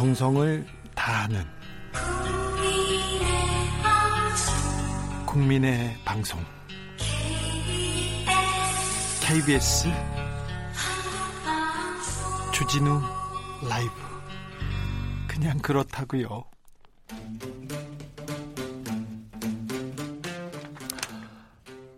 정성을 0.00 0.64
다하는 0.94 1.44
국민의 5.26 5.94
방송 6.06 6.42
KBS 9.20 9.88
주진우 12.50 13.02
라이브 13.68 13.92
그냥 15.28 15.58
그렇다고요. 15.58 16.46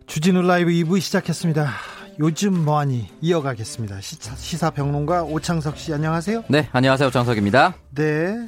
주진우 0.08 0.42
라이브 0.42 0.72
2부 0.72 1.00
시작했습니다. 1.00 1.91
요즘 2.18 2.64
뭐하니 2.64 3.08
이어가겠습니다. 3.20 4.00
시사, 4.00 4.70
평론가 4.70 5.24
오창석 5.24 5.76
씨 5.78 5.92
안녕하세요. 5.94 6.44
네, 6.48 6.68
안녕하세요. 6.72 7.08
오창석입니다. 7.08 7.74
네. 7.94 8.46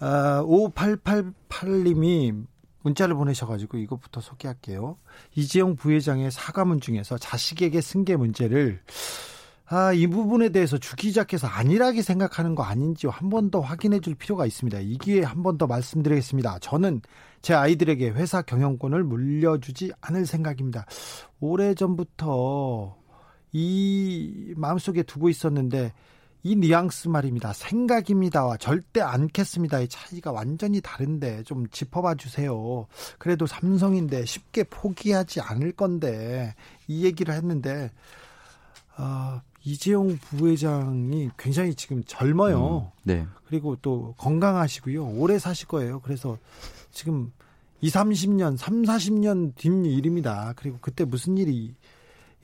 어, 0.00 0.44
5888님이 0.46 2.44
문자를 2.82 3.14
보내셔가지고 3.14 3.78
이것부터 3.78 4.20
소개할게요. 4.20 4.96
이재용 5.34 5.76
부회장의 5.76 6.30
사과문 6.30 6.80
중에서 6.80 7.16
자식에게 7.18 7.80
승계 7.80 8.16
문제를 8.16 8.80
아, 9.66 9.94
이 9.94 10.06
부분에 10.06 10.50
대해서 10.50 10.76
주 10.76 10.94
기자께서 10.94 11.46
안일하게 11.46 12.02
생각하는 12.02 12.54
거 12.54 12.62
아닌지 12.64 13.06
한 13.06 13.30
번 13.30 13.50
더 13.50 13.60
확인해 13.60 13.98
줄 14.00 14.14
필요가 14.14 14.44
있습니다. 14.44 14.78
이 14.80 14.98
기회에 14.98 15.22
한 15.22 15.42
번 15.42 15.56
더 15.56 15.66
말씀드리겠습니다. 15.66 16.58
저는 16.60 17.00
제 17.40 17.54
아이들에게 17.54 18.10
회사 18.10 18.42
경영권을 18.42 19.04
물려주지 19.04 19.92
않을 20.02 20.26
생각입니다. 20.26 20.84
오래전부터 21.40 22.96
이 23.54 24.52
마음속에 24.56 25.04
두고 25.04 25.28
있었는데 25.28 25.92
이 26.42 26.56
뉘앙스 26.56 27.08
말입니다. 27.08 27.54
생각입니다와 27.54 28.58
절대 28.58 29.00
않겠습니다의 29.00 29.88
차이가 29.88 30.30
완전히 30.30 30.82
다른데 30.82 31.44
좀 31.44 31.66
짚어봐 31.68 32.16
주세요. 32.16 32.86
그래도 33.18 33.46
삼성인데 33.46 34.26
쉽게 34.26 34.64
포기하지 34.64 35.40
않을 35.40 35.72
건데 35.72 36.54
이 36.86 37.04
얘기를 37.06 37.32
했는데 37.32 37.90
어, 38.98 39.40
이재용 39.62 40.18
부회장이 40.18 41.30
굉장히 41.38 41.74
지금 41.74 42.02
젊어요. 42.04 42.78
음, 42.78 43.00
네. 43.04 43.26
그리고 43.46 43.76
또 43.76 44.14
건강하시고요. 44.18 45.12
오래 45.16 45.38
사실 45.38 45.66
거예요. 45.68 46.00
그래서 46.00 46.36
지금 46.90 47.32
2, 47.80 47.88
30년, 47.88 48.56
3, 48.56 48.82
40년 48.82 49.54
뒷 49.56 49.68
일입니다. 49.68 50.52
그리고 50.56 50.78
그때 50.80 51.04
무슨 51.04 51.38
일이 51.38 51.74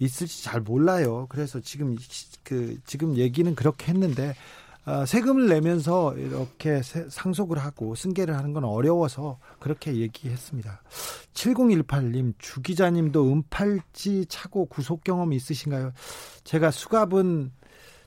있을지 0.00 0.42
잘 0.42 0.60
몰라요. 0.60 1.26
그래서 1.28 1.60
지금 1.60 1.96
그 2.42 2.78
지금 2.84 3.16
얘기는 3.16 3.54
그렇게 3.54 3.92
했는데 3.92 4.34
어, 4.86 5.04
세금을 5.04 5.46
내면서 5.48 6.16
이렇게 6.16 6.80
상속을 6.82 7.58
하고 7.58 7.94
승계를 7.94 8.34
하는 8.34 8.52
건 8.54 8.64
어려워서 8.64 9.38
그렇게 9.58 9.94
얘기했습니다. 9.96 10.82
7018님, 11.34 12.34
주 12.38 12.62
기자님도 12.62 13.30
은팔찌 13.30 14.26
차고 14.28 14.66
구속 14.66 15.04
경험 15.04 15.32
있으신가요? 15.34 15.92
제가 16.44 16.70
수갑은 16.70 17.52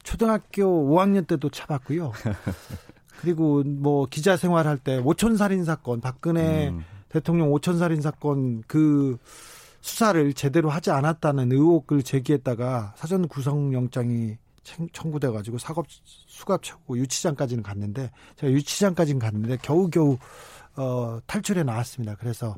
초등학교 0.02 0.66
5학년 0.90 1.28
때도 1.28 1.50
차봤고요. 1.50 2.12
그리고 3.22 3.64
뭐 3.64 4.08
기자 4.10 4.36
생활할 4.36 4.78
때 4.78 4.98
오촌 4.98 5.38
살인 5.38 5.64
사건, 5.64 6.02
박근혜 6.02 6.70
음. 6.70 6.84
대통령 7.08 7.54
오촌 7.54 7.78
살인 7.78 8.02
사건 8.02 8.64
그 8.68 9.18
수사를 9.84 10.34
제대로 10.34 10.70
하지 10.70 10.92
않았다는 10.92 11.52
의혹을 11.52 12.04
제기했다가 12.04 12.94
사전 12.96 13.28
구성영장이 13.28 14.38
청구돼 14.94 15.28
가지고 15.28 15.58
사업 15.58 15.86
수갑 15.90 16.64
차고 16.64 16.98
유치장까지는 16.98 17.64
갔는데 17.64 18.10
제가 18.38 18.52
유치장까지는 18.54 19.20
갔는데 19.20 19.58
겨우겨우 19.62 20.18
어 20.78 21.20
탈출해 21.28 21.64
나왔습니다. 21.64 22.16
그래서 22.16 22.56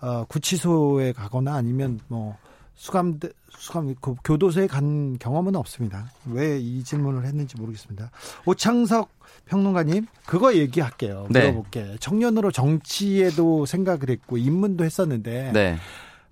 어 0.00 0.24
구치소에 0.28 1.12
가거나 1.12 1.54
아니면 1.54 1.98
뭐 2.08 2.36
수감 2.74 3.18
수감 3.58 3.94
그 4.02 4.14
교도소에 4.22 4.66
간 4.66 5.16
경험은 5.18 5.56
없습니다. 5.56 6.12
왜 6.30 6.60
이 6.60 6.84
질문을 6.84 7.24
했는지 7.24 7.56
모르겠습니다. 7.56 8.10
오창석 8.44 9.08
평론가님 9.46 10.06
그거 10.26 10.54
얘기할게요. 10.54 11.26
네. 11.30 11.50
물어볼게. 11.50 11.96
청년으로 12.00 12.50
정치에도 12.50 13.64
생각을 13.64 14.10
했고 14.10 14.36
입문도 14.36 14.84
했었는데 14.84 15.52
네. 15.54 15.78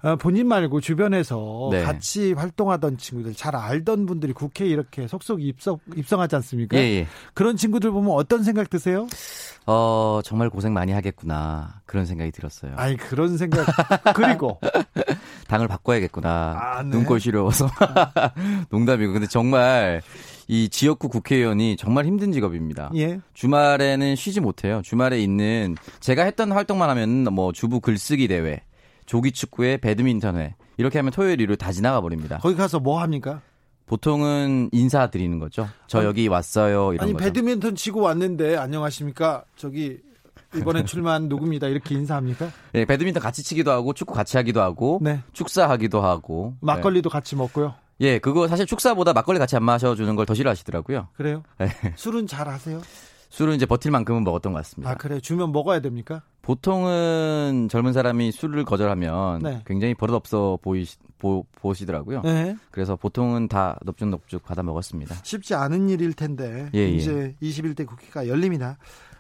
어, 0.05 0.17
본인 0.17 0.47
말고 0.49 0.83
주변에서 0.83 1.71
네. 1.73 1.83
같이 1.83 2.35
활동하던 2.35 2.99
친구들 2.99 3.35
잘 3.35 3.57
알던 3.57 4.05
분들이 4.05 4.35
국회에 4.35 4.69
이렇게 4.69 5.09
속속 5.09 5.43
입성 5.43 5.79
입성하지 5.97 6.37
않습니까? 6.37 6.77
예, 6.77 6.83
예. 6.83 7.07
그런 7.33 7.57
친구들 7.57 7.91
보면 7.91 8.11
어떤 8.11 8.43
생각 8.43 8.69
드세요? 8.69 9.07
어 9.67 10.21
정말 10.23 10.51
고생 10.51 10.75
많이 10.75 10.93
하겠구나 10.93 11.81
그런 11.87 12.05
생각이 12.05 12.33
들었어요. 12.33 12.75
아니 12.77 12.99
그런 12.99 13.39
생각 13.39 13.65
그리고 14.15 14.61
당을 15.49 15.69
바꿔야겠구나 15.69 16.59
아, 16.61 16.83
네. 16.83 16.91
눈꼴 16.91 17.19
시려워서 17.19 17.71
농담이고 18.69 19.15
근데 19.15 19.27
정말 19.27 20.03
이 20.49 20.69
지역구 20.69 21.09
국회의원이 21.09 21.79
정말 21.79 22.05
힘든 22.05 22.31
직업입니다. 22.31 22.91
예. 22.97 23.21
주말에는 23.33 24.17
쉬지 24.17 24.41
못해요. 24.41 24.83
주말에 24.85 25.19
있는 25.19 25.77
제가 26.01 26.25
했던 26.25 26.53
활동만 26.53 26.91
하면 26.91 27.25
뭐 27.33 27.53
주부 27.53 27.81
글쓰기 27.81 28.29
대회 28.29 28.61
조기 29.07 29.33
축구에 29.33 29.77
배드민턴회 29.79 30.55
이렇게 30.77 30.99
하면 30.99 31.13
토요일 31.13 31.41
일요일 31.41 31.57
다 31.57 31.73
지나가 31.73 32.01
버립니다. 32.01 32.39
거기 32.43 32.55
가서 32.57 32.81
뭐 32.81 33.01
합니까? 33.01 33.41
보통은 33.87 34.71
인사드리는 34.73 35.39
거죠. 35.39 35.69
저 35.87 35.99
아니, 35.99 36.07
여기 36.07 36.27
왔어요. 36.29 36.95
이런 36.95 37.05
아니 37.05 37.13
거죠. 37.13 37.25
배드민턴 37.25 37.75
치고 37.75 38.01
왔는데 38.01 38.57
안녕하십니까? 38.57 39.45
저기 39.57 39.99
이번에 40.57 40.85
출마한 40.87 41.29
누굽니다. 41.29 41.69
이렇게 41.69 41.95
인사합니까? 41.95 42.51
네, 42.73 42.85
배드민턴 42.87 43.23
같이 43.23 43.43
치기도 43.43 43.71
하고 43.71 43.93
축구 43.93 44.15
같이 44.15 44.37
하기도 44.39 44.63
하고 44.63 45.01
네. 45.03 45.21
축사하기도 45.35 46.01
하고 46.01 46.55
막걸리도 46.61 47.11
네. 47.11 47.13
같이 47.13 47.37
먹고요. 47.37 47.75
예, 48.01 48.19
그거 48.19 48.49
사실 48.49 48.65
축사보다 48.67 49.13
막걸리 49.13 49.39
같이 49.39 49.55
안 49.55 49.63
마셔주는 49.65 50.17
걸 50.17 50.25
더 50.27 50.33
싫어하시더라고요. 50.35 51.09
그래요? 51.15 51.43
네. 51.59 51.69
술은 51.97 52.27
잘 52.27 52.49
하세요? 52.49 52.81
술은 53.29 53.55
이제 53.57 53.67
버틸 53.67 53.91
만큼은 53.91 54.25
먹었던 54.25 54.53
것 54.53 54.59
같습니다. 54.61 54.91
아, 54.91 54.95
그래. 54.95 55.21
주면 55.21 55.53
먹어야 55.53 55.81
됩니까? 55.81 56.23
보통은 56.45 57.69
젊은 57.71 57.95
사람이 57.95 58.31
술을 58.31 58.65
거절하면 58.65 59.43
네. 59.43 59.63
굉장히 59.65 59.95
버릇없어 59.95 60.59
보이, 60.61 60.87
보, 61.19 61.47
보시더라고요. 61.57 62.21
네. 62.21 62.55
그래서 62.71 62.97
보통은 62.97 63.49
다 63.49 63.79
넙죽넙죽 63.83 64.43
받아 64.45 64.63
먹었습니다. 64.63 65.17
쉽지 65.23 65.55
않은 65.55 65.89
일일 65.89 66.13
텐데 66.13 66.69
예, 66.75 66.81
예. 66.81 66.89
이제 66.89 67.35
예. 67.41 67.47
21대 67.49 67.87
국회가 67.87 68.29
열립니다. 68.29 68.77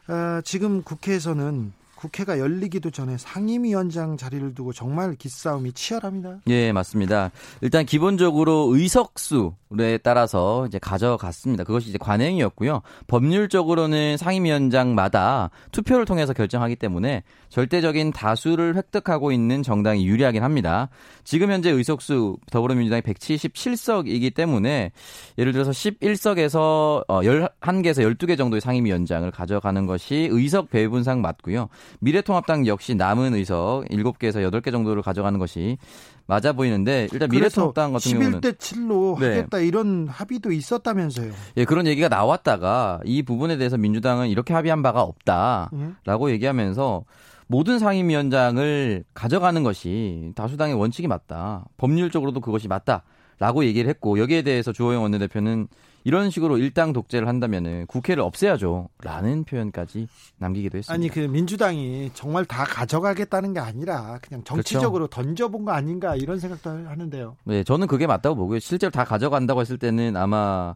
어, 0.06 0.42
지금 0.42 0.82
국회에서는 0.82 1.72
국회가 2.04 2.38
열리기도 2.38 2.90
전에 2.90 3.16
상임위원장 3.16 4.18
자리를 4.18 4.54
두고 4.54 4.74
정말 4.74 5.14
기싸움이 5.14 5.72
치열합니다. 5.72 6.40
예, 6.48 6.70
맞습니다. 6.70 7.30
일단 7.62 7.86
기본적으로 7.86 8.68
의석수에 8.74 9.98
따라서 10.02 10.66
이제 10.66 10.78
가져갔습니다. 10.78 11.64
그것이 11.64 11.88
이제 11.88 11.96
관행이었고요. 11.98 12.82
법률적으로는 13.06 14.18
상임위원장마다 14.18 15.48
투표를 15.72 16.04
통해서 16.04 16.34
결정하기 16.34 16.76
때문에 16.76 17.22
절대적인 17.48 18.12
다수를 18.12 18.76
획득하고 18.76 19.32
있는 19.32 19.62
정당이 19.62 20.06
유리하긴 20.06 20.42
합니다. 20.42 20.90
지금 21.22 21.50
현재 21.50 21.70
의석수 21.70 22.36
더불어민주당이 22.50 23.00
177석이기 23.02 24.34
때문에 24.34 24.92
예를 25.38 25.52
들어서 25.52 25.70
11석에서 25.70 26.44
11개에서 26.44 27.04
어, 27.08 27.20
12개 27.20 28.36
정도의 28.36 28.60
상임위원장을 28.60 29.30
가져가는 29.30 29.86
것이 29.86 30.28
의석 30.30 30.70
배분상 30.70 31.20
맞고요. 31.20 31.68
미래통합당 32.00 32.66
역시 32.66 32.94
남은 32.94 33.34
의석 33.34 33.84
7개에서 33.90 34.48
8개 34.50 34.70
정도를 34.70 35.02
가져가는 35.02 35.38
것이 35.38 35.78
맞아 36.26 36.52
보이는데 36.52 37.08
일단 37.12 37.28
미래통합당 37.30 37.92
같은 37.92 38.12
11대 38.12 38.18
경우는 38.18 38.40
11대 38.40 38.58
7로 38.58 39.20
네. 39.20 39.28
하겠다 39.28 39.58
이런 39.58 40.08
합의도 40.08 40.52
있었다면서요. 40.52 41.32
예, 41.56 41.64
그런 41.64 41.86
얘기가 41.86 42.08
나왔다가 42.08 43.00
이 43.04 43.22
부분에 43.22 43.56
대해서 43.56 43.76
민주당은 43.76 44.28
이렇게 44.28 44.54
합의한 44.54 44.82
바가 44.82 45.02
없다라고 45.02 46.26
음. 46.26 46.30
얘기하면서 46.30 47.04
모든 47.46 47.78
상임위원장을 47.78 49.04
가져가는 49.12 49.62
것이 49.62 50.32
다수당의 50.34 50.74
원칙이 50.74 51.08
맞다. 51.08 51.66
법률적으로도 51.76 52.40
그것이 52.40 52.68
맞다 52.68 53.02
라고 53.38 53.64
얘기를 53.64 53.88
했고 53.90 54.18
여기에 54.18 54.42
대해서 54.42 54.72
주호영 54.72 55.02
원내대표는 55.02 55.68
이런 56.04 56.30
식으로 56.30 56.58
일당 56.58 56.92
독재를 56.92 57.26
한다면은 57.26 57.86
국회를 57.86 58.22
없애야죠라는 58.22 59.44
표현까지 59.44 60.06
남기기도 60.38 60.78
했습니다. 60.78 60.92
아니 60.92 61.08
그 61.08 61.20
민주당이 61.20 62.10
정말 62.14 62.44
다 62.44 62.64
가져가겠다는 62.64 63.54
게 63.54 63.60
아니라 63.60 64.18
그냥 64.22 64.44
정치적으로 64.44 65.08
그렇죠. 65.08 65.22
던져본 65.22 65.64
거 65.64 65.72
아닌가 65.72 66.14
이런 66.14 66.38
생각도 66.38 66.70
하는데요. 66.70 67.36
네, 67.44 67.64
저는 67.64 67.86
그게 67.86 68.06
맞다고 68.06 68.36
보고요. 68.36 68.58
실제로 68.58 68.90
다 68.90 69.04
가져간다고 69.04 69.62
했을 69.62 69.78
때는 69.78 70.16
아마 70.16 70.74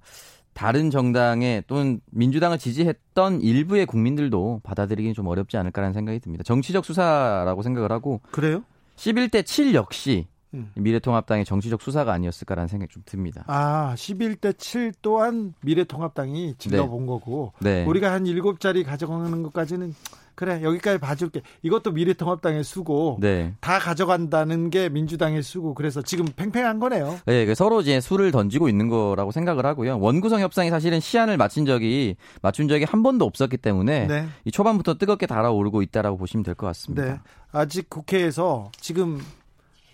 다른 0.54 0.90
정당의 0.90 1.64
또는 1.66 2.00
민주당을 2.10 2.58
지지했던 2.58 3.42
일부의 3.42 3.86
국민들도 3.86 4.62
받아들이기는 4.64 5.14
좀 5.14 5.26
어렵지 5.28 5.56
않을까라는 5.56 5.92
생각이 5.92 6.18
듭니다. 6.20 6.42
정치적 6.42 6.84
수사라고 6.84 7.62
생각을 7.62 7.92
하고 7.92 8.20
그래요? 8.32 8.64
11대 8.96 9.46
7 9.46 9.74
역시 9.74 10.26
음. 10.54 10.70
미래통합당의 10.76 11.44
정치적 11.44 11.82
수사가 11.82 12.12
아니었을까라는 12.12 12.68
생각이 12.68 12.92
좀 12.92 13.02
듭니다. 13.04 13.44
아, 13.46 13.94
11대 13.96 14.56
7 14.58 14.92
또한 15.02 15.54
미래통합당이 15.62 16.54
질러본 16.58 17.00
네. 17.00 17.06
거고 17.06 17.52
네. 17.60 17.84
우리가 17.84 18.12
한 18.12 18.24
7자리 18.24 18.84
가져가는 18.84 19.42
것까지는 19.42 19.94
그래 20.34 20.60
여기까지 20.62 20.98
봐줄게. 20.98 21.42
이것도 21.62 21.90
미래통합당의 21.90 22.62
수고 22.62 23.18
네. 23.20 23.54
다 23.60 23.80
가져간다는 23.80 24.70
게 24.70 24.88
민주당의 24.88 25.42
수고. 25.42 25.74
그래서 25.74 26.00
지금 26.00 26.26
팽팽한 26.36 26.78
거네요. 26.78 27.18
네, 27.26 27.44
그 27.44 27.56
서로 27.56 27.80
이제 27.80 28.00
수를 28.00 28.30
던지고 28.30 28.68
있는 28.68 28.88
거라고 28.88 29.32
생각을 29.32 29.66
하고요. 29.66 29.98
원구성 29.98 30.40
협상이 30.40 30.70
사실은 30.70 31.00
시한을 31.00 31.38
맞춘 31.38 31.66
적이 31.66 32.14
맞춘 32.40 32.68
적이 32.68 32.84
한 32.84 33.02
번도 33.02 33.24
없었기 33.24 33.56
때문에 33.56 34.06
네. 34.06 34.28
이 34.44 34.52
초반부터 34.52 34.94
뜨겁게 34.94 35.26
달아오르고 35.26 35.82
있다라고 35.82 36.16
보시면 36.16 36.44
될 36.44 36.54
것 36.54 36.68
같습니다. 36.68 37.04
네. 37.04 37.18
아직 37.50 37.90
국회에서 37.90 38.70
지금 38.80 39.20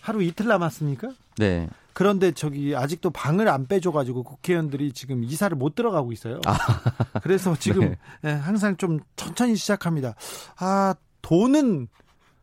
하루 0.05 0.23
이틀 0.23 0.47
남았습니까? 0.49 1.09
네. 1.39 1.67
그런데 1.95 2.33
저기 2.33 2.77
아직도 2.77 3.09
방을 3.09 3.49
안 3.49 3.67
빼줘가지고 3.67 4.23
국회의원들이 4.23 4.93
지금 4.93 5.25
이사를 5.25 5.57
못 5.57 5.75
들어가고 5.75 6.13
있어요. 6.13 6.43
아. 6.45 6.59
그래서 7.23 7.57
지금 7.59 7.81
네. 7.81 7.97
네, 8.21 8.33
항상 8.33 8.77
좀 8.77 9.01
천천히 9.17 9.57
시작합니다. 9.57 10.15
아 10.59 10.95
돈은 11.23 11.89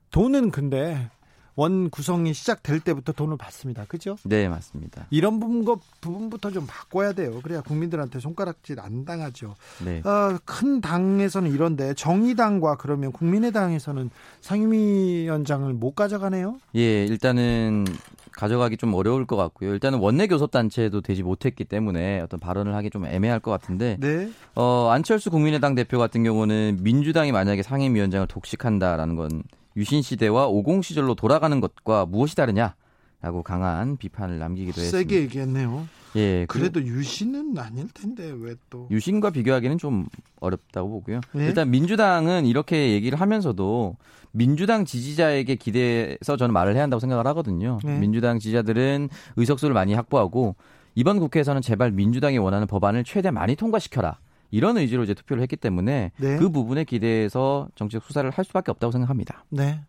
돈은 0.10 0.50
근데 0.50 1.12
원 1.56 1.89
구성이 1.89 2.33
시작될 2.33 2.80
때부터 2.80 3.12
돈을 3.12 3.38
받습니다. 3.38 3.86
그죠? 3.88 4.15
네, 4.24 4.48
맞습니다. 4.48 5.07
이런 5.09 5.39
부분, 5.39 5.65
부분부터 6.01 6.51
좀 6.51 6.65
바꿔야 6.68 7.13
돼요. 7.13 7.39
그래야 7.44 7.62
국민들한테 7.62 8.19
손가락질 8.19 8.80
안 8.80 9.06
당하죠. 9.06 9.56
네. 9.83 10.01
어, 10.06 10.38
큰 10.45 10.81
당에서는 10.81 11.51
이런데 11.51 11.94
정의당과 11.94 12.77
그러면 12.77 13.12
국민의당에서는 13.12 14.09
상임위원장을 14.42 15.71
못 15.74 15.95
가져가네요? 15.95 16.57
예, 16.75 17.06
일단은 17.06 17.86
가져가기 18.31 18.77
좀 18.77 18.94
어려울 18.94 19.25
것 19.25 19.36
같고요. 19.36 19.74
일단은 19.74 20.00
원내 20.00 20.27
교섭단체도 20.27 21.01
되지 21.01 21.21
못했기 21.21 21.65
때문에 21.65 22.21
어떤 22.21 22.39
발언을 22.39 22.74
하기 22.75 22.89
좀 22.89 23.06
애매할 23.06 23.39
것 23.39 23.51
같은데 23.51 23.98
네. 24.00 24.30
어, 24.56 24.89
안철수 24.89 25.30
국민의당 25.30 25.75
대표 25.75 26.00
같은 26.00 26.24
경우는 26.24 26.80
민주당이 26.81 27.31
만약에 27.31 27.62
상임위원장을 27.62 28.27
독식한다라는 28.27 29.15
건 29.15 29.44
유신 29.75 30.01
시대와 30.01 30.47
오공 30.47 30.81
시절로 30.81 31.15
돌아가는 31.15 31.59
것과 31.59 32.06
무엇이 32.06 32.35
다르냐? 32.35 32.75
라고 33.21 33.44
강한 33.44 33.97
비판을 33.97 34.39
남기기도 34.39 34.81
했습니다. 34.81 34.97
세게 34.97 35.23
얘기했네요. 35.23 35.88
예. 36.15 36.45
그래도 36.47 36.81
유신은 36.81 37.57
아닐 37.57 37.88
텐데 37.89 38.33
왜 38.35 38.56
또? 38.69 38.88
유신과 38.91 39.29
비교하기는 39.29 39.77
좀 39.77 40.07
어렵다고 40.39 40.89
보고요. 40.89 41.21
예? 41.38 41.45
일단 41.45 41.69
민주당은 41.69 42.45
이렇게 42.45 42.91
얘기를 42.91 43.21
하면서도 43.21 43.95
민주당 44.31 44.85
지지자에게 44.85 45.56
기대서 45.56 46.35
저는 46.35 46.51
말을 46.53 46.74
해야 46.74 46.83
한다고 46.83 47.00
생각을 47.00 47.27
하거든요. 47.27 47.79
네. 47.83 48.00
민주당 48.00 48.39
지지자들은 48.39 49.09
의석수를 49.35 49.74
많이 49.74 49.94
확보하고 49.94 50.56
이번 50.95 51.19
국회에서는 51.19 51.62
제발 51.62 51.91
민주당이 51.91 52.38
원하는 52.38 52.67
법안을 52.67 53.03
최대 53.03 53.29
많이 53.31 53.56
통과시켜라. 53.56 54.17
이런 54.51 54.77
의지로 54.77 55.03
이제 55.03 55.13
투표를 55.13 55.42
했기 55.42 55.56
때문에 55.56 56.12
네. 56.18 56.38
그 56.38 56.50
부분에 56.50 56.83
기대해서 56.83 57.68
정치적 57.75 58.03
수사를 58.03 58.30
할 58.30 58.45
수밖에 58.45 58.71
없다고 58.71 58.92
생각합니다. 58.92 59.45
네. 59.50 59.81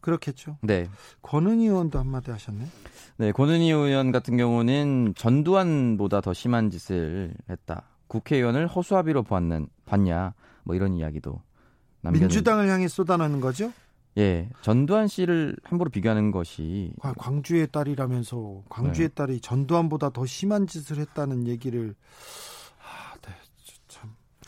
그렇겠죠. 0.00 0.58
네. 0.62 0.88
권은희 1.22 1.66
의원도 1.66 1.98
한마디 1.98 2.30
하셨네. 2.30 2.64
네, 3.18 3.32
권은희 3.32 3.70
의원 3.70 4.12
같은 4.12 4.36
경우는 4.36 5.14
전두환보다 5.16 6.20
더 6.20 6.32
심한 6.32 6.70
짓을 6.70 7.34
했다. 7.50 7.82
국회의원을 8.06 8.66
허수아비로 8.68 9.22
보았는 9.22 9.68
봤냐. 9.86 10.34
뭐 10.64 10.76
이런 10.76 10.94
이야기도 10.94 11.40
남겼는데. 12.02 12.26
민주당을 12.26 12.68
향해 12.68 12.88
쏟아내는 12.88 13.40
거죠? 13.40 13.72
예, 14.18 14.48
전두환 14.62 15.06
씨를 15.06 15.56
함부로 15.62 15.90
비교하는 15.90 16.30
것이 16.30 16.92
광주의 17.18 17.68
딸이라면서 17.70 18.62
광주의 18.68 19.08
네. 19.08 19.14
딸이 19.14 19.40
전두환보다 19.40 20.10
더 20.10 20.26
심한 20.26 20.66
짓을 20.66 20.98
했다는 20.98 21.46
얘기를 21.46 21.90
아, 21.90 21.92
네, 21.92 22.57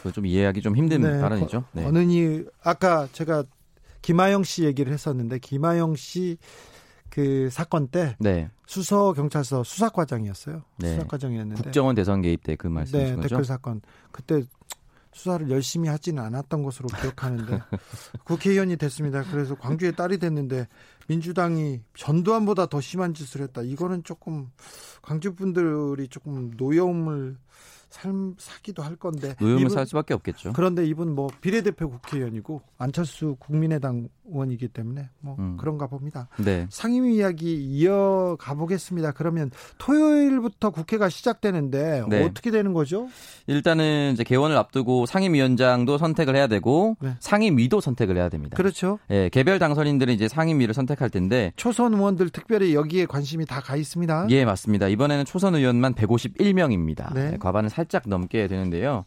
참. 0.03 0.13
좀 0.13 0.27
이해하기 0.27 0.63
좀 0.63 0.77
힘든 0.77 1.03
네, 1.03 1.21
발언이죠. 1.21 1.65
네. 1.73 1.85
어느니 1.85 2.45
아까 2.63 3.09
제가 3.13 3.45
김하영 4.03 4.45
씨 4.45 4.65
얘기를 4.65 4.93
했었는데 4.93 5.39
김하영 5.39 5.97
씨 5.97 6.39
그 7.11 7.51
사건 7.51 7.89
때 7.89 8.17
네. 8.21 8.49
수서 8.67 9.13
경찰서 9.13 9.65
수사과장이었어요. 9.65 10.63
네. 10.79 10.95
수사과장이었는데 10.95 11.63
국정원 11.63 11.95
대선 11.97 12.23
개입 12.23 12.43
때 12.45 12.55
그 12.57 12.69
말씀이신 12.69 13.17
네, 13.17 13.17
거죠? 13.17 13.29
댓글 13.29 13.45
사건 13.45 13.81
그때 14.13 14.45
수사를 15.13 15.51
열심히 15.51 15.89
하지는 15.89 16.23
않았던 16.23 16.63
것으로 16.63 16.89
기억하는데 16.89 17.61
국회의원이 18.25 18.77
됐습니다. 18.77 19.25
그래서 19.25 19.57
광주의 19.57 19.93
딸이 19.95 20.19
됐는데 20.19 20.69
민주당이 21.09 21.81
전두환보다 21.97 22.67
더 22.67 22.81
심한 22.81 23.13
짓을 23.13 23.41
했다. 23.43 23.63
이거는 23.63 24.05
조금 24.05 24.49
광주 25.03 25.35
분들이 25.35 26.07
조금 26.07 26.53
노여움을 26.57 27.37
삶 27.91 28.35
사기도 28.39 28.83
할 28.83 28.97
건데 28.97 29.35
노여움을 29.41 29.71
살 29.71 29.87
수밖에 29.87 30.15
없겠죠. 30.15 30.53
그런데 30.55 30.87
이분 30.87 31.15
뭐 31.15 31.29
비례대표 31.41 31.91
국회의원이고 31.91 32.63
안철수 32.79 33.37
국민의당 33.39 34.09
의원이기 34.33 34.69
때문에 34.69 35.09
뭐 35.21 35.37
음. 35.39 35.57
그런가 35.59 35.87
봅니다. 35.87 36.29
네. 36.39 36.67
상임위 36.71 37.17
이야기 37.17 37.55
이어가 37.57 38.55
보겠습니다. 38.55 39.13
그러면 39.13 39.51
토요일부터 39.79 40.71
국회가 40.71 41.09
시작되는데 41.09 42.05
네. 42.09 42.25
어떻게 42.25 42.51
되는 42.51 42.73
거죠? 42.73 43.09
일단은 43.49 44.13
이제 44.15 44.23
개원을 44.25 44.57
앞두고 44.57 45.07
상임위원장도 45.07 45.99
선택을 45.99 46.37
해야 46.37 46.47
되고 46.47 46.97
네. 47.01 47.17
상임위도 47.21 47.81
선택을 47.81 48.17
해야 48.17 48.29
됩니다. 48.29 48.57
그렇죠. 48.57 48.99
예, 49.11 49.29
개별 49.31 49.59
당선인들은 49.59 50.15
이제 50.15 50.29
상임위를 50.29 50.75
선택할 50.75 51.11
텐데 51.11 51.53
초선 51.57 51.95
의원들 51.95 52.31
특별히 52.31 52.75
여기에 52.75 53.07
관심이 53.07 53.47
다 53.47 53.61
가 53.61 53.77
있습니다. 53.77 54.27
예, 54.31 54.45
맞습니다. 54.47 54.89
이번에는 54.89 55.27
초선 55.27 55.55
의원만 55.55 55.95
151명입니다. 55.95 57.13
네. 57.15 57.33
네, 57.33 57.37
과반을 57.39 57.69
살짝 57.81 58.03
넘게 58.07 58.47
되는데요. 58.47 59.05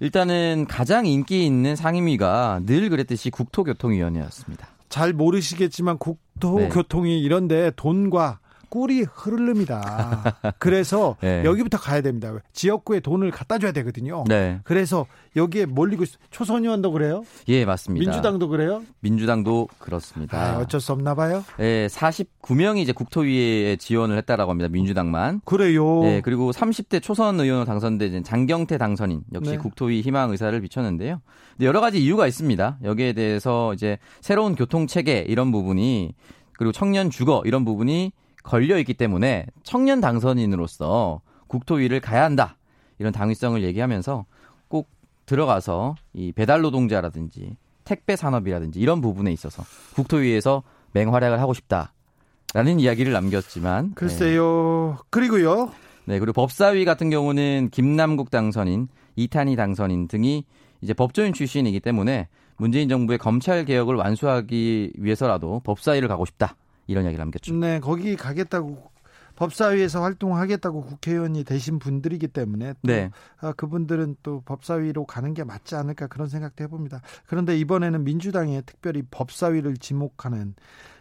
일단은 0.00 0.66
가장 0.68 1.06
인기 1.06 1.44
있는 1.44 1.76
상임위가 1.76 2.62
늘 2.64 2.88
그랬듯이 2.88 3.30
국토교통위원회였습니다. 3.30 4.68
잘 4.88 5.12
모르시겠지만 5.12 5.98
국토교통이 5.98 7.10
네. 7.10 7.18
이런데 7.18 7.70
돈과 7.76 8.38
꿀이 8.68 9.04
흐릅니다. 9.12 10.36
그래서 10.58 11.16
네. 11.22 11.44
여기부터 11.44 11.78
가야 11.78 12.00
됩니다. 12.00 12.32
지역구에 12.52 13.00
돈을 13.00 13.30
갖다 13.30 13.58
줘야 13.58 13.72
되거든요. 13.72 14.24
네. 14.28 14.60
그래서 14.64 15.06
여기에 15.36 15.66
몰리고 15.66 16.04
있... 16.04 16.10
초선 16.30 16.64
의원도 16.64 16.92
그래요? 16.92 17.24
예, 17.48 17.64
맞습니다. 17.64 18.04
민주당도 18.04 18.48
그래요? 18.48 18.82
민주당도 19.00 19.68
그렇습니다. 19.78 20.38
아, 20.38 20.58
어쩔 20.58 20.80
수 20.80 20.92
없나 20.92 21.14
봐요. 21.14 21.44
예, 21.60 21.88
49명이 21.90 22.78
이제 22.78 22.92
국토위에 22.92 23.76
지원을 23.76 24.16
했다라고 24.18 24.50
합니다. 24.50 24.68
민주당만. 24.68 25.40
그래요. 25.44 26.04
예, 26.04 26.20
그리고 26.22 26.50
30대 26.52 27.02
초선 27.02 27.38
의원으로 27.40 27.64
당선된 27.64 28.24
장경태 28.24 28.78
당선인 28.78 29.22
역시 29.32 29.52
네. 29.52 29.58
국토위 29.58 30.00
희망 30.00 30.30
의사를 30.30 30.58
비쳤는데요. 30.60 31.20
여러 31.60 31.80
가지 31.80 32.02
이유가 32.02 32.26
있습니다. 32.26 32.78
여기에 32.82 33.12
대해서 33.12 33.72
이제 33.74 33.98
새로운 34.20 34.54
교통 34.54 34.86
체계 34.86 35.24
이런 35.26 35.52
부분이 35.52 36.14
그리고 36.56 36.72
청년 36.72 37.10
주거 37.10 37.42
이런 37.44 37.64
부분이 37.64 38.12
걸려 38.44 38.78
있기 38.78 38.94
때문에 38.94 39.46
청년 39.64 40.00
당선인으로서 40.00 41.20
국토위를 41.48 42.00
가야 42.00 42.22
한다. 42.22 42.56
이런 43.00 43.12
당위성을 43.12 43.60
얘기하면서 43.64 44.24
꼭 44.68 44.88
들어가서 45.26 45.96
이 46.12 46.30
배달 46.30 46.60
노동자라든지 46.60 47.56
택배 47.82 48.14
산업이라든지 48.14 48.78
이런 48.78 49.00
부분에 49.00 49.32
있어서 49.32 49.64
국토위에서 49.94 50.62
맹활약을 50.92 51.40
하고 51.40 51.54
싶다라는 51.54 52.78
이야기를 52.78 53.12
남겼지만 53.12 53.94
글쎄요. 53.94 54.96
네. 54.96 55.04
그리고요. 55.10 55.72
네, 56.04 56.18
그리고 56.18 56.34
법사위 56.34 56.84
같은 56.84 57.10
경우는 57.10 57.70
김남국 57.72 58.30
당선인, 58.30 58.88
이탄희 59.16 59.56
당선인 59.56 60.06
등이 60.06 60.44
이제 60.82 60.92
법조인 60.92 61.32
출신이기 61.32 61.80
때문에 61.80 62.28
문재인 62.56 62.88
정부의 62.88 63.18
검찰 63.18 63.64
개혁을 63.64 63.96
완수하기 63.96 64.92
위해서라도 64.98 65.60
법사위를 65.64 66.08
가고 66.08 66.26
싶다. 66.26 66.56
이런 66.86 67.04
이야기를 67.04 67.22
남겼죠. 67.22 67.54
네, 67.54 67.80
거기 67.80 68.16
가겠다고 68.16 68.94
법사위에서 69.36 70.02
활동하겠다고 70.02 70.82
국회의원이 70.82 71.44
되신 71.44 71.78
분들이기 71.78 72.28
때문에 72.28 72.74
네. 72.82 73.10
아, 73.40 73.52
그분들은 73.52 74.16
또 74.22 74.42
법사위로 74.44 75.06
가는 75.06 75.34
게 75.34 75.44
맞지 75.44 75.74
않을까 75.74 76.06
그런 76.06 76.28
생각도 76.28 76.62
해봅니다. 76.64 77.00
그런데 77.26 77.58
이번에는 77.58 78.04
민주당에 78.04 78.62
특별히 78.62 79.02
법사위를 79.10 79.76
지목하는 79.76 80.54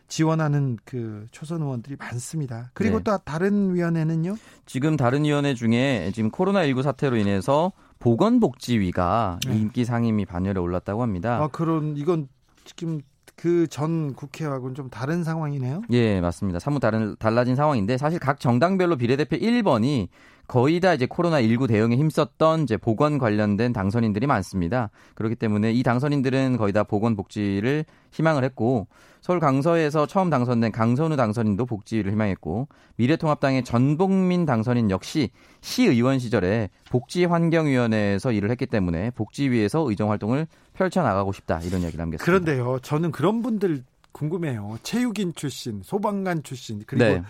지원하는 0.08 0.78
그 0.84 1.28
초선 1.32 1.62
의원들이 1.62 1.96
많습니다. 1.98 2.70
그리고 2.74 2.98
네. 2.98 3.04
또 3.04 3.18
다른 3.20 3.74
위원회는요? 3.74 4.36
지금 4.66 4.98
다른 4.98 5.24
위원회 5.24 5.54
중에 5.56 6.12
지금 6.14 6.30
코로나19 6.30 6.84
사태로 6.84 7.18
인해서 7.18 7.72
보건복지위가 8.00 9.40
네. 9.48 9.58
인기 9.58 9.86
상임위 9.86 10.26
반열에 10.26 10.60
올랐다고 10.60 11.02
합니다. 11.02 11.38
아, 11.42 11.48
그런 11.48 11.96
이건 11.98 12.28
지금 12.66 13.02
그전 13.36 14.14
국회하고는 14.14 14.76
좀 14.76 14.90
다른 14.90 15.24
상황이네요. 15.24 15.82
예, 15.92 16.22
맞습니다. 16.22 16.60
사뭇 16.60 16.80
다른 16.80 17.16
달라진 17.18 17.56
상황인데 17.56 17.98
사실 17.98 18.20
각 18.20 18.40
정당별로 18.40 18.96
비례대표 18.98 19.36
1번이 19.36 20.10
거의 20.48 20.80
다 20.80 20.94
이제 20.94 21.06
코로나 21.06 21.42
19 21.42 21.68
대응에 21.68 21.96
힘썼던 21.96 22.64
이제 22.64 22.78
보건 22.78 23.18
관련된 23.18 23.74
당선인들이 23.74 24.28
많습니다. 24.28 24.90
그렇기 25.16 25.36
때문에 25.36 25.72
이 25.72 25.84
당선인들은 25.84 26.58
거의 26.58 26.74
다 26.74 26.84
보건 26.84 27.16
복지를 27.16 27.86
희망을 28.12 28.44
했고 28.44 28.88
서울 29.22 29.40
강서에서 29.40 30.06
처음 30.06 30.30
당선된 30.30 30.74
강선우 30.74 31.16
당선인도 31.16 31.66
복지를 31.66 32.12
희망했고 32.12 32.68
미래통합당의 32.98 33.64
전복민 33.64 34.46
당선인 34.46 34.92
역시 34.92 35.30
시의원 35.62 36.20
시절에 36.20 36.70
복지환경위원회에서 36.90 38.34
일을 38.34 38.52
했기 38.52 38.66
때문에 38.66 39.12
복지위에서 39.12 39.90
의정 39.90 40.12
활동을 40.12 40.46
펼쳐 40.74 41.02
나가고 41.04 41.32
싶다 41.32 41.62
이런 41.62 41.82
이야기를 41.82 41.98
남겼습니다. 41.98 42.26
그런데요, 42.26 42.80
저는 42.82 43.12
그런 43.14 43.42
분들 43.42 43.84
궁금해요. 44.12 44.78
체육인 44.84 45.34
출신, 45.36 45.82
소방관 45.84 46.44
출신, 46.44 46.84
그리고 46.86 47.06
네. 47.06 47.24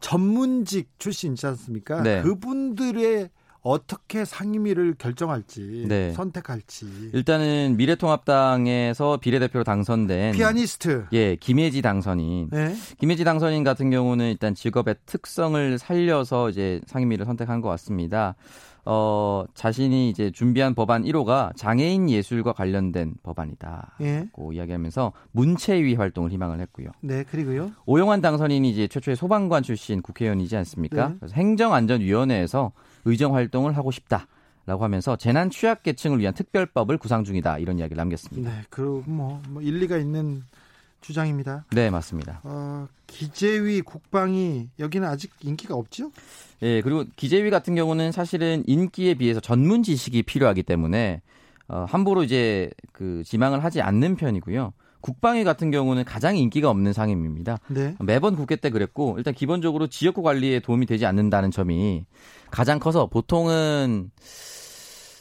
전문직 0.00 0.90
출신이지 0.98 1.46
않습니까? 1.46 2.02
네. 2.02 2.22
그분들의 2.22 3.30
어떻게 3.62 4.24
상임위를 4.24 4.94
결정할지 4.96 5.86
네. 5.88 6.12
선택할지 6.12 6.86
일단은 7.12 7.76
미래통합당에서 7.76 9.16
비례대표로 9.16 9.64
당선된 9.64 10.34
피아니스트 10.36 11.06
예 11.12 11.34
김혜지 11.34 11.82
당선인 11.82 12.48
네. 12.52 12.76
김혜지 12.98 13.24
당선인 13.24 13.64
같은 13.64 13.90
경우는 13.90 14.30
일단 14.30 14.54
직업의 14.54 14.94
특성을 15.04 15.78
살려서 15.80 16.50
이제 16.50 16.80
상임위를 16.86 17.26
선택한 17.26 17.60
것 17.60 17.68
같습니다. 17.70 18.36
어, 18.86 19.44
자신이 19.54 20.08
이제 20.08 20.30
준비한 20.30 20.74
법안 20.74 21.02
1호가 21.02 21.54
장애인 21.56 22.08
예술과 22.08 22.52
관련된 22.52 23.14
법안이다. 23.24 23.96
예. 24.00 24.28
고 24.32 24.52
이야기하면서 24.52 25.12
문체위 25.32 25.94
활동을 25.94 26.30
희망을 26.30 26.60
했고요. 26.60 26.88
네, 27.00 27.24
그리고요. 27.24 27.72
오영환 27.84 28.20
당선인이 28.20 28.70
이제 28.70 28.86
최초의 28.86 29.16
소방관 29.16 29.64
출신 29.64 30.00
국회의원이지 30.02 30.56
않습니까? 30.56 31.08
네. 31.08 31.14
그래서 31.18 31.34
행정안전위원회에서 31.34 32.72
의정 33.04 33.34
활동을 33.34 33.76
하고 33.76 33.90
싶다. 33.90 34.28
라고 34.66 34.82
하면서 34.82 35.14
재난 35.14 35.48
취약계층을 35.48 36.18
위한 36.18 36.34
특별법을 36.34 36.98
구상 36.98 37.22
중이다 37.22 37.58
이런 37.58 37.78
이야기를 37.78 37.96
남겼습니다. 37.96 38.50
네, 38.50 38.62
그리고 38.68 39.04
뭐, 39.06 39.40
뭐 39.48 39.62
일리가 39.62 39.96
있는 39.96 40.42
주장입니다. 41.06 41.64
네, 41.70 41.88
맞습니다. 41.88 42.40
어, 42.42 42.88
기재위 43.06 43.80
국방이 43.80 44.68
여기는 44.80 45.06
아직 45.06 45.30
인기가 45.40 45.76
없죠? 45.76 46.10
예, 46.62 46.82
그리고 46.82 47.04
기재위 47.14 47.50
같은 47.50 47.76
경우는 47.76 48.10
사실은 48.10 48.64
인기에 48.66 49.14
비해서 49.14 49.38
전문 49.38 49.84
지식이 49.84 50.24
필요하기 50.24 50.64
때문에 50.64 51.22
어, 51.68 51.86
함부로 51.88 52.24
이제 52.24 52.70
그 52.92 53.22
지망을 53.24 53.62
하지 53.62 53.80
않는 53.82 54.16
편이고요. 54.16 54.72
국방위 55.00 55.44
같은 55.44 55.70
경우는 55.70 56.04
가장 56.04 56.36
인기가 56.36 56.70
없는 56.70 56.92
상임입니다. 56.92 57.58
네. 57.68 57.94
매번 58.00 58.34
국회 58.34 58.56
때 58.56 58.70
그랬고 58.70 59.14
일단 59.16 59.32
기본적으로 59.32 59.86
지역구 59.86 60.22
관리에 60.22 60.58
도움이 60.58 60.86
되지 60.86 61.06
않는다는 61.06 61.52
점이 61.52 62.04
가장 62.50 62.80
커서 62.80 63.06
보통은 63.06 64.10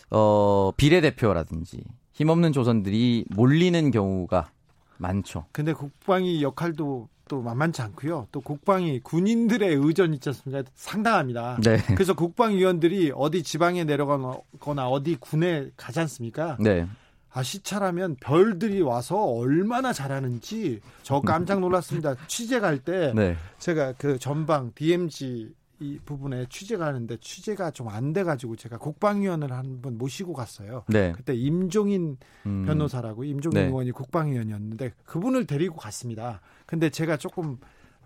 어 0.10 0.72
비례대표라든지 0.78 1.84
힘없는 2.14 2.54
조선들이 2.54 3.26
몰리는 3.30 3.92
경우가 3.92 4.50
많죠. 4.98 5.46
근데 5.52 5.74
국방위 5.74 6.42
역할도 6.42 7.10
또 7.28 7.42
만만치 7.42 7.82
않고요. 7.82 8.28
또 8.32 8.42
국방이 8.42 9.00
군인들의 9.00 9.76
의전 9.76 10.14
있지 10.14 10.30
않습니까? 10.30 10.70
상당합니다. 10.76 11.58
네. 11.64 11.78
그래서 11.96 12.14
국방위원들이 12.14 13.12
어디 13.16 13.44
지방에 13.44 13.84
내려가거나 13.84 14.88
어디 14.88 15.16
군에 15.16 15.70
가지 15.76 16.00
않습니까? 16.00 16.58
네. 16.60 16.88
아, 17.32 17.44
시찰하면 17.44 18.16
별들이 18.22 18.82
와서 18.82 19.18
얼마나 19.18 19.92
잘하는지 19.92 20.80
저 21.04 21.20
깜짝 21.20 21.60
놀랐습니다. 21.60 22.16
취재 22.28 22.62
갈때 22.62 23.12
네. 23.14 23.36
제가 23.60 23.94
그 23.98 24.18
전방 24.20 24.72
DMZ 24.74 25.54
이 25.80 26.00
부분에 26.06 26.46
취재가 26.50 26.86
하는데 26.86 27.18
취재가 27.18 27.72
좀 27.72 27.86
안 27.90 28.14
돼가지고 28.14 28.56
제가 28.56 28.78
국방위원을 28.78 29.52
한 29.52 29.82
번 29.82 29.98
모시고 29.98 30.34
갔어요. 30.34 30.84
네. 30.88 31.12
그때 31.12 31.34
임종인 31.36 32.18
음. 32.46 32.66
변호사라고 32.66 33.24
임종인 33.24 33.56
네. 33.56 33.66
의원이 33.68 33.92
국방위원이었는데 33.92 34.94
그분을 35.06 35.46
데리고 35.46 35.76
갔습니다. 35.76 36.42
근데 36.66 36.90
제가 36.90 37.18
조금 37.18 37.58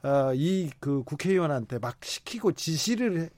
어, 0.04 0.34
이그 0.34 1.04
국회의원한테 1.06 1.80
막 1.80 1.98
시키고 2.04 2.54
지시를 2.54 3.30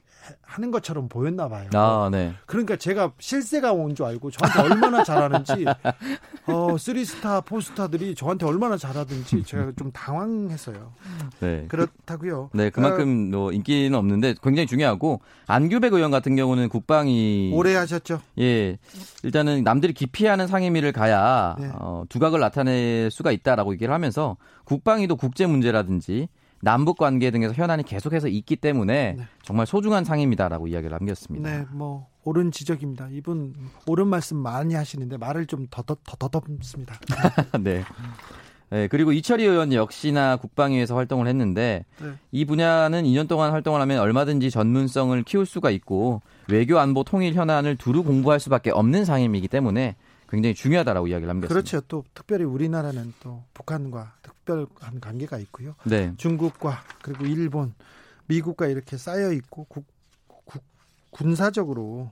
하는 0.43 0.71
것처럼 0.71 1.07
보였나 1.09 1.47
봐요. 1.49 1.69
아, 1.73 2.09
네. 2.11 2.33
그러니까 2.45 2.75
제가 2.75 3.13
실세가 3.19 3.73
온 3.73 3.95
줄 3.95 4.05
알고 4.05 4.31
저한테 4.31 4.61
얼마나 4.73 5.03
잘하는지 5.03 5.65
어, 6.47 6.77
쓰리스타, 6.77 7.41
포스타들이 7.41 8.15
저한테 8.15 8.45
얼마나 8.45 8.77
잘하든지 8.77 9.43
제가 9.43 9.71
좀 9.77 9.91
당황했어요. 9.91 10.93
네. 11.39 11.65
그렇다고요. 11.67 12.49
네, 12.53 12.69
그만큼 12.69 13.31
어, 13.33 13.37
뭐 13.37 13.51
인기는 13.51 13.93
없는데 13.97 14.35
굉장히 14.41 14.67
중요하고 14.67 15.21
안규백 15.47 15.93
의원 15.93 16.11
같은 16.11 16.35
경우는 16.35 16.69
국방이 16.69 17.51
오래 17.53 17.75
하셨죠. 17.75 18.21
예. 18.39 18.77
일단은 19.23 19.63
남들이 19.63 19.93
기피하는 19.93 20.47
상임위를 20.47 20.91
가야 20.91 21.55
네. 21.59 21.69
어, 21.73 22.03
두각을 22.09 22.39
나타낼 22.39 23.09
수가 23.11 23.31
있다라고 23.31 23.73
얘기를 23.73 23.93
하면서 23.93 24.37
국방위도 24.65 25.15
국제 25.15 25.45
문제라든지 25.47 26.29
남북 26.61 26.97
관계 26.97 27.31
등에서 27.31 27.53
현안이 27.53 27.83
계속해서 27.83 28.27
있기 28.27 28.55
때문에 28.55 29.15
네. 29.17 29.23
정말 29.43 29.65
소중한 29.65 30.03
상임이다라고 30.03 30.67
이야기를 30.67 30.91
남겼습니다. 30.91 31.49
네, 31.49 31.65
뭐 31.71 32.07
옳은 32.23 32.51
지적입니다. 32.51 33.09
이분 33.11 33.53
옳은 33.87 34.07
말씀 34.07 34.37
많이 34.37 34.75
하시는데 34.75 35.17
말을 35.17 35.47
좀 35.47 35.67
더더 35.69 35.95
더듬습니다. 36.05 36.99
네. 37.61 37.83
네, 38.69 38.87
그리고 38.87 39.11
이철희 39.11 39.43
의원 39.43 39.73
역시나 39.73 40.37
국방위에서 40.37 40.95
활동을 40.95 41.27
했는데 41.27 41.83
네. 42.01 42.11
이 42.31 42.45
분야는 42.45 43.03
2년 43.03 43.27
동안 43.27 43.51
활동을 43.51 43.81
하면 43.81 43.99
얼마든지 43.99 44.49
전문성을 44.49 45.21
키울 45.23 45.45
수가 45.45 45.71
있고 45.71 46.21
외교 46.47 46.79
안보 46.79 47.03
통일 47.03 47.33
현안을 47.33 47.75
두루 47.75 48.03
공부할 48.03 48.39
수밖에 48.39 48.71
없는 48.71 49.03
상임이기 49.03 49.49
때문에 49.49 49.97
굉장히 50.31 50.55
중요하다라고 50.55 51.07
이야기를 51.07 51.27
남겼습니다. 51.27 51.53
그렇죠. 51.53 51.85
또 51.87 52.05
특별히 52.13 52.45
우리나라는 52.45 53.13
또 53.19 53.43
북한과 53.53 54.15
특별한 54.21 55.01
관계가 55.01 55.37
있고요. 55.39 55.75
네. 55.83 56.13
중국과 56.15 56.83
그리고 57.03 57.25
일본, 57.25 57.73
미국과 58.27 58.67
이렇게 58.67 58.95
쌓여 58.95 59.33
있고 59.33 59.65
국, 59.65 59.85
국, 60.27 60.63
군사적으로 61.09 62.11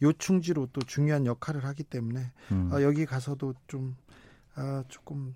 요충지로 0.00 0.68
또 0.72 0.80
중요한 0.82 1.26
역할을 1.26 1.64
하기 1.64 1.82
때문에 1.82 2.30
음. 2.52 2.70
어, 2.72 2.80
여기 2.80 3.04
가서도 3.04 3.54
좀 3.66 3.96
어, 4.56 4.84
조금 4.86 5.34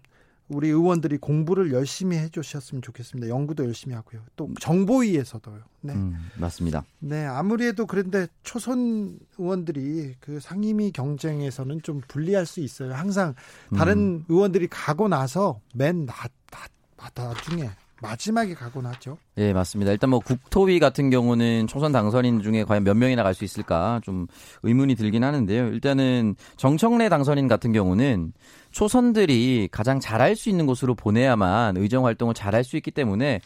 우리 0.52 0.68
의원들이 0.68 1.18
공부를 1.18 1.72
열심히 1.72 2.18
해주셨으면 2.18 2.82
좋겠습니다. 2.82 3.28
연구도 3.28 3.64
열심히 3.64 3.94
하고요. 3.94 4.20
또 4.36 4.50
정보위에서도요. 4.60 5.60
네, 5.82 5.94
음, 5.94 6.16
맞습니다. 6.38 6.84
네, 7.00 7.24
아무리 7.24 7.66
해도 7.66 7.86
그런데 7.86 8.26
초선 8.42 9.18
의원들이 9.38 10.16
그 10.20 10.40
상임위 10.40 10.92
경쟁에서는 10.92 11.82
좀 11.82 12.00
불리할 12.06 12.46
수 12.46 12.60
있어요. 12.60 12.94
항상 12.94 13.34
다른 13.76 13.98
음. 13.98 14.24
의원들이 14.28 14.68
가고 14.68 15.08
나서 15.08 15.60
맨 15.74 16.06
나, 16.06 16.14
나, 16.50 17.10
나중에 17.14 17.70
마지막에 18.02 18.52
가곤 18.54 18.84
하죠. 18.86 19.16
예, 19.38 19.52
맞습니다. 19.52 19.92
일단 19.92 20.10
뭐 20.10 20.18
국토위 20.18 20.78
같은 20.78 21.08
경우는 21.08 21.66
초선 21.68 21.92
당선인 21.92 22.42
중에 22.42 22.64
과연 22.64 22.84
몇 22.84 22.94
명이나 22.96 23.22
갈 23.22 23.32
수 23.34 23.44
있을까 23.44 24.00
좀 24.04 24.26
의문이 24.62 24.94
들긴 24.96 25.24
하는데요. 25.24 25.68
일단은 25.68 26.34
정청래 26.56 27.08
당선인 27.08 27.48
같은 27.48 27.72
경우는 27.72 28.32
초선들이 28.72 29.68
가장 29.72 30.00
잘할 30.00 30.36
수 30.36 30.50
있는 30.50 30.66
곳으로 30.66 30.94
보내야만 30.94 31.76
의정 31.78 32.04
활동을 32.04 32.34
잘할 32.34 32.64
수 32.64 32.76
있기 32.76 32.90
때문에 32.90 33.40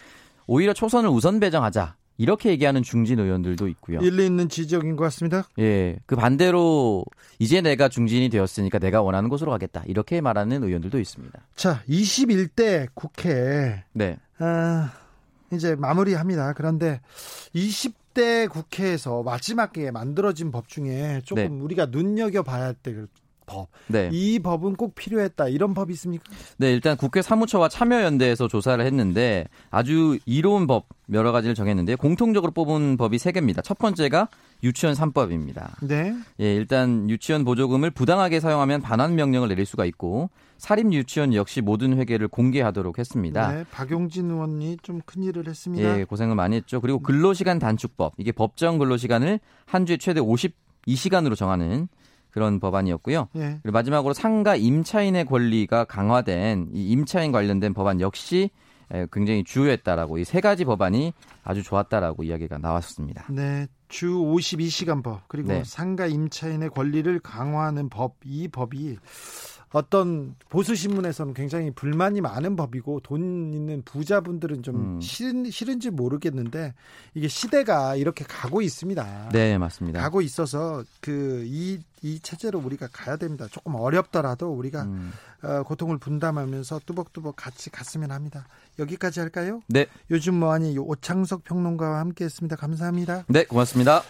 오히려 0.46 0.72
초선을 0.72 1.08
우선 1.10 1.38
배정하자. 1.38 1.94
이렇게 2.18 2.50
얘기하는 2.50 2.82
중진 2.82 3.18
의원들도 3.18 3.68
있고요. 3.68 4.00
일리 4.00 4.26
있는 4.26 4.48
지적인 4.48 4.96
것 4.96 5.04
같습니다. 5.04 5.48
예. 5.58 5.98
그 6.06 6.16
반대로 6.16 7.04
이제 7.38 7.60
내가 7.60 7.88
중진이 7.88 8.28
되었으니까 8.30 8.78
내가 8.78 9.02
원하는 9.02 9.28
곳으로 9.28 9.50
가겠다. 9.52 9.82
이렇게 9.86 10.20
말하는 10.20 10.62
의원들도 10.64 10.98
있습니다. 10.98 11.38
자, 11.54 11.82
21대 11.88 12.88
국회. 12.94 13.84
네. 13.92 14.16
아, 14.38 14.92
이제 15.52 15.76
마무리합니다. 15.76 16.54
그런데 16.54 17.00
20대 17.54 18.48
국회에서 18.48 19.22
마지막에 19.22 19.90
만들어진 19.90 20.50
법 20.50 20.68
중에 20.68 21.20
조금 21.24 21.42
네. 21.42 21.64
우리가 21.64 21.86
눈여겨봐야 21.86 22.74
될 22.82 23.08
법. 23.46 23.68
네. 23.86 24.10
이 24.12 24.38
법은 24.38 24.76
꼭 24.76 24.94
필요했다. 24.94 25.48
이런 25.48 25.72
법이 25.72 25.92
있습니까? 25.94 26.24
네, 26.58 26.72
일단 26.72 26.96
국회 26.96 27.22
사무처와 27.22 27.68
참여연대에서 27.68 28.48
조사를 28.48 28.84
했는데 28.84 29.46
아주 29.70 30.18
이로운 30.26 30.66
법 30.66 30.86
여러 31.12 31.32
가지를 31.32 31.54
정했는데 31.54 31.94
공통적으로 31.94 32.52
뽑은 32.52 32.96
법이 32.96 33.18
세 33.18 33.32
개입니다. 33.32 33.62
첫 33.62 33.78
번째가 33.78 34.28
유치원 34.62 34.94
3법입니다. 34.94 35.70
네. 35.82 36.14
예, 36.40 36.54
일단 36.54 37.08
유치원 37.08 37.44
보조금을 37.44 37.90
부당하게 37.90 38.40
사용하면 38.40 38.82
반환 38.82 39.14
명령을 39.14 39.48
내릴 39.48 39.64
수가 39.66 39.84
있고 39.84 40.30
사립 40.58 40.92
유치원 40.92 41.34
역시 41.34 41.60
모든 41.60 41.96
회계를 41.98 42.28
공개하도록 42.28 42.98
했습니다. 42.98 43.52
네, 43.52 43.64
박용진 43.70 44.30
의원이 44.30 44.78
좀 44.82 45.00
큰일을 45.04 45.46
했습니다. 45.46 46.00
예, 46.00 46.04
고생을 46.04 46.34
많이 46.34 46.56
했죠. 46.56 46.80
그리고 46.80 46.98
근로시간 47.00 47.58
단축법. 47.58 48.14
이게 48.16 48.32
법정 48.32 48.78
근로시간을 48.78 49.38
한 49.66 49.86
주에 49.86 49.98
최대 49.98 50.20
52시간으로 50.20 51.36
정하는 51.36 51.88
그런 52.36 52.60
법안이었고요. 52.60 53.28
예. 53.36 53.58
그리고 53.62 53.72
마지막으로 53.72 54.12
상가 54.12 54.56
임차인의 54.56 55.24
권리가 55.24 55.84
강화된 55.84 56.68
이 56.74 56.90
임차인 56.90 57.32
관련된 57.32 57.72
법안 57.72 58.02
역시 58.02 58.50
굉장히 59.10 59.42
주요했다라고 59.42 60.18
이 60.18 60.24
세 60.24 60.42
가지 60.42 60.66
법안이 60.66 61.14
아주 61.42 61.62
좋았다라고 61.62 62.24
이야기가 62.24 62.58
나왔습니다. 62.58 63.24
네, 63.30 63.66
주 63.88 64.08
52시간 64.10 65.02
법 65.02 65.26
그리고 65.28 65.48
네. 65.48 65.64
상가 65.64 66.06
임차인의 66.06 66.68
권리를 66.70 67.18
강화하는 67.20 67.88
법 67.88 68.16
이 68.26 68.48
법이 68.48 68.98
어떤 69.76 70.34
보수 70.48 70.74
신문에서는 70.74 71.34
굉장히 71.34 71.70
불만이 71.70 72.22
많은 72.22 72.56
법이고 72.56 73.00
돈 73.00 73.52
있는 73.52 73.82
부자분들은 73.84 74.62
좀 74.62 74.96
음. 74.96 75.00
싫은 75.02 75.50
싫은지 75.50 75.90
모르겠는데 75.90 76.72
이게 77.12 77.28
시대가 77.28 77.94
이렇게 77.94 78.24
가고 78.26 78.62
있습니다. 78.62 79.28
네, 79.32 79.58
맞습니다. 79.58 80.00
가고 80.00 80.22
있어서 80.22 80.82
그이이 81.02 81.80
체제로 82.22 82.58
우리가 82.58 82.88
가야 82.90 83.18
됩니다. 83.18 83.48
조금 83.50 83.74
어렵더라도 83.74 84.50
우리가 84.50 84.84
음. 84.84 85.12
어, 85.42 85.62
고통을 85.64 85.98
분담하면서 85.98 86.80
뚜벅뚜벅 86.86 87.36
같이 87.36 87.68
갔으면 87.68 88.12
합니다. 88.12 88.46
여기까지 88.78 89.20
할까요? 89.20 89.60
네, 89.68 89.88
요즘 90.10 90.36
뭐하니 90.36 90.78
오창석 90.78 91.44
평론가와 91.44 92.00
함께했습니다. 92.00 92.56
감사합니다. 92.56 93.24
네, 93.28 93.44
고맙습니다. 93.44 94.02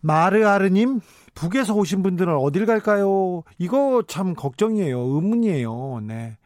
마르아르님 0.00 1.00
북에서 1.34 1.74
오신 1.74 2.02
분들은 2.02 2.34
어딜 2.36 2.66
갈까요? 2.66 3.42
이거 3.58 4.02
참 4.08 4.34
걱정이에요. 4.34 4.98
의문이에요. 5.00 6.00
네. 6.06 6.36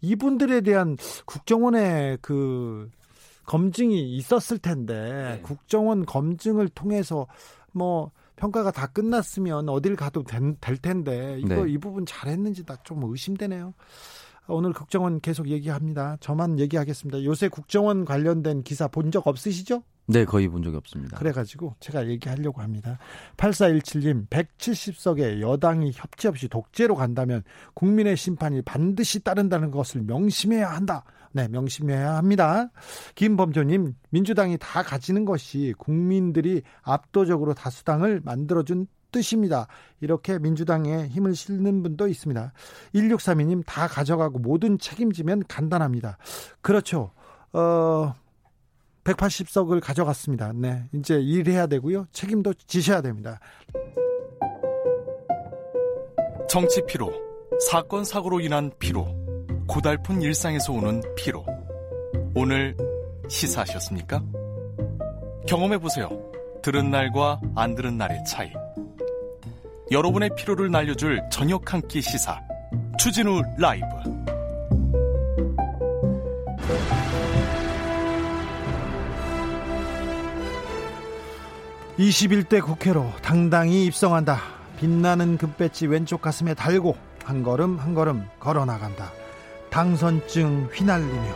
이분들에 0.00 0.62
대한 0.62 0.96
국정원의 1.26 2.18
그 2.22 2.90
검증이 3.44 4.16
있었을 4.16 4.58
텐데 4.58 4.94
네. 5.36 5.40
국정원 5.42 6.06
검증을 6.06 6.68
통해서 6.68 7.26
뭐 7.72 8.10
평가가 8.36 8.70
다 8.70 8.86
끝났으면 8.86 9.68
어딜 9.68 9.96
가도 9.96 10.22
된- 10.22 10.56
될 10.60 10.78
텐데 10.78 11.38
이거 11.40 11.64
네. 11.66 11.72
이 11.72 11.76
부분 11.78 12.06
잘했는지 12.06 12.64
나 12.64 12.76
좀 12.84 13.02
의심되네요. 13.04 13.74
오늘 14.50 14.72
국정원 14.72 15.20
계속 15.20 15.48
얘기합니다. 15.48 16.16
저만 16.20 16.58
얘기하겠습니다. 16.58 17.24
요새 17.24 17.48
국정원 17.48 18.04
관련된 18.04 18.62
기사 18.62 18.88
본 18.88 19.10
적 19.10 19.26
없으시죠? 19.26 19.82
네, 20.06 20.24
거의 20.24 20.48
본 20.48 20.62
적이 20.62 20.76
없습니다. 20.76 21.16
그래가지고 21.18 21.74
제가 21.80 22.08
얘기하려고 22.08 22.62
합니다. 22.62 22.98
8417님, 23.36 24.26
170석에 24.28 25.40
여당이 25.40 25.92
협치 25.94 26.26
없이 26.28 26.48
독재로 26.48 26.96
간다면 26.96 27.42
국민의 27.74 28.16
심판이 28.16 28.62
반드시 28.62 29.22
따른다는 29.22 29.70
것을 29.70 30.02
명심해야 30.02 30.68
한다. 30.68 31.04
네, 31.32 31.46
명심해야 31.48 32.16
합니다. 32.16 32.70
김범조님, 33.14 33.94
민주당이 34.10 34.58
다 34.58 34.82
가지는 34.82 35.24
것이 35.24 35.74
국민들이 35.78 36.62
압도적으로 36.82 37.54
다수당을 37.54 38.20
만들어준 38.24 38.88
뜻입니다. 39.10 39.66
이렇게 40.00 40.38
민주당에 40.38 41.06
힘을 41.08 41.34
실는 41.34 41.82
분도 41.82 42.08
있습니다. 42.08 42.52
1632님, 42.94 43.62
다 43.66 43.86
가져가고 43.86 44.38
모든 44.38 44.78
책임지면 44.78 45.44
간단합니다. 45.48 46.18
그렇죠. 46.60 47.12
어, 47.52 48.14
180석을 49.04 49.80
가져갔습니다. 49.80 50.52
네. 50.54 50.84
이제 50.92 51.20
일해야 51.20 51.66
되고요. 51.66 52.06
책임도 52.12 52.54
지셔야 52.66 53.00
됩니다. 53.00 53.40
정치 56.48 56.84
피로, 56.86 57.12
사건 57.70 58.04
사고로 58.04 58.40
인한 58.40 58.70
피로, 58.78 59.06
고달픈 59.68 60.20
일상에서 60.20 60.72
오는 60.72 61.00
피로. 61.16 61.44
오늘 62.34 62.76
시사하셨습니까? 63.28 64.22
경험해 65.46 65.78
보세요. 65.78 66.08
들은 66.62 66.90
날과 66.90 67.40
안 67.54 67.74
들은 67.74 67.96
날의 67.96 68.24
차이. 68.24 68.52
여러분의 69.90 70.30
피로를 70.36 70.70
날려줄 70.70 71.20
저녁 71.30 71.72
한 71.72 71.80
끼 71.88 72.00
시사. 72.00 72.40
추진우 72.98 73.42
라이브. 73.58 73.86
21대 81.98 82.62
국회로 82.64 83.12
당당히 83.22 83.84
입성한다. 83.86 84.38
빛나는 84.78 85.36
금배지 85.36 85.86
왼쪽 85.86 86.22
가슴에 86.22 86.54
달고 86.54 86.96
한 87.24 87.42
걸음 87.42 87.78
한 87.78 87.94
걸음 87.94 88.26
걸어 88.38 88.64
나간다. 88.64 89.12
당선증 89.70 90.70
휘날리며 90.72 91.34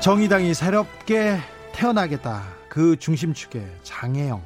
정의당이 0.00 0.54
새롭게 0.54 1.38
태어나겠다. 1.72 2.57
그 2.68 2.96
중심축에 2.96 3.66
장혜영 3.82 4.42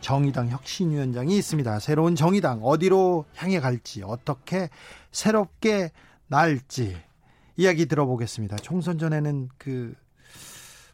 정의당 0.00 0.50
혁신위원장이 0.50 1.36
있습니다. 1.38 1.80
새로운 1.80 2.14
정의당 2.14 2.60
어디로 2.62 3.24
향해 3.34 3.60
갈지 3.60 4.02
어떻게 4.04 4.68
새롭게 5.10 5.90
날지 6.28 6.96
이야기 7.56 7.86
들어보겠습니다. 7.86 8.56
총선 8.58 8.98
전에는 8.98 9.48
그 9.58 9.94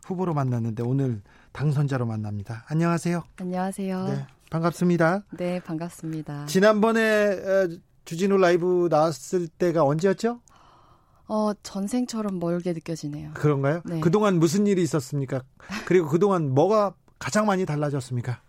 후보로 0.06 0.34
만났는데 0.34 0.82
오늘 0.82 1.20
당선자로 1.52 2.06
만납니다. 2.06 2.64
안녕하세요. 2.68 3.22
안녕하세요. 3.38 4.04
네, 4.08 4.26
반갑습니다. 4.50 5.24
네, 5.32 5.60
반갑습니다. 5.60 6.46
지난번에 6.46 7.00
어, 7.02 7.68
주진우 8.04 8.38
라이브 8.38 8.88
나왔을 8.90 9.48
때가 9.48 9.84
언제였죠? 9.84 10.40
어, 11.28 11.52
전생처럼 11.62 12.38
멀게 12.38 12.72
느껴지네요. 12.72 13.30
그런가요? 13.34 13.82
네. 13.84 14.00
그동안 14.00 14.38
무슨 14.38 14.66
일이 14.66 14.82
있었습니까? 14.82 15.42
그리고 15.86 16.08
그동안 16.08 16.50
뭐가 16.54 16.94
가장 17.18 17.46
많이 17.46 17.64
달라졌습니까? 17.64 18.40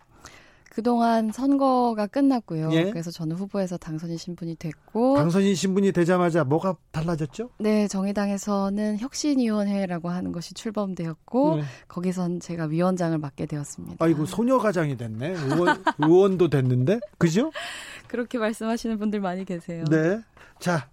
그동안 0.74 1.30
선거가 1.30 2.08
끝났고요. 2.08 2.72
예. 2.72 2.90
그래서 2.90 3.12
저는 3.12 3.36
후보에서 3.36 3.76
당선인 3.76 4.16
신분이 4.16 4.56
됐고, 4.56 5.14
당선인 5.14 5.54
신분이 5.54 5.92
되자마자 5.92 6.42
뭐가 6.42 6.76
달라졌죠? 6.90 7.50
네, 7.60 7.86
정의당에서는 7.86 8.98
혁신위원회라고 8.98 10.08
하는 10.08 10.32
것이 10.32 10.52
출범되었고, 10.52 11.56
네. 11.58 11.62
거기선 11.86 12.40
제가 12.40 12.64
위원장을 12.64 13.16
맡게 13.18 13.46
되었습니다. 13.46 14.04
아이고 14.04 14.26
소녀가장이 14.26 14.96
됐네. 14.96 15.28
의원, 15.28 15.84
의원도 15.98 16.50
됐는데, 16.50 16.98
그죠? 17.18 17.52
그렇게 18.08 18.38
말씀하시는 18.38 18.98
분들 18.98 19.20
많이 19.20 19.44
계세요. 19.44 19.84
네. 19.88 20.20
자, 20.58 20.88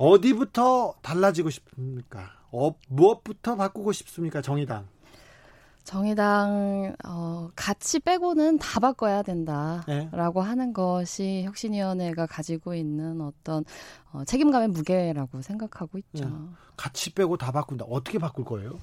어디부터 0.00 0.94
달라지고 1.02 1.50
싶습니까? 1.50 2.32
어, 2.50 2.74
무엇부터 2.88 3.54
바꾸고 3.56 3.92
싶습니까? 3.92 4.40
정의당. 4.40 4.88
정의당 5.84 6.94
어, 7.06 7.50
가치 7.54 8.00
빼고는 8.00 8.58
다 8.58 8.80
바꿔야 8.80 9.22
된다라고 9.22 10.42
네. 10.42 10.48
하는 10.48 10.72
것이 10.72 11.42
혁신위원회가 11.44 12.26
가지고 12.26 12.74
있는 12.74 13.20
어떤 13.20 13.64
어, 14.12 14.24
책임감의 14.24 14.68
무게라고 14.68 15.42
생각하고 15.42 15.98
있죠. 15.98 16.24
네. 16.24 16.34
같이 16.78 17.12
빼고 17.12 17.36
다 17.36 17.52
바꾼다. 17.52 17.84
어떻게 17.84 18.18
바꿀 18.18 18.46
거예요? 18.46 18.78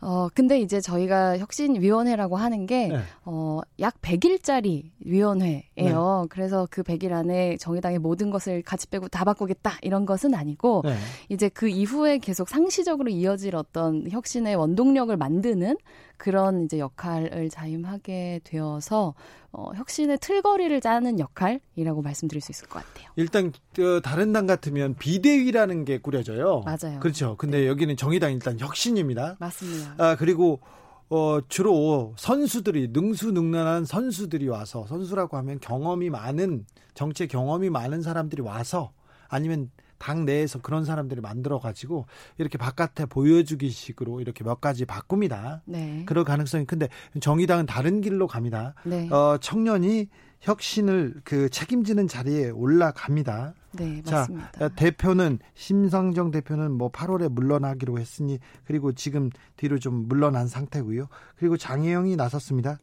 어, 0.00 0.28
근데 0.32 0.60
이제 0.60 0.80
저희가 0.80 1.38
혁신위원회라고 1.38 2.36
하는 2.36 2.66
게, 2.66 2.88
네. 2.88 2.98
어, 3.24 3.60
약 3.80 4.00
100일짜리 4.00 4.90
위원회예요. 5.00 5.62
네. 5.76 6.26
그래서 6.30 6.68
그 6.70 6.82
100일 6.82 7.12
안에 7.12 7.56
정의당의 7.56 7.98
모든 7.98 8.30
것을 8.30 8.62
같이 8.62 8.88
빼고 8.88 9.08
다 9.08 9.24
바꾸겠다, 9.24 9.78
이런 9.82 10.06
것은 10.06 10.34
아니고, 10.34 10.82
네. 10.84 10.94
이제 11.28 11.48
그 11.48 11.68
이후에 11.68 12.18
계속 12.18 12.48
상시적으로 12.48 13.10
이어질 13.10 13.56
어떤 13.56 14.08
혁신의 14.08 14.54
원동력을 14.54 15.16
만드는 15.16 15.76
그런 16.18 16.64
이제 16.64 16.78
역할을 16.78 17.48
자임하게 17.48 18.40
되어서, 18.44 19.14
어, 19.52 19.70
혁신의 19.74 20.18
틀거리를 20.20 20.78
짜는 20.80 21.18
역할이라고 21.18 22.02
말씀드릴 22.02 22.42
수 22.42 22.52
있을 22.52 22.68
것 22.68 22.84
같아요. 22.84 23.08
일단 23.16 23.52
그 23.74 24.00
다른 24.04 24.32
당 24.32 24.46
같으면 24.46 24.94
비대위라는 24.96 25.84
게 25.86 25.98
꾸려져요. 25.98 26.62
맞아요. 26.66 27.00
그렇죠. 27.00 27.36
근데 27.38 27.66
여기는 27.66 27.96
정의당 27.96 28.32
일단 28.32 28.58
혁신입니다. 28.60 29.36
맞습니다. 29.38 29.94
아 29.96 30.16
그리고 30.16 30.60
어 31.08 31.38
주로 31.48 32.12
선수들이 32.18 32.88
능수능란한 32.92 33.86
선수들이 33.86 34.48
와서 34.48 34.84
선수라고 34.86 35.38
하면 35.38 35.58
경험이 35.60 36.10
많은 36.10 36.66
정치 36.92 37.26
경험이 37.26 37.70
많은 37.70 38.02
사람들이 38.02 38.42
와서 38.42 38.92
아니면 39.28 39.70
당 39.98 40.24
내에서 40.24 40.60
그런 40.60 40.84
사람들이 40.84 41.20
만들어 41.20 41.58
가지고 41.58 42.06
이렇게 42.38 42.58
바깥에 42.58 43.06
보여주기 43.06 43.68
식으로 43.70 44.20
이렇게 44.20 44.44
몇 44.44 44.60
가지 44.60 44.84
바꿉니다. 44.84 45.62
네. 45.64 46.02
그럴 46.06 46.24
가능성이 46.24 46.64
큰데 46.64 46.88
정의당은 47.20 47.66
다른 47.66 48.00
길로 48.00 48.26
갑니다. 48.26 48.74
네. 48.84 49.08
어 49.10 49.38
청년이 49.38 50.08
혁신을 50.40 51.20
그 51.24 51.50
책임지는 51.50 52.06
자리에 52.06 52.50
올라갑니다. 52.50 53.54
네, 53.72 54.02
자, 54.02 54.20
맞습니다. 54.20 54.64
어, 54.64 54.68
대표는 54.74 55.38
심상정 55.54 56.30
대표는 56.30 56.72
뭐 56.72 56.90
8월에 56.90 57.28
물러나기로 57.28 57.98
했으니 57.98 58.38
그리고 58.64 58.92
지금 58.92 59.30
뒤로 59.56 59.78
좀 59.78 60.06
물러난 60.08 60.46
상태고요. 60.46 61.08
그리고 61.36 61.56
장혜영이 61.56 62.16
나섰습니다. 62.16 62.78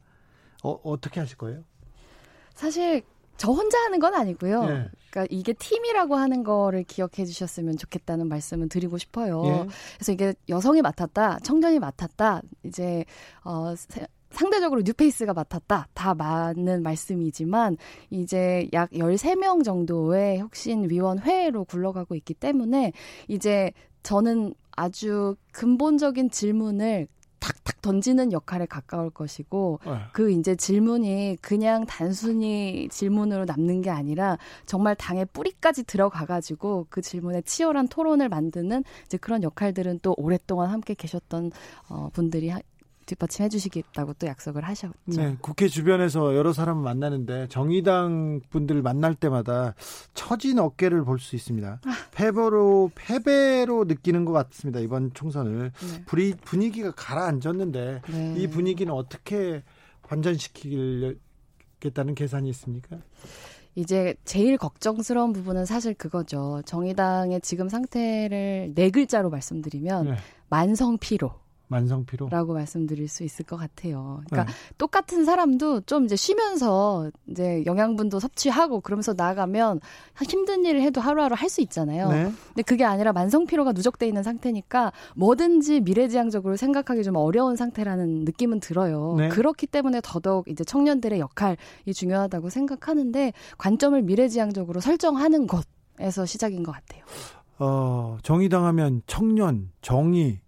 어, 0.62 0.72
어떻게 0.84 1.20
하실 1.20 1.36
거예요? 1.36 1.62
사실 2.54 3.02
저 3.36 3.52
혼자 3.52 3.78
하는 3.84 3.98
건 3.98 4.14
아니고요. 4.14 4.62
예. 4.64 4.88
그러니까 5.10 5.26
이게 5.30 5.52
팀이라고 5.52 6.14
하는 6.16 6.42
거를 6.44 6.84
기억해 6.84 7.24
주셨으면 7.24 7.76
좋겠다는 7.76 8.28
말씀은 8.28 8.68
드리고 8.68 8.98
싶어요. 8.98 9.42
예. 9.46 9.66
그래서 9.96 10.12
이게 10.12 10.34
여성이 10.48 10.82
맡았다, 10.82 11.38
청년이 11.40 11.78
맡았다, 11.78 12.42
이제 12.64 13.04
어 13.44 13.74
세- 13.76 14.06
상대적으로 14.30 14.82
뉴페이스가 14.84 15.32
맡았다. 15.32 15.88
다 15.94 16.14
맞는 16.14 16.82
말씀이지만 16.82 17.76
이제 18.10 18.68
약 18.72 18.90
13명 18.90 19.64
정도의 19.64 20.38
혁신 20.38 20.90
위원회로 20.90 21.64
굴러가고 21.64 22.14
있기 22.16 22.34
때문에 22.34 22.92
이제 23.28 23.72
저는 24.02 24.52
아주 24.72 25.36
근본적인 25.52 26.30
질문을 26.30 27.08
탁탁 27.38 27.82
던지는 27.82 28.32
역할에 28.32 28.66
가까울 28.66 29.10
것이고 29.10 29.80
네. 29.84 29.92
그 30.12 30.30
이제 30.30 30.54
질문이 30.56 31.38
그냥 31.40 31.86
단순히 31.86 32.88
질문으로 32.90 33.44
남는 33.44 33.82
게 33.82 33.90
아니라 33.90 34.38
정말 34.66 34.94
당의 34.96 35.26
뿌리까지 35.32 35.84
들어가 35.84 36.26
가지고 36.26 36.86
그 36.90 37.00
질문에 37.00 37.42
치열한 37.42 37.88
토론을 37.88 38.28
만드는 38.28 38.84
이제 39.04 39.16
그런 39.18 39.42
역할들은 39.42 40.00
또 40.02 40.14
오랫동안 40.16 40.70
함께 40.70 40.94
계셨던 40.94 41.52
어, 41.88 42.10
분들이 42.12 42.48
하, 42.48 42.60
뒷받침해 43.06 43.48
주시겠다고 43.48 44.14
또 44.14 44.26
약속을 44.26 44.64
하셨죠. 44.64 44.92
네, 45.06 45.36
국회 45.40 45.68
주변에서 45.68 46.34
여러 46.36 46.52
사람을 46.52 46.82
만나는데 46.82 47.48
정의당 47.48 48.40
분들 48.50 48.82
만날 48.82 49.14
때마다 49.14 49.74
처진 50.14 50.58
어깨를 50.58 51.04
볼 51.04 51.18
수 51.18 51.36
있습니다. 51.36 51.80
아. 51.84 51.90
패배로 52.10 52.90
패배로 52.94 53.84
느끼는 53.84 54.24
것 54.24 54.32
같습니다. 54.32 54.80
이번 54.80 55.12
총선을 55.14 55.72
네. 55.72 56.04
분위, 56.04 56.34
분위기가 56.34 56.90
가라앉았는데 56.90 58.02
네. 58.08 58.34
이 58.36 58.46
분위기는 58.48 58.92
어떻게 58.92 59.62
반전시키겠다는 60.02 62.14
계산이 62.14 62.48
있습니까? 62.50 62.98
이제 63.74 64.14
제일 64.24 64.56
걱정스러운 64.56 65.32
부분은 65.32 65.66
사실 65.66 65.94
그거죠. 65.94 66.62
정의당의 66.64 67.40
지금 67.42 67.68
상태를 67.68 68.72
네 68.74 68.90
글자로 68.90 69.30
말씀드리면 69.30 70.04
네, 70.06 70.16
만성 70.48 70.96
피로. 70.98 71.34
만성 71.68 72.04
피로. 72.04 72.28
라고 72.28 72.52
말씀드릴 72.54 73.08
수 73.08 73.24
있을 73.24 73.44
것 73.44 73.56
같아요. 73.56 74.20
그러니까 74.26 74.50
네. 74.50 74.58
똑같은 74.78 75.24
사람도 75.24 75.82
좀 75.82 76.04
이제 76.04 76.14
쉬면서 76.16 77.10
이제 77.26 77.64
영양분도 77.66 78.20
섭취하고 78.20 78.80
그러면서 78.80 79.14
나가면 79.14 79.80
힘든 80.24 80.64
일을 80.64 80.80
해도 80.82 81.00
하루하루 81.00 81.34
할 81.36 81.46
수 81.46 81.60
있잖아요. 81.62 82.08
네. 82.10 82.32
근데 82.48 82.62
그게 82.62 82.84
아니라 82.84 83.12
만성 83.12 83.46
피로가 83.46 83.72
누적돼 83.72 84.06
있는 84.06 84.22
상태니까 84.24 84.92
뭐든지 85.14 85.80
미래지향적으로 85.80 86.56
생각하기 86.56 87.04
좀 87.04 87.16
어려운 87.16 87.54
상태라는 87.56 88.24
느낌은 88.24 88.58
들어요. 88.60 89.14
네. 89.16 89.28
그렇기 89.28 89.66
때문에 89.68 90.00
더더욱 90.02 90.48
이제 90.48 90.64
청년들의 90.64 91.20
역할이 91.20 91.56
중요하다고 91.94 92.50
생각하는데 92.50 93.32
관점을 93.58 94.02
미래지향적으로 94.02 94.80
설정하는 94.80 95.46
것에서 95.46 96.26
시작인 96.26 96.64
것 96.64 96.72
같아요. 96.72 97.04
어, 97.58 98.18
정의당 98.22 98.64
하면 98.66 99.02
청년, 99.06 99.70
정의, 99.80 100.40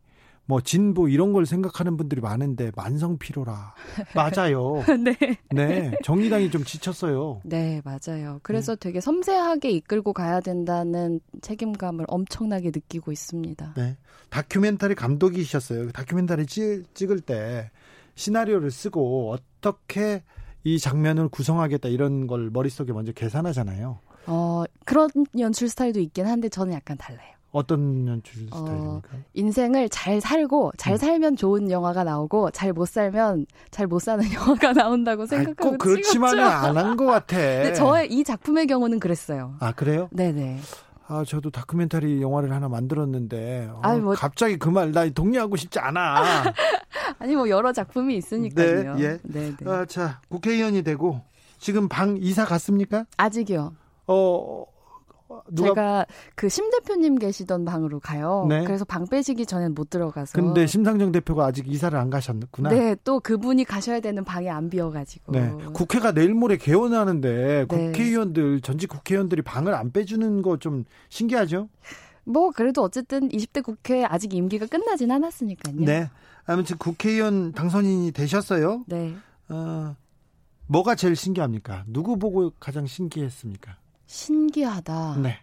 뭐 0.48 0.62
진보 0.62 1.08
이런 1.08 1.34
걸 1.34 1.44
생각하는 1.44 1.98
분들이 1.98 2.22
많은데 2.22 2.72
만성 2.74 3.18
피로라. 3.18 3.74
맞아요. 4.14 4.82
네. 4.98 5.14
네. 5.50 5.92
정의당이 6.02 6.50
좀 6.50 6.64
지쳤어요. 6.64 7.42
네, 7.44 7.82
맞아요. 7.84 8.40
그래서 8.42 8.74
되게 8.74 9.02
섬세하게 9.02 9.70
이끌고 9.72 10.14
가야 10.14 10.40
된다는 10.40 11.20
책임감을 11.42 12.06
엄청나게 12.08 12.68
느끼고 12.68 13.12
있습니다. 13.12 13.74
네. 13.76 13.98
다큐멘터리 14.30 14.94
감독이셨어요. 14.94 15.88
그 15.88 15.92
다큐멘터리 15.92 16.46
찍, 16.46 16.94
찍을 16.94 17.20
때 17.20 17.70
시나리오를 18.14 18.70
쓰고 18.70 19.30
어떻게 19.30 20.22
이 20.64 20.78
장면을 20.78 21.28
구성하겠다 21.28 21.90
이런 21.90 22.26
걸 22.26 22.48
머릿속에 22.50 22.94
먼저 22.94 23.12
계산하잖아요. 23.12 23.98
어, 24.26 24.64
그런 24.86 25.10
연출 25.38 25.68
스타일도 25.68 26.00
있긴 26.00 26.24
한데 26.26 26.48
저는 26.48 26.72
약간 26.72 26.96
달라요. 26.96 27.37
어떤 27.50 28.06
연출 28.06 28.46
어, 28.52 28.56
스타일입니까? 28.58 29.08
인생을 29.34 29.88
잘 29.88 30.20
살고 30.20 30.72
잘 30.76 30.94
음. 30.94 30.96
살면 30.98 31.36
좋은 31.36 31.70
영화가 31.70 32.04
나오고 32.04 32.50
잘 32.50 32.72
못 32.72 32.86
살면 32.88 33.46
잘 33.70 33.86
못 33.86 34.00
사는 34.00 34.22
영화가 34.32 34.72
나온다고 34.74 35.24
생각하고 35.26 35.70
꼭 35.72 35.78
그렇지만은. 35.78 36.42
안 36.44 36.76
한 36.76 36.96
것 36.96 37.06
같아. 37.06 37.36
근데 37.36 37.72
저의 37.74 38.12
이 38.12 38.22
작품의 38.24 38.66
경우는 38.66 39.00
그랬어요. 39.00 39.54
아 39.60 39.72
그래요? 39.72 40.08
네네. 40.12 40.58
아 41.10 41.24
저도 41.26 41.48
다큐멘터리 41.50 42.20
영화를 42.20 42.52
하나 42.52 42.68
만들었는데 42.68 43.70
어, 43.72 43.80
아이, 43.82 43.98
뭐- 43.98 44.14
갑자기 44.14 44.58
그 44.58 44.68
말 44.68 44.92
나 44.92 45.08
동의하고 45.08 45.56
싶지 45.56 45.78
않아. 45.78 46.52
아니 47.18 47.34
뭐 47.34 47.48
여러 47.48 47.72
작품이 47.72 48.14
있으니까요. 48.18 48.94
네, 48.96 49.02
예. 49.04 49.18
네 49.22 49.54
네. 49.58 49.70
아, 49.70 49.86
자 49.86 50.20
국회의원이 50.28 50.82
되고 50.82 51.22
지금 51.58 51.88
방 51.88 52.18
이사 52.20 52.44
갔습니까? 52.44 53.06
아직이요. 53.16 53.72
어 54.06 54.64
누가 55.50 55.68
제가 55.68 56.06
그 56.34 56.48
심 56.48 56.70
대표님 56.70 57.16
계시던 57.16 57.64
방으로 57.64 58.00
가요. 58.00 58.46
네. 58.48 58.64
그래서 58.64 58.84
방 58.84 59.06
빼시기 59.06 59.44
전엔 59.46 59.74
못 59.74 59.90
들어가서. 59.90 60.32
근데 60.32 60.66
심상정 60.66 61.12
대표가 61.12 61.46
아직 61.46 61.68
이사를 61.68 61.96
안 61.98 62.10
가셨구나. 62.10 62.70
네, 62.70 62.96
또 63.04 63.20
그분이 63.20 63.64
가셔야 63.64 64.00
되는 64.00 64.24
방이 64.24 64.48
안 64.48 64.70
비어가지고. 64.70 65.32
네. 65.32 65.52
국회가 65.74 66.12
내일 66.12 66.34
모레 66.34 66.56
개원하는데 66.56 67.28
네. 67.30 67.64
국회의원들 67.66 68.60
전직 68.62 68.88
국회의원들이 68.88 69.42
방을 69.42 69.74
안 69.74 69.92
빼주는 69.92 70.42
거 70.42 70.56
좀 70.58 70.84
신기하죠? 71.10 71.68
뭐 72.24 72.50
그래도 72.50 72.82
어쨌든 72.82 73.28
20대 73.28 73.62
국회 73.62 74.04
아직 74.04 74.34
임기가 74.34 74.66
끝나진 74.66 75.10
않았으니까요. 75.10 75.76
네. 75.84 76.10
아무튼 76.46 76.76
국회의원 76.78 77.52
당선인이 77.52 78.12
되셨어요. 78.12 78.84
네. 78.86 79.14
어, 79.50 79.94
뭐가 80.66 80.94
제일 80.94 81.14
신기합니까? 81.16 81.84
누구 81.86 82.18
보고 82.18 82.52
가장 82.58 82.86
신기했습니까? 82.86 83.76
신기하다. 84.08 85.18
네. 85.22 85.34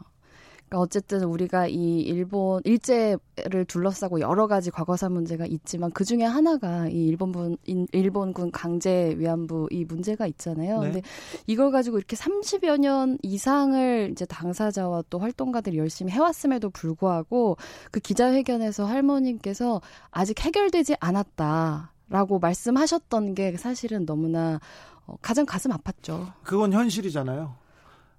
그러니까 0.73 0.79
어쨌든 0.81 1.25
우리가 1.25 1.67
이 1.69 2.01
일본 2.01 2.63
일제를 2.65 3.67
둘러싸고 3.69 4.21
여러 4.21 4.47
가지 4.47 4.71
과거사 4.71 5.11
문제가 5.11 5.45
있지만 5.45 5.91
그 5.91 6.03
중에 6.05 6.23
하나가 6.25 6.89
이 6.89 7.09
일본군 7.09 7.59
인- 7.67 7.87
일본군 7.93 8.51
강제 8.53 9.15
위안부 9.19 9.69
이 9.71 9.85
문제가 9.85 10.27
있잖아요. 10.27 10.81
네. 10.81 10.87
근데 10.93 11.03
이걸 11.47 11.71
가지고 11.71 11.99
이렇게 11.99 12.17
30여 12.17 12.79
년 12.79 13.19
이상을 13.23 14.09
이제 14.13 14.25
당사자와 14.25 15.05
또 15.11 15.19
활동가들이 15.19 15.77
열심히 15.77 16.11
해왔음에도 16.13 16.71
불구하고 16.71 17.59
그 17.91 18.01
기자회견에서 18.01 18.87
할머님께서 18.87 19.83
아직 20.11 20.41
해결되지 20.41 20.97
않았다라고 21.01 22.39
말씀하셨던 22.41 23.35
게 23.35 23.57
사실은 23.59 24.07
너무나 24.07 24.59
어, 25.07 25.17
가장 25.21 25.45
가슴 25.45 25.71
아팠죠. 25.73 26.33
그건 26.45 26.73
현실이잖아요. 26.73 27.57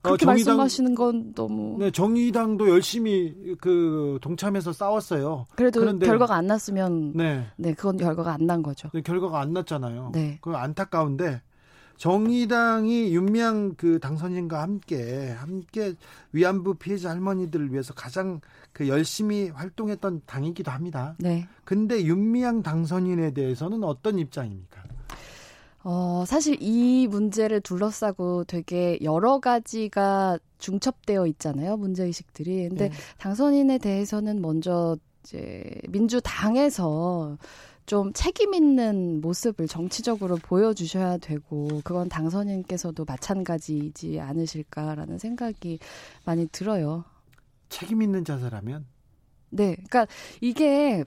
그렇게 0.03 0.25
어, 0.25 0.27
정의당- 0.27 0.57
말씀하시는 0.57 0.95
건 0.95 1.33
너무 1.33 1.77
네, 1.79 1.89
정의당도 1.89 2.69
열심히 2.69 3.55
그 3.61 4.19
동참해서 4.21 4.73
싸웠어요. 4.73 5.47
그래도 5.55 5.79
그런데- 5.79 6.05
결과가 6.05 6.35
안 6.35 6.45
났으면 6.47 7.13
네. 7.15 7.47
네. 7.57 7.73
그건 7.73 7.97
결과가 7.97 8.33
안 8.33 8.45
난 8.45 8.61
거죠. 8.61 8.89
근데 8.89 9.01
결과가 9.01 9.39
안 9.39 9.53
났잖아요. 9.53 10.11
네. 10.13 10.37
그 10.41 10.51
안타까운데 10.51 11.41
정의당이 11.97 13.13
윤미향 13.15 13.75
그 13.77 13.99
당선인과 13.99 14.61
함께 14.61 15.31
함께 15.31 15.93
위안부 16.33 16.75
피해자 16.75 17.09
할머니들을 17.11 17.71
위해서 17.71 17.93
가장 17.93 18.41
그 18.73 18.87
열심히 18.89 19.47
활동했던 19.49 20.23
당이기도 20.25 20.69
합니다. 20.69 21.15
네. 21.19 21.47
근데 21.63 22.03
윤미향 22.03 22.61
당선인에 22.61 23.31
대해서는 23.33 23.83
어떤 23.83 24.19
입장입니까? 24.19 24.83
어, 25.83 26.23
사실 26.25 26.57
이 26.61 27.07
문제를 27.07 27.61
둘러싸고 27.61 28.45
되게 28.45 28.97
여러 29.01 29.39
가지가 29.39 30.39
중첩되어 30.57 31.27
있잖아요. 31.27 31.75
문제의식들이. 31.77 32.69
근데 32.69 32.89
네. 32.89 32.95
당선인에 33.17 33.79
대해서는 33.79 34.41
먼저 34.41 34.97
이제 35.23 35.63
민주당에서 35.89 37.37
좀 37.85 38.13
책임 38.13 38.53
있는 38.53 39.19
모습을 39.19 39.67
정치적으로 39.67 40.37
보여주셔야 40.37 41.17
되고 41.17 41.81
그건 41.83 42.07
당선인께서도 42.07 43.03
마찬가지지 43.03 44.21
않으실까라는 44.21 45.17
생각이 45.17 45.79
많이 46.23 46.47
들어요. 46.47 47.03
책임 47.67 48.01
있는 48.01 48.23
자세라면? 48.23 48.85
네, 49.49 49.75
그러니까 49.75 50.07
이게 50.39 51.03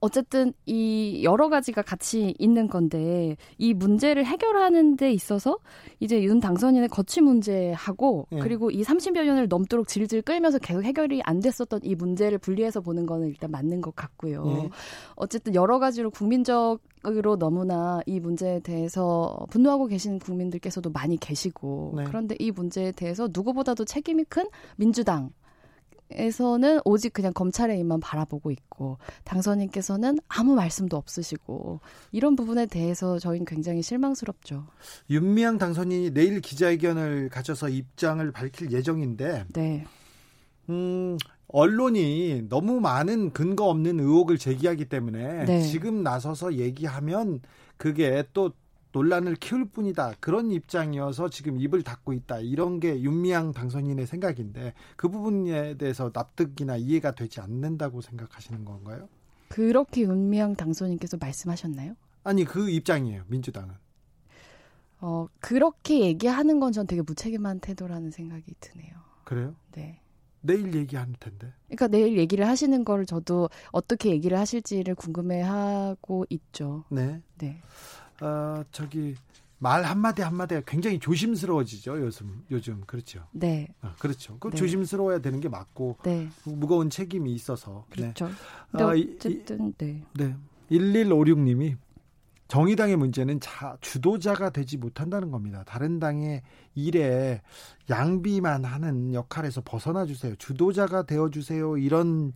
어쨌든 0.00 0.52
이 0.66 1.22
여러 1.24 1.48
가지가 1.48 1.82
같이 1.82 2.34
있는 2.38 2.68
건데 2.68 3.36
이 3.58 3.74
문제를 3.74 4.24
해결하는 4.24 4.96
데 4.96 5.12
있어서 5.12 5.58
이제 6.00 6.22
윤 6.22 6.40
당선인의 6.40 6.88
거취 6.88 7.20
문제하고 7.20 8.26
예. 8.32 8.38
그리고 8.38 8.70
이 8.70 8.82
30여 8.82 9.24
년을 9.24 9.48
넘도록 9.48 9.88
질질 9.88 10.22
끌면서 10.22 10.58
계속 10.58 10.84
해결이 10.84 11.22
안 11.24 11.40
됐었던 11.40 11.80
이 11.82 11.94
문제를 11.94 12.38
분리해서 12.38 12.80
보는 12.80 13.06
거는 13.06 13.28
일단 13.28 13.50
맞는 13.50 13.80
것 13.80 13.96
같고요. 13.96 14.44
예. 14.46 14.70
어쨌든 15.14 15.54
여러 15.54 15.78
가지로 15.78 16.10
국민적으로 16.10 17.36
너무나 17.38 18.00
이 18.06 18.20
문제에 18.20 18.60
대해서 18.60 19.46
분노하고 19.50 19.86
계신 19.86 20.18
국민들께서도 20.18 20.90
많이 20.90 21.16
계시고 21.16 21.94
네. 21.96 22.04
그런데 22.04 22.36
이 22.38 22.50
문제에 22.50 22.92
대해서 22.92 23.28
누구보다도 23.32 23.84
책임이 23.84 24.24
큰 24.24 24.46
민주당 24.76 25.30
에서는 26.10 26.80
오직 26.84 27.12
그냥 27.12 27.32
검찰의 27.32 27.78
입만 27.80 28.00
바라보고 28.00 28.50
있고 28.50 28.98
당선인께서는 29.24 30.18
아무 30.28 30.54
말씀도 30.54 30.96
없으시고 30.96 31.80
이런 32.12 32.36
부분에 32.36 32.66
대해서 32.66 33.18
저희는 33.18 33.44
굉장히 33.44 33.82
실망스럽죠. 33.82 34.66
윤미향 35.10 35.58
당선인이 35.58 36.10
내일 36.12 36.40
기자회견을 36.40 37.28
가져서 37.30 37.70
입장을 37.70 38.30
밝힐 38.32 38.70
예정인데 38.70 39.46
네. 39.52 39.84
음, 40.68 41.16
언론이 41.48 42.46
너무 42.48 42.80
많은 42.80 43.32
근거 43.32 43.64
없는 43.66 44.00
의혹을 44.00 44.38
제기하기 44.38 44.86
때문에 44.86 45.44
네. 45.44 45.62
지금 45.62 46.02
나서서 46.02 46.54
얘기하면 46.54 47.40
그게 47.76 48.24
또 48.32 48.52
논란을 48.96 49.34
키울 49.36 49.66
뿐이다. 49.66 50.14
그런 50.20 50.50
입장이어서 50.50 51.28
지금 51.28 51.60
입을 51.60 51.82
닫고 51.82 52.14
있다. 52.14 52.38
이런 52.38 52.80
게 52.80 52.98
윤미향 53.02 53.52
당선인의 53.52 54.06
생각인데 54.06 54.72
그 54.96 55.10
부분에 55.10 55.74
대해서 55.76 56.10
납득이나 56.14 56.76
이해가 56.76 57.10
되지 57.14 57.42
않는다고 57.42 58.00
생각하시는 58.00 58.64
건가요? 58.64 59.06
그렇게 59.48 60.00
윤미향 60.00 60.56
당선인께서 60.56 61.18
말씀하셨나요? 61.20 61.94
아니 62.24 62.44
그 62.44 62.70
입장이에요. 62.70 63.24
민주당은. 63.28 63.74
어, 65.00 65.28
그렇게 65.40 66.00
얘기하는 66.00 66.58
건 66.58 66.72
전 66.72 66.86
되게 66.86 67.02
무책임한 67.02 67.60
태도라는 67.60 68.10
생각이 68.10 68.54
드네요. 68.60 68.94
그래요? 69.24 69.54
네. 69.72 70.00
내일 70.40 70.74
얘기할 70.74 71.06
텐데. 71.20 71.52
그러니까 71.66 71.88
내일 71.88 72.16
얘기를 72.18 72.46
하시는 72.46 72.84
걸 72.84 73.04
저도 73.04 73.50
어떻게 73.72 74.10
얘기를 74.10 74.38
하실지를 74.38 74.94
궁금해하고 74.94 76.24
있죠. 76.30 76.84
네. 76.88 77.20
네. 77.38 77.60
어, 78.20 78.62
저기 78.72 79.14
말 79.58 79.84
한마디 79.84 80.20
한마디가 80.22 80.62
굉장히 80.66 80.98
조심스러워지죠. 80.98 81.98
요즘 82.00 82.44
요즘 82.50 82.82
그렇죠. 82.86 83.26
네. 83.32 83.68
아, 83.80 83.94
그렇죠. 83.98 84.36
그 84.38 84.50
네. 84.50 84.56
조심스러워야 84.56 85.20
되는 85.20 85.40
게 85.40 85.48
맞고 85.48 85.96
네. 86.04 86.28
무거운 86.44 86.90
책임이 86.90 87.32
있어서. 87.34 87.84
그렇죠. 87.90 88.28
네. 88.74 88.82
아, 88.82 88.94
이- 88.94 89.14
어쨌든 89.16 89.72
네. 89.78 90.02
네. 90.14 90.34
1156님이 90.70 91.76
정의당의 92.48 92.96
문제는 92.96 93.40
자, 93.40 93.76
주도자가 93.80 94.50
되지 94.50 94.76
못한다는 94.76 95.30
겁니다. 95.30 95.64
다른 95.66 95.98
당의 95.98 96.42
일에 96.74 97.42
양비만 97.90 98.64
하는 98.64 99.12
역할에서 99.14 99.62
벗어나 99.64 100.04
주세요. 100.06 100.34
주도자가 100.36 101.04
되어 101.06 101.28
주세요. 101.30 101.76
이런 101.76 102.32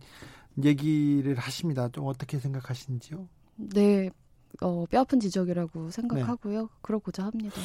얘기를 0.61 1.35
하십니다. 1.37 1.87
좀 1.89 2.07
어떻게 2.07 2.39
생각하시는지요? 2.39 3.27
네. 3.55 4.09
어, 4.61 4.85
뼈아픈 4.89 5.19
지적이라고 5.19 5.85
네. 5.85 5.91
생각하고요. 5.91 6.69
그러고자 6.81 7.25
합니다. 7.25 7.55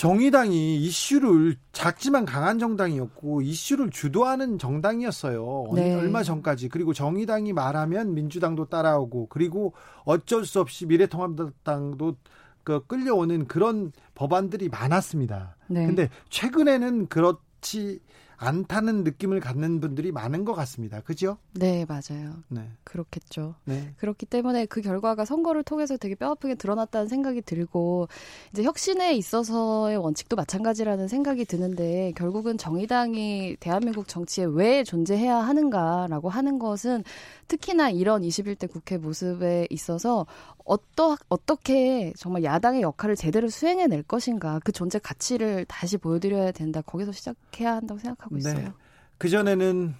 정의당이 0.00 0.76
이슈를 0.76 1.56
작지만 1.72 2.24
강한 2.24 2.58
정당이었고 2.58 3.42
이슈를 3.42 3.90
주도하는 3.90 4.58
정당이었어요. 4.58 5.66
네. 5.74 5.94
얼마 5.94 6.22
전까지 6.22 6.70
그리고 6.70 6.94
정의당이 6.94 7.52
말하면 7.52 8.14
민주당도 8.14 8.70
따라오고 8.70 9.26
그리고 9.26 9.74
어쩔 10.04 10.46
수 10.46 10.58
없이 10.58 10.86
미래통합당도 10.86 12.16
그 12.64 12.86
끌려오는 12.86 13.46
그런 13.46 13.92
법안들이 14.14 14.70
많았습니다. 14.70 15.56
네. 15.68 15.84
근데 15.86 16.08
최근에는 16.30 17.08
그렇지 17.08 18.00
않다는 18.40 19.04
느낌을 19.04 19.38
갖는 19.38 19.80
분들이 19.80 20.12
많은 20.12 20.46
것 20.46 20.54
같습니다. 20.54 21.02
그죠? 21.02 21.36
네, 21.52 21.84
맞아요. 21.86 22.32
네. 22.48 22.70
그렇겠죠. 22.84 23.54
네. 23.66 23.92
그렇기 23.98 24.24
때문에 24.24 24.64
그 24.64 24.80
결과가 24.80 25.26
선거를 25.26 25.62
통해서 25.62 25.98
되게 25.98 26.14
뼈아프게 26.14 26.54
드러났다는 26.54 27.06
생각이 27.06 27.42
들고 27.42 28.08
이제 28.50 28.62
혁신에 28.62 29.14
있어서의 29.14 29.98
원칙도 29.98 30.36
마찬가지라는 30.36 31.06
생각이 31.06 31.44
드는데 31.44 32.12
결국은 32.16 32.56
정의당이 32.56 33.56
대한민국 33.60 34.08
정치에 34.08 34.46
왜 34.46 34.84
존재해야 34.84 35.36
하는가라고 35.36 36.30
하는 36.30 36.58
것은 36.58 37.04
특히나 37.46 37.90
이런 37.90 38.22
21대 38.22 38.70
국회 38.70 38.96
모습에 38.96 39.66
있어서 39.68 40.26
어떠, 40.64 41.16
어떻게 41.28 42.12
정말 42.16 42.44
야당의 42.44 42.82
역할을 42.82 43.16
제대로 43.16 43.48
수행해낼 43.48 44.02
것인가 44.04 44.60
그 44.64 44.72
존재 44.72 44.98
가치를 44.98 45.66
다시 45.66 45.98
보여드려야 45.98 46.52
된다 46.52 46.80
거기서 46.80 47.12
시작해야 47.12 47.74
한다고 47.76 47.98
생각하고 47.98 48.29
있어요. 48.38 48.54
네. 48.54 48.72
그 49.18 49.28
전에는 49.28 49.94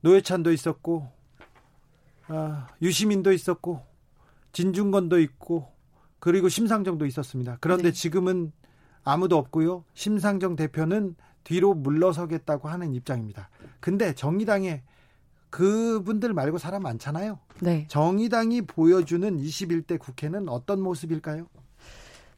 노회찬도 0.00 0.52
있었고, 0.52 1.10
아, 2.28 2.68
유시민도 2.82 3.32
있었고, 3.32 3.82
진중건도 4.52 5.20
있고, 5.20 5.68
그리고 6.18 6.48
심상정도 6.48 7.06
있었습니다. 7.06 7.58
그런데 7.60 7.90
네. 7.90 7.92
지금은 7.92 8.52
아무도 9.04 9.36
없고요. 9.36 9.84
심상정 9.94 10.56
대표는 10.56 11.14
뒤로 11.44 11.74
물러서겠다고 11.74 12.68
하는 12.68 12.94
입장입니다. 12.94 13.50
근데 13.78 14.14
정의당에 14.14 14.82
그분들 15.50 16.32
말고 16.34 16.58
사람 16.58 16.82
많잖아요. 16.82 17.38
네. 17.60 17.86
정의당이 17.88 18.62
보여주는 18.62 19.36
21대 19.38 19.98
국회는 19.98 20.48
어떤 20.48 20.82
모습일까요? 20.82 21.46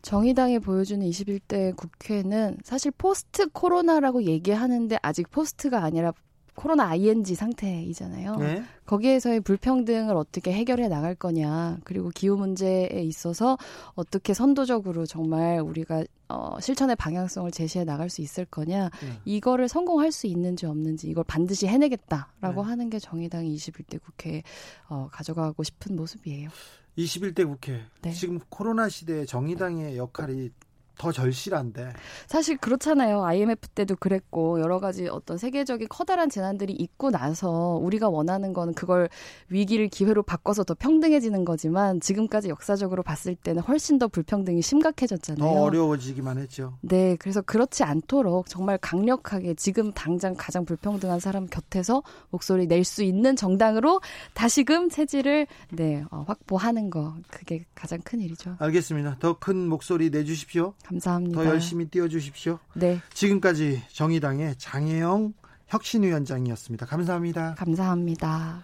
정의당이 0.03 0.61
보여주는 0.61 1.05
21대 1.07 1.77
국회는 1.77 2.59
사실 2.63 2.93
post 2.93 3.49
코로나라고 3.49 4.23
얘기하는데 4.25 4.99
아직 5.03 5.31
post가 5.31 5.83
아니라 5.83 6.13
코로나 6.59 6.89
ING 6.89 7.37
상태이잖아요. 7.37 8.37
네. 8.37 8.63
거기에서의 8.85 9.41
불평등을 9.41 10.17
어떻게 10.17 10.53
해결해 10.53 10.89
나갈 10.89 11.15
거냐, 11.15 11.79
그리고 11.85 12.11
기후 12.13 12.37
문제에 12.37 13.01
있어서 13.05 13.57
어떻게 13.95 14.35
선도적으로 14.35 15.07
정말 15.07 15.61
우리가 15.61 16.05
어, 16.29 16.59
실천의 16.61 16.97
방향성을 16.97 17.49
제시해 17.53 17.85
나갈 17.85 18.11
수 18.11 18.23
있을 18.23 18.45
거냐, 18.45 18.91
네. 19.01 19.13
이거를 19.25 19.69
성공할 19.69 20.11
수 20.11 20.27
있는지 20.27 20.67
없는지 20.67 21.09
이걸 21.09 21.23
반드시 21.23 21.69
해내겠다라고 21.69 22.63
네. 22.65 22.69
하는 22.69 22.91
게 22.91 22.99
정의당이 22.99 23.55
21대 23.55 24.03
국회에 24.03 24.43
어, 24.89 25.09
가져가고 25.13 25.63
싶은 25.63 25.95
모습이에요. 25.95 26.51
21대 26.99 27.47
국회. 27.47 27.81
네. 28.03 28.13
지금 28.13 28.41
코로나 28.49 28.89
시대에 28.89 29.25
정의당의 29.25 29.97
역할이 29.97 30.51
더 30.99 31.13
절실한데 31.13 31.93
사실 32.27 32.57
그렇잖아요. 32.59 33.25
IMF 33.25 33.69
때도 33.69 33.97
그랬고 33.97 34.61
여러 34.61 34.81
가지 34.81 35.09
어떤 35.09 35.39
세계적인 35.39 35.89
커다란 35.89 36.29
재난들이 36.29 36.73
있고 36.73 37.11
나서 37.11 37.79
우리가 37.81 38.09
원하는 38.09 38.53
거는 38.53 38.75
그걸 38.75 39.09
위기를 39.49 39.89
기회로 39.89 40.23
바꿔서 40.23 40.65
더 40.65 40.75
평등해지는 40.75 41.45
거지만 41.45 42.01
지금까지 42.01 42.49
역사적으로 42.49 43.03
봤을 43.03 43.35
때는 43.37 43.63
훨씬 43.63 43.99
더 43.99 44.09
불평등이 44.09 44.61
심각해졌잖아요. 44.63 45.39
더 45.55 45.63
어려워지기만 45.63 46.39
했죠. 46.39 46.77
네, 46.81 47.17
그래서 47.19 47.41
그렇지 47.43 47.85
않도록 47.85 48.49
정말 48.49 48.79
강력하게 48.79 49.55
지금 49.55 49.93
당장 49.93 50.35
가장 50.37 50.65
불평등한 50.65 51.21
사람 51.21 51.47
곁에서 51.47 52.03
목소리 52.31 52.67
낼 52.67 52.85
수 52.89 53.03
있는 53.03 53.37
정당으로 53.37 54.01
다시금 54.35 54.89
체질을 54.89 55.47
네 55.73 56.03
어, 56.11 56.25
확보하는 56.27 56.89
거 56.91 57.15
그게 57.31 57.67
가장 57.75 58.01
큰 58.03 58.21
일이죠. 58.21 58.57
알겠습니다. 58.59 59.17
더 59.21 59.35
큰 59.39 59.69
목소리 59.69 60.09
내주십시오. 60.11 60.75
감사합니다. 60.88 61.42
더 61.42 61.46
열심히 61.48 61.85
뛰어주십시오. 61.87 62.59
네, 62.74 63.01
지금까지 63.12 63.83
정의당의 63.92 64.57
장혜영 64.57 65.35
혁신위원장이었습니다. 65.68 66.87
감사합니다. 66.87 67.55
감사합니다. 67.57 68.62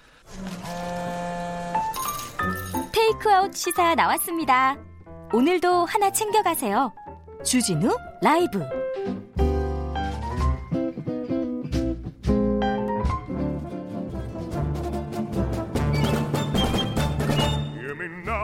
테이크아웃 2.92 3.54
시사 3.54 3.94
나왔습니다. 3.94 4.76
오늘도 5.32 5.84
하나 5.84 6.10
챙겨가세요. 6.10 6.92
주진우 7.44 7.94
라이브. 8.22 8.62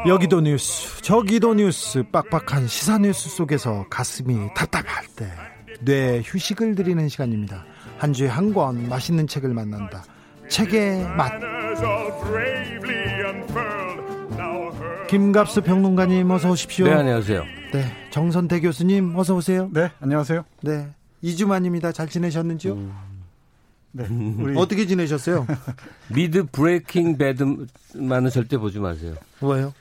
여기도 0.07 0.41
뉴스, 0.41 1.03
저기도 1.03 1.55
뉴스, 1.55 2.03
빡빡한 2.11 2.67
시사 2.69 2.99
뉴스 2.99 3.29
속에서 3.29 3.87
가슴이 3.91 4.49
답답할 4.55 5.05
때뇌 5.85 6.23
휴식을 6.25 6.75
드리는 6.75 7.09
시간입니다. 7.09 7.65
한 7.99 8.13
주에 8.13 8.29
한 8.29 8.53
권 8.55 8.89
맛있는 8.89 9.27
책을 9.27 9.53
만난다. 9.53 10.03
책의 10.49 11.05
맛. 11.17 11.33
김갑수 15.09 15.63
평론가님 15.63 16.31
어서 16.31 16.51
오십시오. 16.51 16.87
네, 16.87 16.93
안녕하세요. 16.95 17.43
네, 17.73 17.85
정선태 18.11 18.61
교수님 18.61 19.15
어서 19.17 19.35
오세요. 19.35 19.69
네, 19.73 19.91
안녕하세요. 20.01 20.45
네, 20.63 20.89
이주만입니다. 21.21 21.93
잘 21.93 22.09
지내셨는지요? 22.09 22.73
음. 22.75 22.93
네, 23.93 24.07
우리 24.09 24.57
어떻게 24.57 24.87
지내셨어요? 24.87 25.47
미드 26.15 26.45
브레이킹 26.47 27.19
배드만은 27.19 28.31
절대 28.31 28.57
보지 28.57 28.79
마세요. 28.79 29.15
왜요? 29.41 29.73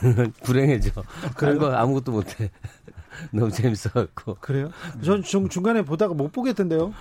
불행해져. 0.44 0.90
그런 1.36 1.58
거 1.58 1.72
아무것도 1.72 2.12
못해. 2.12 2.50
너무 3.30 3.50
재밌어갖고. 3.50 4.38
그래요? 4.40 4.70
전 5.02 5.22
중, 5.22 5.48
중간에 5.48 5.82
보다가 5.82 6.14
못 6.14 6.32
보겠던데요. 6.32 6.92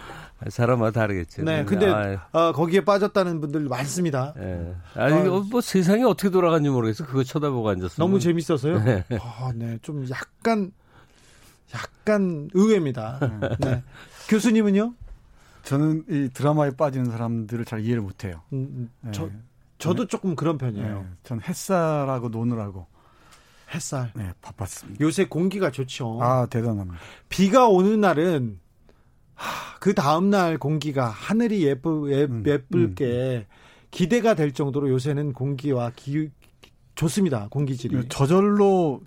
사람마다 0.49 0.99
다르겠죠. 1.01 1.43
네, 1.43 1.63
근데 1.63 1.87
아, 2.31 2.51
거기에 2.51 2.83
빠졌다는 2.83 3.39
분들 3.41 3.61
많습니다. 3.61 4.33
네. 4.35 4.75
아니 4.95 5.15
아, 5.15 5.43
뭐 5.49 5.61
세상이 5.61 6.03
어떻게 6.03 6.29
돌아가는지 6.29 6.69
모르겠어. 6.69 7.05
그거 7.05 7.23
쳐다보고 7.23 7.69
앉았어. 7.69 7.95
너무 7.97 8.19
재밌어서요. 8.19 8.83
네. 8.83 9.05
아, 9.21 9.51
네, 9.55 9.79
좀 9.81 10.05
약간 10.09 10.71
약간 11.73 12.49
의외입니다. 12.53 13.57
네. 13.59 13.83
교수님은요? 14.27 14.93
저는 15.63 16.03
이 16.09 16.29
드라마에 16.33 16.71
빠지는 16.71 17.09
사람들을 17.09 17.65
잘 17.65 17.79
이해를 17.79 18.01
못해요. 18.01 18.41
음, 18.51 18.89
음. 19.03 19.11
저 19.11 19.29
저도 19.83 20.07
조금 20.07 20.35
그런 20.35 20.57
편이에요. 20.57 21.01
네, 21.01 21.07
전 21.23 21.41
햇살하고 21.41 22.29
노느라고 22.29 22.87
햇살. 23.73 24.11
네, 24.15 24.31
바빴습니다. 24.41 25.03
요새 25.03 25.25
공기가 25.25 25.71
좋죠. 25.71 26.19
아, 26.21 26.45
대단합니다. 26.47 26.99
비가 27.29 27.67
오는 27.67 27.99
날은 28.01 28.59
하, 29.35 29.79
그 29.79 29.93
다음 29.93 30.29
날 30.29 30.57
공기가 30.57 31.07
하늘이 31.09 31.63
예쁘 31.65 32.11
예, 32.11 32.23
음, 32.23 32.43
예쁠게 32.45 33.47
음. 33.49 33.53
기대가 33.91 34.33
될 34.35 34.53
정도로 34.53 34.89
요새는 34.89 35.33
공기와 35.33 35.91
기 35.95 36.29
좋습니다. 36.95 37.47
공기질이. 37.49 38.09
저절로 38.09 39.01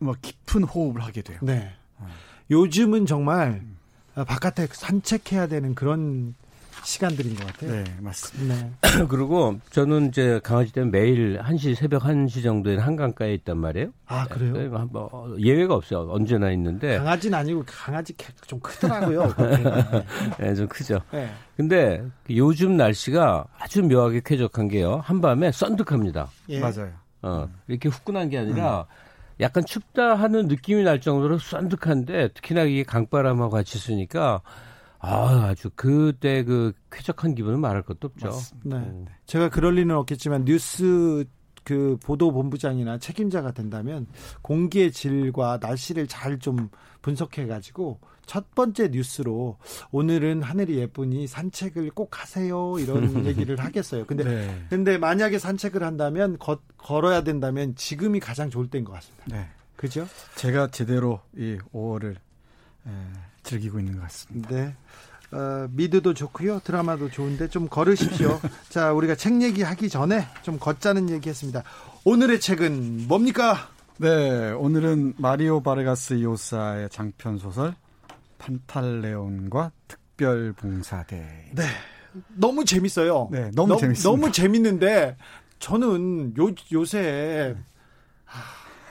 막 0.00 0.20
깊은 0.20 0.64
호흡을 0.64 1.02
하게 1.02 1.22
돼요. 1.22 1.38
네. 1.42 1.72
어. 1.98 2.06
요즘은 2.50 3.06
정말 3.06 3.62
음. 3.62 3.76
바깥에 4.14 4.68
산책해야 4.70 5.46
되는 5.46 5.74
그런 5.74 6.34
시간들인 6.84 7.34
것 7.34 7.46
같아요. 7.46 7.70
네, 7.72 7.84
맞습니다. 8.00 8.54
네. 8.54 8.70
그리고 9.08 9.58
저는 9.70 10.08
이제 10.08 10.40
강아지 10.42 10.72
때문에 10.72 10.90
매일 10.98 11.38
1시, 11.38 11.74
새벽 11.74 12.02
1시 12.02 12.42
정도에 12.42 12.76
한강가에 12.76 13.34
있단 13.34 13.58
말이에요. 13.58 13.92
아, 14.06 14.26
그래요? 14.26 14.52
네, 14.52 14.68
뭐 14.68 15.36
예외가 15.38 15.74
없어요. 15.74 16.08
언제나 16.10 16.50
있는데. 16.52 16.98
강아지는 16.98 17.38
아니고 17.38 17.64
강아지 17.66 18.14
좀 18.46 18.60
크더라고요. 18.60 19.34
네, 20.38 20.54
좀 20.54 20.68
크죠. 20.68 21.00
네. 21.12 21.30
근데 21.56 22.04
요즘 22.30 22.76
날씨가 22.76 23.46
아주 23.58 23.82
묘하게 23.82 24.22
쾌적한 24.24 24.68
게요. 24.68 25.00
한밤에 25.04 25.52
썬득합니다. 25.52 26.28
예. 26.48 26.60
맞아요. 26.60 26.90
어, 27.22 27.48
이렇게 27.68 27.88
후끈한 27.88 28.28
게 28.28 28.38
아니라 28.38 28.80
음. 28.80 28.84
약간 29.40 29.64
춥다 29.64 30.14
하는 30.14 30.46
느낌이 30.48 30.82
날 30.84 31.00
정도로 31.00 31.38
썬득한데 31.38 32.28
특히나 32.34 32.62
이게 32.62 32.82
강바람하고 32.84 33.50
같이 33.50 33.78
쓰니까 33.78 34.40
아, 35.04 35.48
아주 35.48 35.68
그때 35.74 36.44
그 36.44 36.72
쾌적한 36.90 37.34
기분은 37.34 37.60
말할 37.60 37.82
것도 37.82 38.08
없죠. 38.08 38.26
맞습니다. 38.26 38.78
네. 38.78 38.86
음. 38.86 39.06
제가 39.26 39.50
그럴 39.50 39.74
리는 39.74 39.94
없겠지만 39.94 40.44
뉴스 40.44 41.24
그 41.64 41.96
보도 42.02 42.32
본부장이나 42.32 42.98
책임자가 42.98 43.52
된다면 43.52 44.06
공기의 44.42 44.92
질과 44.92 45.58
날씨를 45.60 46.06
잘 46.06 46.38
좀 46.38 46.70
분석해 47.02 47.46
가지고 47.46 47.98
첫 48.26 48.54
번째 48.54 48.88
뉴스로 48.88 49.58
오늘은 49.90 50.42
하늘이 50.42 50.78
예쁘니 50.78 51.26
산책을 51.26 51.90
꼭 51.90 52.20
하세요 52.20 52.78
이런 52.78 53.26
얘기를 53.26 53.58
하겠어요. 53.58 54.06
근데 54.06 54.24
네. 54.24 54.66
근데 54.70 54.98
만약에 54.98 55.38
산책을 55.38 55.82
한다면 55.82 56.38
거, 56.38 56.58
걸어야 56.78 57.22
된다면 57.22 57.74
지금이 57.74 58.20
가장 58.20 58.50
좋을 58.50 58.68
때인 58.68 58.84
것 58.84 58.92
같습니다. 58.92 59.24
네. 59.26 59.48
그죠? 59.76 60.06
제가 60.36 60.68
제대로 60.68 61.20
이 61.36 61.58
5월을 61.74 62.14
에, 62.14 62.90
즐기고 63.42 63.78
있는 63.78 63.96
것 63.96 64.02
같습니다. 64.02 64.48
네. 64.50 64.74
어, 65.32 65.66
미드도 65.70 66.12
좋고요. 66.14 66.60
드라마도 66.60 67.10
좋은데 67.10 67.48
좀 67.48 67.68
걸으십시오. 67.68 68.38
자, 68.68 68.92
우리가 68.92 69.14
책 69.14 69.40
얘기 69.42 69.62
하기 69.62 69.88
전에 69.88 70.26
좀 70.42 70.58
걷자는 70.58 71.08
얘기 71.10 71.28
했습니다. 71.30 71.62
오늘의 72.04 72.40
책은 72.40 73.08
뭡니까? 73.08 73.68
네, 73.96 74.50
오늘은 74.52 75.14
마리오 75.16 75.62
바르가스 75.62 76.22
요사의 76.22 76.90
장편 76.90 77.38
소설 77.38 77.74
판탈레온과 78.38 79.72
특별 79.88 80.52
봉사대. 80.52 81.50
네. 81.54 81.62
너무 82.36 82.64
재밌어요. 82.64 83.28
네, 83.30 83.50
너무 83.54 83.78
재밌습니다. 83.78 84.02
너무 84.02 84.32
재밌는데 84.32 85.16
저는 85.58 86.34
요 86.38 86.50
요새 86.72 87.56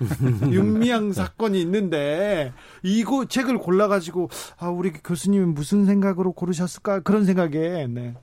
윤미향 0.52 1.14
사건이 1.14 1.62
있는데 1.62 2.54
이거 2.84 3.26
책을 3.26 3.58
골라가지고 3.58 4.30
아 4.58 4.70
우리 4.70 4.92
교수님은 4.92 5.54
무슨 5.54 5.86
생각으로 5.86 6.34
고르셨을까 6.34 7.02
그런 7.02 7.26
생각에 7.26 7.88
네. 7.88 8.16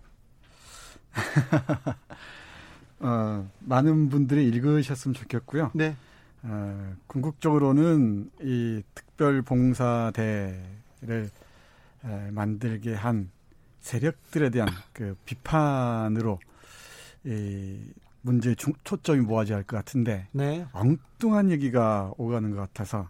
어, 3.01 3.49
많은 3.61 4.09
분들이 4.09 4.47
읽으셨으면 4.49 5.15
좋겠고요. 5.15 5.71
네. 5.75 5.97
어, 6.43 6.95
궁극적으로는 7.07 8.31
이 8.43 8.83
특별봉사대를 8.95 10.51
에, 12.05 12.31
만들게 12.31 12.95
한 12.95 13.31
세력들에 13.81 14.51
대한 14.51 14.69
그 14.93 15.17
비판으로 15.25 16.39
이 17.25 17.79
문제의 18.23 18.57
중, 18.57 18.73
초점이 18.85 19.21
모아져야 19.21 19.59
할 19.59 19.65
것 19.65 19.77
같은데 19.77 20.29
네. 20.33 20.67
엉뚱한 20.73 21.51
얘기가 21.51 22.13
오가는 22.17 22.51
것 22.51 22.57
같아서 22.57 23.09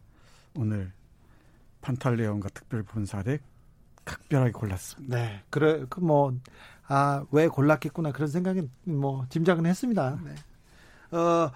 오늘 0.56 0.92
판탈레온과 1.80 2.48
특별 2.50 2.82
본사대 2.82 3.38
각별하게 4.04 4.52
골랐습니다. 4.52 5.16
네, 5.16 5.42
그래 5.50 5.84
그 5.88 6.00
뭐 6.00 6.32
아 6.90 7.24
왜 7.30 7.48
골랐겠구나 7.48 8.12
그런 8.12 8.28
생각은 8.28 8.70
뭐 8.84 9.26
짐작은 9.28 9.66
했습니다. 9.66 10.18
네. 10.24 11.16
어 11.16 11.50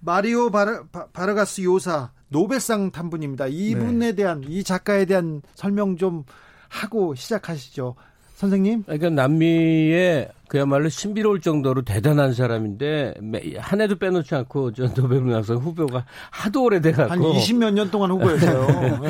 마리오 0.00 0.50
바르, 0.50 0.84
바르가스 0.88 1.62
요사 1.62 2.12
노벨상 2.28 2.90
탄분입니다. 2.90 3.46
이분에 3.46 3.98
네. 4.10 4.12
대한 4.14 4.42
이 4.44 4.62
작가에 4.62 5.06
대한 5.06 5.40
설명 5.54 5.96
좀 5.96 6.24
하고 6.68 7.14
시작하시죠. 7.14 7.94
선생님? 8.34 8.82
그러니까 8.84 9.10
남미의 9.10 10.28
그야말로 10.48 10.88
신비로울 10.88 11.40
정도로 11.40 11.82
대단한 11.82 12.32
사람인데 12.34 13.14
한 13.58 13.80
해도 13.80 13.96
빼놓지 13.96 14.34
않고 14.34 14.72
저 14.72 14.88
노벨 14.92 15.20
문학상 15.20 15.56
후보가 15.58 16.04
하도 16.30 16.64
오래돼갖고 16.64 17.10
한 17.12 17.20
20몇 17.20 17.72
년 17.72 17.90
동안 17.90 18.10
후보였어요. 18.10 18.66
네. 19.02 19.08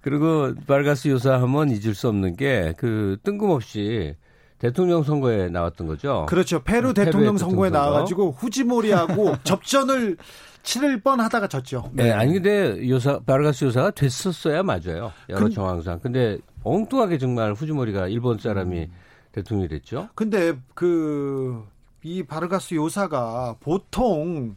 그리고 0.00 0.52
발가스 0.66 1.08
요사 1.08 1.40
하면 1.40 1.70
잊을 1.70 1.94
수 1.94 2.08
없는 2.08 2.36
게 2.36 2.72
그 2.76 3.16
뜬금없이 3.22 4.14
대통령 4.58 5.02
선거에 5.02 5.48
나왔던 5.48 5.86
거죠. 5.86 6.26
그렇죠. 6.28 6.60
페루 6.62 6.92
대통령 6.94 7.36
선거에 7.38 7.70
선거. 7.70 7.78
나와가지고 7.78 8.32
후지모리하고 8.38 9.36
접전을 9.44 10.16
치를 10.62 11.00
뻔 11.00 11.20
하다가 11.20 11.48
졌죠. 11.48 11.90
네, 11.92 12.10
아니 12.12 12.34
근데 12.34 12.88
요사 12.88 13.18
바르가스 13.20 13.64
요사가 13.64 13.90
됐었어야 13.90 14.62
맞아요. 14.62 15.12
여러 15.28 15.44
그, 15.46 15.50
정황상. 15.50 16.00
근데 16.00 16.38
엉뚱하게 16.62 17.18
정말 17.18 17.54
후지모리가 17.54 18.08
일본 18.08 18.38
사람이 18.38 18.78
음. 18.80 18.92
대통령이 19.32 19.68
됐죠. 19.68 20.08
근데 20.14 20.54
그 20.74 21.64
이 22.02 22.22
바르가스 22.22 22.74
요사가 22.74 23.56
보통 23.60 24.56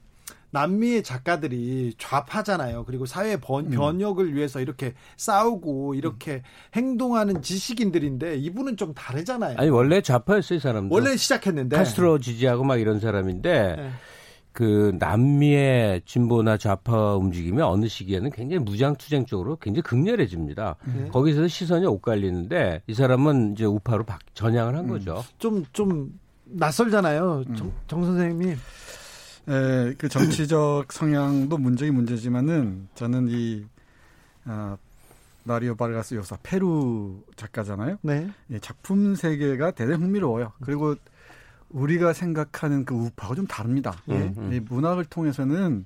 남미의 0.51 1.03
작가들이 1.03 1.93
좌파잖아요. 1.97 2.83
그리고 2.85 3.05
사회 3.05 3.37
번, 3.37 3.65
음. 3.67 3.71
변혁을 3.71 4.35
위해서 4.35 4.59
이렇게 4.59 4.93
싸우고 5.15 5.95
이렇게 5.95 6.33
음. 6.33 6.41
행동하는 6.75 7.41
지식인들인데 7.41 8.35
이분은 8.35 8.75
좀 8.75 8.93
다르잖아요. 8.93 9.55
아니 9.57 9.69
원래 9.69 10.01
좌파였어요, 10.01 10.57
이 10.57 10.59
사람도. 10.59 10.93
원래 10.93 11.15
시작했는데 11.15 11.77
카스트로 11.77 12.19
지지하고 12.19 12.65
막 12.65 12.77
이런 12.81 12.99
사람인데 12.99 13.75
네. 13.77 13.91
그 14.53 14.95
남미의 14.99 16.01
진보나 16.05 16.57
좌파 16.57 17.15
움직임이 17.15 17.61
어느 17.61 17.87
시기에는 17.87 18.31
굉장히 18.31 18.63
무장투쟁적으로 18.63 19.55
굉장히 19.57 19.83
극렬해집니다. 19.83 20.75
네. 20.85 21.07
거기서 21.09 21.47
시선이 21.47 21.85
엇갈리는데 21.85 22.81
이 22.87 22.93
사람은 22.93 23.53
이제 23.53 23.65
우파로 23.65 24.03
박, 24.03 24.19
전향을 24.33 24.75
한 24.75 24.85
음. 24.85 24.89
거죠. 24.89 25.23
좀좀 25.37 25.65
좀 25.71 26.19
낯설잖아요. 26.45 27.43
음. 27.47 27.55
정, 27.55 27.71
정 27.87 28.03
선생님이. 28.03 28.51
에, 28.51 29.93
그 29.97 30.07
정치적 30.07 30.91
성향도 30.93 31.57
문제긴 31.57 31.95
문제지만은 31.95 32.89
저는 32.93 33.27
이 33.29 33.65
아, 34.45 34.77
마리오 35.43 35.75
바르가스 35.75 36.15
요사 36.15 36.37
페루 36.43 37.23
작가잖아요. 37.35 37.97
네. 38.01 38.29
예, 38.51 38.59
작품 38.59 39.15
세계가 39.15 39.71
대단히 39.71 39.97
흥미로워요. 40.03 40.51
그리고 40.61 40.95
우리가 41.73 42.13
생각하는 42.13 42.85
그 42.85 42.93
우파가 42.95 43.35
좀 43.35 43.47
다릅니다. 43.47 43.95
음, 44.09 44.33
음. 44.37 44.53
이 44.53 44.59
문학을 44.59 45.05
통해서는 45.05 45.85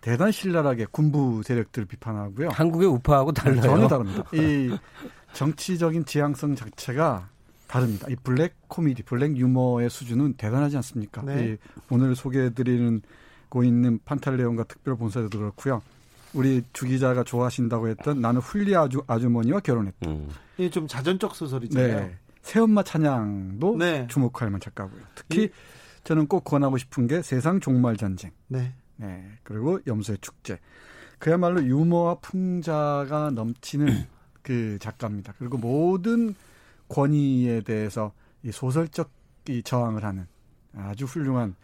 대단 0.00 0.30
신랄하게 0.30 0.86
군부 0.90 1.42
세력들을 1.42 1.86
비판하고요. 1.86 2.50
한국의 2.50 2.88
우파하고 2.88 3.32
달라요. 3.32 3.62
전혀 3.62 3.88
다릅니다. 3.88 4.24
이 4.32 4.76
정치적인 5.32 6.04
지향성 6.04 6.54
자체가 6.54 7.28
다릅니다. 7.66 8.06
이 8.08 8.16
블랙 8.16 8.54
코미디, 8.68 9.02
블랙 9.02 9.36
유머의 9.36 9.90
수준은 9.90 10.34
대단하지 10.34 10.76
않습니까? 10.76 11.22
네. 11.22 11.52
이 11.52 11.56
오늘 11.90 12.14
소개해드리는 12.14 13.02
고 13.48 13.64
있는 13.64 13.98
판탈레온과 14.04 14.64
특별봉사대도 14.64 15.30
그렇고요. 15.30 15.82
우리 16.34 16.62
주 16.72 16.86
기자가 16.86 17.24
좋아하신다고 17.24 17.88
했던 17.88 18.20
나는 18.20 18.40
훌리아 18.40 19.02
아주머니와 19.06 19.60
결혼했다. 19.60 20.10
음. 20.10 20.28
이게 20.58 20.70
좀 20.70 20.86
자전적 20.86 21.34
소설이잖아요. 21.34 22.00
네. 22.00 22.16
새엄마 22.48 22.82
찬양도 22.82 23.76
네. 23.76 24.06
주목할 24.06 24.48
만한 24.48 24.60
작가고요. 24.60 25.02
특히 25.14 25.44
이, 25.44 25.48
저는 26.04 26.28
꼭 26.28 26.44
권하고 26.44 26.78
싶은 26.78 27.06
게 27.06 27.20
세상 27.20 27.60
종말 27.60 27.98
전쟁. 27.98 28.30
네. 28.46 28.72
네. 28.96 29.22
그리고 29.42 29.78
염소의 29.86 30.18
축제. 30.22 30.58
그야말로 31.18 31.62
유머와 31.62 32.20
풍자가 32.20 33.32
넘치는 33.34 34.06
그 34.40 34.78
작가입니다. 34.80 35.34
그리고 35.38 35.58
모든 35.58 36.34
권위에 36.88 37.60
대해서 37.60 38.12
이 38.42 38.50
소설적 38.50 39.10
이 39.50 39.62
저항을 39.62 40.04
하는 40.04 40.26
아주 40.74 41.04
훌륭한 41.04 41.54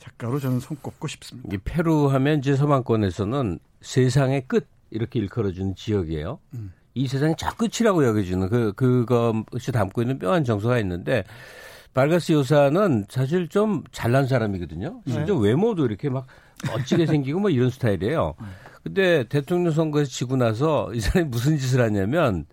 작가로 0.00 0.38
저는 0.38 0.60
손꼽고 0.60 1.08
싶습니다. 1.08 1.48
이 1.50 1.56
페루 1.56 2.08
하면 2.08 2.40
이제 2.40 2.56
서방권에서는 2.56 3.58
세상의 3.80 4.48
끝 4.48 4.68
이렇게 4.90 5.18
일컬어주는 5.18 5.76
지역이에요. 5.76 6.40
음. 6.54 6.72
이 6.94 7.06
세상의 7.06 7.36
저 7.38 7.50
끝이라고 7.54 8.04
여겨주는 8.04 8.48
그 8.48 8.72
그것이 8.72 9.72
담고 9.72 10.02
있는 10.02 10.18
묘한 10.18 10.44
정서가 10.44 10.78
있는데 10.80 11.24
발가스 11.94 12.32
요사는 12.32 13.06
사실 13.08 13.48
좀 13.48 13.82
잘난 13.92 14.26
사람이거든요. 14.26 15.02
심지어 15.06 15.34
네. 15.36 15.48
외모도 15.48 15.86
이렇게 15.86 16.08
막 16.08 16.26
멋지게 16.66 17.06
생기고 17.06 17.40
뭐 17.40 17.50
이런 17.50 17.70
스타일이에요. 17.70 18.34
근데 18.82 19.24
대통령 19.24 19.72
선거에서 19.72 20.10
지고 20.10 20.36
나서 20.36 20.92
이 20.94 21.00
사람이 21.00 21.28
무슨 21.28 21.58
짓을 21.58 21.80
하냐면 21.80 22.46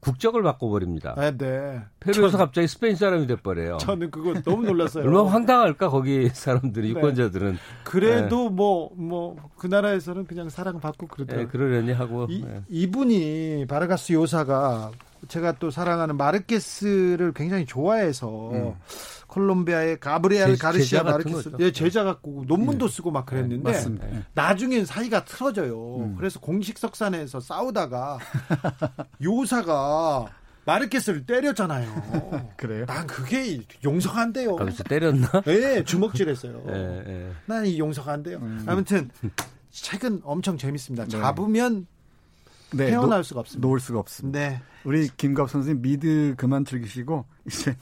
국적을 0.00 0.42
바꿔버립니다. 0.42 1.14
네, 1.16 1.36
네. 1.36 1.80
페루에서 2.00 2.30
전, 2.30 2.40
갑자기 2.40 2.66
스페인 2.66 2.96
사람이 2.96 3.26
돼버려요. 3.26 3.76
저는 3.78 4.10
그거 4.10 4.32
너무 4.42 4.64
놀랐어요. 4.64 5.04
얼마나 5.04 5.30
황당할까 5.30 5.90
거기 5.90 6.28
사람들이 6.30 6.92
네. 6.92 6.98
유권자들은. 6.98 7.58
그래도 7.84 8.48
뭐뭐 8.48 8.90
네. 8.96 9.04
뭐, 9.04 9.36
그 9.56 9.66
나라에서는 9.66 10.26
그냥 10.26 10.48
사랑받고 10.48 11.06
그러더라고요. 11.06 11.46
네, 11.46 11.50
그러려니 11.50 11.92
하고. 11.92 12.26
이, 12.30 12.42
네. 12.42 12.62
이분이 12.68 13.66
바르가스 13.68 14.14
요사가 14.14 14.90
제가 15.28 15.52
또 15.58 15.70
사랑하는 15.70 16.16
마르케스를 16.16 17.32
굉장히 17.34 17.66
좋아해서 17.66 18.50
음. 18.52 18.74
콜롬비아의 19.30 20.00
가브리엘 20.00 20.58
가르시아 20.58 21.04
마르케스 21.04 21.52
예, 21.60 21.70
제자 21.70 22.02
갖고 22.02 22.44
논문도 22.48 22.88
네. 22.88 22.94
쓰고 22.94 23.12
막 23.12 23.26
그랬는데 23.26 23.72
네, 23.72 24.22
나중엔 24.34 24.84
사이가 24.86 25.24
틀어져요. 25.24 25.96
음. 25.98 26.16
그래서 26.16 26.40
공식 26.40 26.78
석산에서 26.78 27.38
싸우다가 27.38 28.18
요사가 29.22 30.26
마르케스를 30.64 31.26
때렸잖아요. 31.26 32.54
그래요? 32.58 32.86
난 32.86 33.06
그게 33.06 33.60
용서한대요. 33.84 34.56
거기서 34.56 34.82
때렸나? 34.84 35.42
네, 35.46 35.84
주먹질했어요. 35.84 36.62
네, 36.66 37.02
네. 37.06 37.32
난이 37.46 37.78
용서한대요. 37.78 38.38
음. 38.38 38.64
아무튼 38.66 39.10
책은 39.70 40.22
엄청 40.24 40.58
재밌습니다. 40.58 41.04
네. 41.04 41.10
잡으면 41.10 41.86
네, 42.72 42.88
헤어날 42.90 43.20
놓, 43.20 43.22
수가 43.22 43.40
없습니다. 43.40 43.66
놓을 43.66 43.78
수가 43.78 44.00
없습니다. 44.00 44.38
네. 44.38 44.62
우리 44.84 45.08
김갑 45.16 45.50
선생님 45.50 45.82
미드 45.82 46.34
그만 46.36 46.64
즐기시고 46.64 47.24
이제 47.46 47.76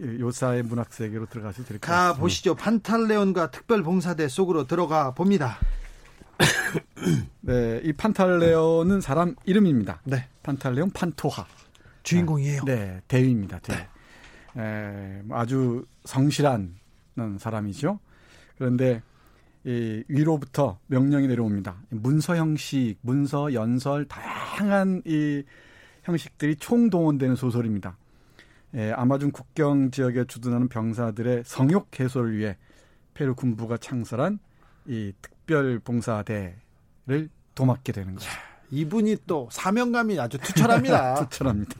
요사의 0.00 0.62
문학 0.62 0.92
세계로 0.92 1.26
들어가시면 1.26 1.66
될것 1.66 1.80
같습니다. 1.80 2.12
가 2.12 2.18
보시죠. 2.18 2.54
판탈레온과 2.54 3.50
특별봉사대 3.50 4.28
속으로 4.28 4.66
들어가 4.66 5.12
봅니다. 5.14 5.58
네, 7.40 7.80
이 7.84 7.92
판탈레온은 7.92 9.00
사람 9.00 9.34
이름입니다. 9.44 10.00
네. 10.04 10.28
판탈레온 10.42 10.90
판토하. 10.90 11.46
주인공이에요. 12.02 12.64
네, 12.64 13.00
대위입니다. 13.08 13.60
대위. 13.60 13.78
네. 14.54 14.62
에, 14.62 15.22
뭐 15.24 15.38
아주 15.38 15.84
성실한 16.04 16.74
사람이죠. 17.38 17.98
그런데 18.58 19.02
이 19.64 20.04
위로부터 20.08 20.78
명령이 20.88 21.26
내려옵니다. 21.26 21.76
문서 21.88 22.36
형식, 22.36 22.96
문서 23.00 23.54
연설 23.54 24.06
다양한 24.06 25.02
이 25.06 25.42
형식들이 26.02 26.56
총동원되는 26.56 27.34
소설입니다. 27.34 27.96
예, 28.76 28.92
아마존 28.92 29.30
국경 29.30 29.90
지역에 29.90 30.24
주둔하는 30.24 30.68
병사들의 30.68 31.44
성욕 31.46 31.88
해소를 31.98 32.36
위해 32.36 32.56
페루 33.14 33.34
군부가 33.34 33.76
창설한 33.76 34.40
이 34.86 35.12
특별 35.22 35.78
봉사대를 35.78 37.28
도맡게 37.54 37.92
되는 37.92 38.14
거죠. 38.14 38.28
이분이 38.70 39.18
또 39.26 39.48
사명감이 39.52 40.18
아주 40.18 40.38
투철합니다. 40.38 41.14
투철합니다. 41.28 41.74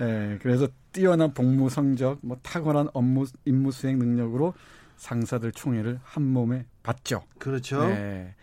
예, 0.00 0.38
그래서 0.42 0.66
뛰어난 0.92 1.32
복무 1.32 1.70
성적, 1.70 2.18
뭐 2.22 2.36
탁월한 2.42 2.88
업무 2.92 3.26
임무 3.44 3.70
수행 3.70 3.98
능력으로 3.98 4.54
상사들 4.96 5.52
총애를 5.52 6.00
한 6.02 6.22
몸에 6.24 6.66
받죠. 6.82 7.22
그렇죠. 7.38 7.86
네. 7.86 8.34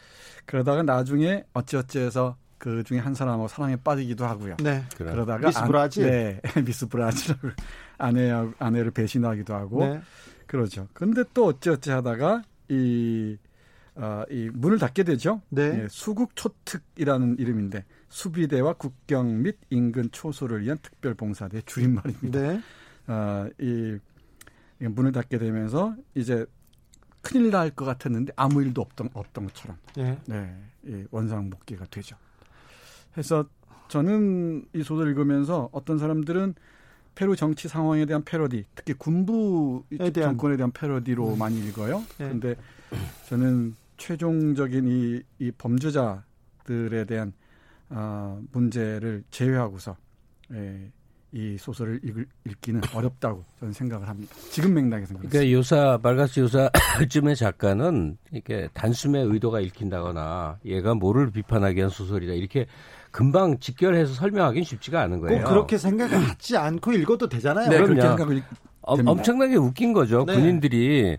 그러다가 0.45 0.83
나중에 0.83 1.43
어찌어찌해서 1.53 2.37
그 2.59 2.83
중에 2.83 2.99
한 2.99 3.15
사람하고 3.15 3.47
사랑에 3.47 3.75
빠지기도 3.77 4.25
하고요. 4.25 4.57
네. 4.61 4.83
그러다가 4.95 5.47
미스 5.47 5.63
브라질. 5.65 6.03
안, 6.05 6.11
네. 6.11 6.41
미스 6.65 6.87
브라질을 6.87 7.55
아내 7.97 8.31
아내를 8.59 8.91
배신하기도 8.91 9.53
하고 9.55 9.85
네. 9.85 10.01
그러죠. 10.45 10.87
근데 10.93 11.23
또 11.33 11.45
어찌어찌 11.47 11.89
하다가 11.91 12.43
이 12.67 13.37
어, 13.95 14.23
이 14.29 14.49
문을 14.53 14.77
닫게 14.77 15.03
되죠. 15.03 15.41
네. 15.49 15.69
네. 15.73 15.87
수국 15.89 16.35
초특이라는 16.35 17.37
이름인데 17.39 17.85
수비대와 18.09 18.73
국경 18.73 19.41
및 19.41 19.57
인근 19.69 20.09
초소를 20.11 20.61
위한 20.63 20.77
특별 20.81 21.13
봉사대 21.15 21.61
줄임말입니다. 21.61 22.39
네. 22.41 22.61
어, 23.07 23.47
이 23.59 23.97
문을 24.79 25.11
닫게 25.11 25.37
되면서 25.37 25.95
이제 26.13 26.45
큰일 27.21 27.51
날 27.51 27.69
것 27.71 27.83
같았는데 27.85 28.33
아무 28.37 28.61
일도 28.63 28.81
없던 28.81 29.09
없던 29.13 29.47
것처럼 29.47 29.77
네. 29.95 30.17
네, 30.27 30.55
이 30.85 31.03
원상복귀가 31.11 31.85
되죠. 31.91 32.15
해서 33.17 33.45
저는 33.87 34.65
이 34.73 34.83
소설 34.83 35.09
읽으면서 35.09 35.69
어떤 35.71 35.97
사람들은 35.97 36.55
페루 37.15 37.35
정치 37.35 37.67
상황에 37.67 38.05
대한 38.05 38.23
패러디, 38.23 38.65
특히 38.75 38.93
군부 38.93 39.83
대한. 39.89 40.13
정권에 40.13 40.55
대한 40.55 40.71
패러디로 40.71 41.33
음. 41.33 41.37
많이 41.37 41.59
읽어요. 41.67 42.03
그런데 42.17 42.55
네. 42.55 42.97
저는 43.27 43.75
최종적인 43.97 44.87
이, 44.87 45.21
이 45.39 45.51
범죄자들에 45.51 47.05
대한 47.05 47.33
어, 47.89 48.41
문제를 48.51 49.23
제외하고서 49.31 49.97
예, 50.53 50.91
이 51.31 51.57
소설을 51.57 51.99
읽, 52.03 52.27
읽기는 52.45 52.81
어렵다고 52.93 53.43
저는 53.59 53.73
생각을 53.73 54.07
합니다. 54.07 54.33
지금 54.51 54.73
맥락에서 54.73 55.15
그러니까 55.15 55.51
요사 55.51 55.99
말가스 56.01 56.39
요사쯤의 56.39 57.35
작가는 57.37 58.17
이렇게 58.31 58.69
단숨에 58.73 59.19
의도가 59.21 59.59
읽힌다거나 59.59 60.59
얘가 60.65 60.95
뭐를 60.95 61.31
비판하기 61.31 61.77
위한 61.77 61.89
소설이다 61.89 62.33
이렇게 62.33 62.65
금방 63.11 63.59
직결해서 63.59 64.13
설명하기는 64.13 64.63
쉽지가 64.63 65.01
않은 65.01 65.19
거예요. 65.19 65.43
꼭 65.43 65.49
그렇게 65.49 65.77
생각하지 65.77 66.57
않고 66.57 66.93
읽어도 66.93 67.27
되잖아요. 67.27 67.69
네, 67.69 67.77
그렇게 67.81 68.43
어, 68.81 68.95
엄청나게 69.05 69.55
웃긴 69.55 69.93
거죠. 69.93 70.25
네. 70.25 70.35
군인들이 70.35 71.17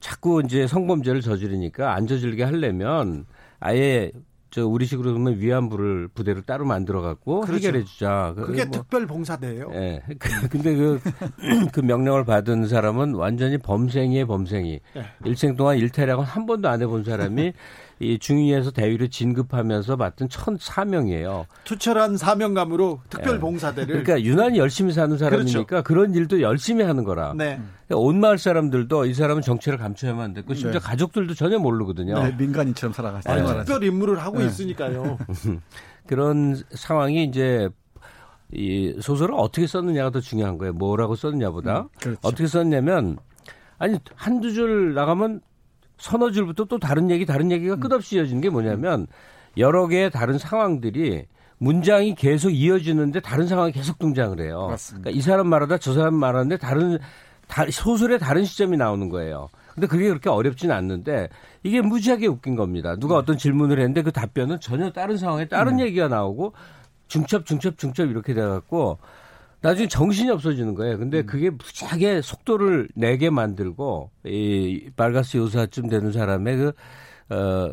자꾸 0.00 0.42
이제 0.44 0.66
성범죄를 0.66 1.20
저지르니까 1.20 1.94
안 1.94 2.06
저질게 2.06 2.42
하려면 2.42 3.26
아예 3.60 4.10
저 4.52 4.66
우리식으로 4.66 5.14
보면 5.14 5.38
위안부를 5.38 6.08
부대로 6.08 6.42
따로 6.42 6.66
만들어 6.66 7.00
갖고 7.00 7.40
그렇죠. 7.40 7.68
해결해 7.68 7.84
주자. 7.84 8.34
그 8.36 8.48
그게 8.48 8.64
뭐, 8.66 8.72
특별 8.72 9.06
봉사대예요. 9.06 9.70
예. 9.72 9.78
네. 9.78 10.02
근데 10.50 10.74
그, 10.76 11.00
그 11.72 11.80
명령을 11.80 12.26
받은 12.26 12.68
사람은 12.68 13.14
완전히 13.14 13.56
범생이의 13.56 14.26
범생이. 14.26 14.80
네. 14.94 15.02
일생 15.24 15.56
동안 15.56 15.78
일태락은 15.78 16.22
한 16.22 16.44
번도 16.44 16.68
안 16.68 16.82
해본 16.82 17.04
사람이 17.04 17.54
이 18.02 18.18
중위에서 18.18 18.72
대위로 18.72 19.06
진급하면서 19.06 19.96
맡은 19.96 20.28
첫 20.28 20.60
사명이에요. 20.60 21.46
투철한 21.62 22.16
사명감으로 22.16 23.00
특별 23.08 23.36
예. 23.36 23.38
봉사대를. 23.38 24.02
그러니까 24.02 24.20
유난히 24.22 24.58
열심히 24.58 24.92
사는 24.92 25.16
사람이니까 25.16 25.64
그렇죠. 25.64 25.84
그런 25.84 26.12
일도 26.12 26.42
열심히 26.42 26.82
하는 26.84 27.04
거라. 27.04 27.32
네. 27.36 27.60
그러니까 27.86 28.04
온 28.04 28.18
마을 28.18 28.38
사람들도 28.38 29.06
이 29.06 29.14
사람은 29.14 29.42
정체를 29.42 29.78
감춰야만 29.78 30.24
안 30.24 30.34
됐고 30.34 30.54
심지어 30.54 30.80
네. 30.80 30.86
가족들도 30.86 31.34
전혀 31.34 31.60
모르거든요. 31.60 32.20
네, 32.20 32.34
민간인처럼 32.36 32.92
살아가시죠. 32.92 33.34
네. 33.34 33.58
특별 33.58 33.84
임무를 33.84 34.18
하고 34.18 34.40
네. 34.40 34.46
있으니까요. 34.46 35.18
그런 36.08 36.60
상황이 36.72 37.22
이제 37.22 37.68
이 38.50 38.96
소설을 39.00 39.34
어떻게 39.38 39.68
썼느냐가 39.68 40.10
더 40.10 40.20
중요한 40.20 40.58
거예요. 40.58 40.72
뭐라고 40.72 41.14
썼느냐보다 41.14 41.82
음, 41.82 41.88
그렇죠. 42.00 42.20
어떻게 42.22 42.48
썼냐면 42.48 43.16
아니 43.78 43.96
한두 44.16 44.52
줄 44.52 44.92
나가면 44.94 45.40
서너 46.02 46.32
줄부터 46.32 46.64
또 46.64 46.78
다른 46.80 47.10
얘기 47.12 47.24
다른 47.24 47.52
얘기가 47.52 47.74
음. 47.74 47.80
끝없이 47.80 48.16
이어지는 48.16 48.40
게 48.40 48.50
뭐냐면 48.50 49.06
여러 49.56 49.86
개의 49.86 50.10
다른 50.10 50.36
상황들이 50.36 51.26
문장이 51.58 52.16
계속 52.16 52.50
이어지는데 52.50 53.20
다른 53.20 53.46
상황이 53.46 53.70
계속 53.70 54.00
등장을 54.00 54.40
해요. 54.40 54.66
맞습니다. 54.68 55.04
그러니까 55.04 55.16
이 55.16 55.22
사람 55.22 55.46
말하다 55.46 55.78
저 55.78 55.94
사람 55.94 56.14
말하는데 56.14 56.56
다른 56.56 56.98
다, 57.46 57.64
소설의 57.70 58.18
다른 58.18 58.44
시점이 58.44 58.76
나오는 58.76 59.08
거예요. 59.10 59.48
근데 59.74 59.86
그게 59.86 60.08
그렇게 60.08 60.28
어렵지는 60.28 60.74
않는데 60.74 61.28
이게 61.62 61.80
무지하게 61.80 62.26
웃긴 62.26 62.56
겁니다. 62.56 62.96
누가 62.96 63.14
네. 63.14 63.18
어떤 63.20 63.38
질문을 63.38 63.78
했는데 63.78 64.02
그 64.02 64.10
답변은 64.10 64.58
전혀 64.58 64.90
다른 64.90 65.16
상황에 65.16 65.46
다른 65.46 65.76
네. 65.76 65.84
얘기가 65.84 66.08
나오고 66.08 66.52
중첩 67.06 67.46
중첩 67.46 67.78
중첩 67.78 68.10
이렇게 68.10 68.34
돼 68.34 68.40
갖고 68.40 68.98
나중에 69.62 69.88
정신이 69.88 70.28
없어지는 70.30 70.74
거예요. 70.74 70.98
근데 70.98 71.20
음. 71.20 71.26
그게 71.26 71.50
무지하게 71.50 72.20
속도를 72.20 72.88
내게 72.94 73.30
만들고 73.30 74.10
이 74.26 74.90
발가스 74.96 75.36
요사쯤 75.38 75.88
되는 75.88 76.12
사람의 76.12 76.56
그 76.56 76.72
어, 77.30 77.70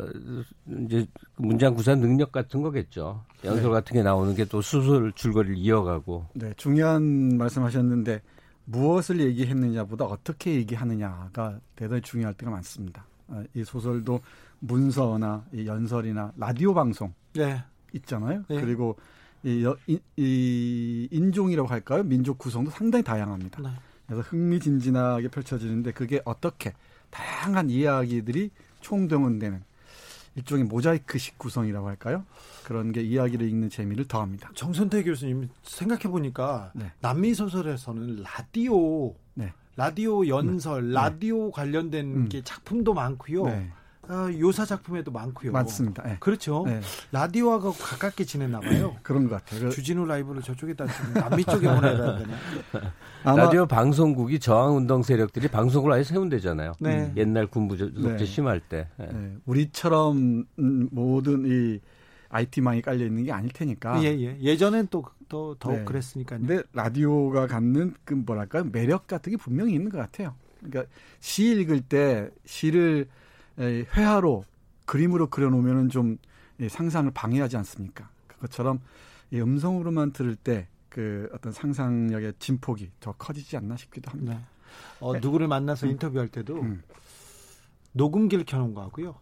이제 0.86 1.06
문장 1.36 1.74
구사 1.74 1.94
능력 1.94 2.32
같은 2.32 2.62
거겠죠. 2.62 3.24
연설 3.44 3.64
네. 3.64 3.70
같은 3.70 3.94
게 3.94 4.02
나오는 4.02 4.34
게 4.34 4.44
또 4.44 4.62
수술 4.62 5.12
줄거리를 5.12 5.58
이어가고. 5.58 6.26
네, 6.34 6.52
중요한 6.56 7.36
말씀하셨는데 7.36 8.22
무엇을 8.64 9.20
얘기했느냐보다 9.20 10.04
어떻게 10.06 10.54
얘기하느냐가 10.54 11.58
대단히 11.76 12.00
중요할 12.00 12.34
때가 12.34 12.50
많습니다. 12.52 13.04
아, 13.28 13.42
이 13.54 13.64
소설도 13.64 14.20
문서나 14.60 15.44
이 15.52 15.66
연설이나 15.66 16.32
라디오 16.36 16.72
방송 16.72 17.12
네. 17.34 17.62
있잖아요. 17.94 18.44
네. 18.48 18.60
그리고 18.60 18.96
이, 19.42 19.66
이, 19.86 19.98
이, 20.16 21.08
인종이라고 21.10 21.68
할까요? 21.68 22.02
민족 22.02 22.38
구성도 22.38 22.70
상당히 22.70 23.02
다양합니다. 23.02 23.62
네. 23.62 23.70
그래서 24.06 24.22
흥미진진하게 24.22 25.28
펼쳐지는데 25.28 25.92
그게 25.92 26.20
어떻게 26.24 26.74
다양한 27.10 27.70
이야기들이 27.70 28.50
총동원되는 28.80 29.62
일종의 30.36 30.64
모자이크식 30.64 31.38
구성이라고 31.38 31.88
할까요? 31.88 32.24
그런 32.64 32.92
게 32.92 33.02
이야기를 33.02 33.48
읽는 33.48 33.68
재미를 33.68 34.06
더합니다. 34.06 34.50
정선태 34.54 35.02
교수님 35.02 35.48
생각해 35.62 36.02
보니까 36.04 36.72
네. 36.74 36.92
남미 37.00 37.34
소설에서는 37.34 38.22
라디오, 38.22 39.14
네. 39.34 39.52
라디오 39.76 40.26
연설, 40.26 40.88
네. 40.88 40.94
라디오 40.94 41.50
관련된 41.50 42.06
음. 42.06 42.28
게 42.28 42.42
작품도 42.42 42.94
많고요. 42.94 43.44
네. 44.10 44.16
아, 44.16 44.30
요사 44.40 44.64
작품에도 44.64 45.12
많고요. 45.12 45.52
맞습니다. 45.52 46.02
네. 46.02 46.16
그렇죠. 46.18 46.64
네. 46.66 46.80
라디오하고 47.12 47.72
가깝게 47.72 48.24
지냈나 48.24 48.60
봐요. 48.60 48.96
그런 49.02 49.28
것 49.28 49.36
같아요. 49.36 49.68
그 49.68 49.70
주진우 49.70 50.04
라이브를 50.04 50.42
저쪽에다 50.42 50.86
남미 51.14 51.44
쪽에 51.44 51.68
보내야 51.68 52.18
되나? 52.18 52.26
라디오 53.24 53.66
방송국이 53.66 54.40
저항 54.40 54.76
운동 54.76 55.02
세력들이 55.02 55.48
방송국을 55.48 55.92
아예 55.94 56.02
세운대잖아요. 56.02 56.72
네. 56.80 57.12
옛날 57.16 57.46
군부 57.46 57.76
적재 57.76 58.16
네. 58.16 58.24
심할 58.24 58.60
때. 58.60 58.88
네. 58.96 59.08
네. 59.12 59.36
우리처럼 59.46 60.44
음, 60.58 60.88
모든 60.90 61.44
이 61.46 61.80
IT망이 62.30 62.82
깔려 62.82 63.04
있는 63.04 63.24
게 63.24 63.32
아닐 63.32 63.52
테니까. 63.52 64.02
예, 64.02 64.08
예. 64.18 64.38
예전엔 64.40 64.88
또, 64.90 65.04
또, 65.28 65.54
더 65.58 65.72
네. 65.72 65.84
그랬으니까요. 65.84 66.40
근데 66.40 66.62
라디오가 66.72 67.46
갖는 67.46 67.94
그 68.04 68.14
뭐랄까요? 68.14 68.64
매력 68.64 69.06
같은 69.06 69.30
게 69.32 69.36
분명히 69.36 69.74
있는 69.74 69.90
것 69.90 69.98
같아요. 69.98 70.34
그러니까 70.60 70.92
시 71.20 71.50
읽을 71.50 71.80
때 71.80 72.28
시를 72.44 73.08
회화로 73.60 74.44
그림으로 74.86 75.28
그려놓으면은 75.28 75.88
좀 75.88 76.18
상상을 76.68 77.10
방해하지 77.12 77.56
않습니까? 77.58 78.08
그것처럼 78.28 78.80
음성으로만 79.32 80.12
들을 80.12 80.34
때 80.36 80.68
그 80.90 81.30
어떤 81.32 81.52
상상력의 81.52 82.34
진폭이 82.38 82.90
더 83.00 83.12
커지지 83.12 83.56
않나 83.56 83.76
싶기도 83.76 84.10
합니다. 84.10 84.34
네. 84.34 84.40
어, 84.98 85.16
누구를 85.16 85.48
만나서 85.48 85.86
음. 85.86 85.92
인터뷰할 85.92 86.28
때도 86.28 86.60
음. 86.60 86.82
녹음기를 87.92 88.44
켜놓은 88.44 88.74
거하고요. 88.74 89.14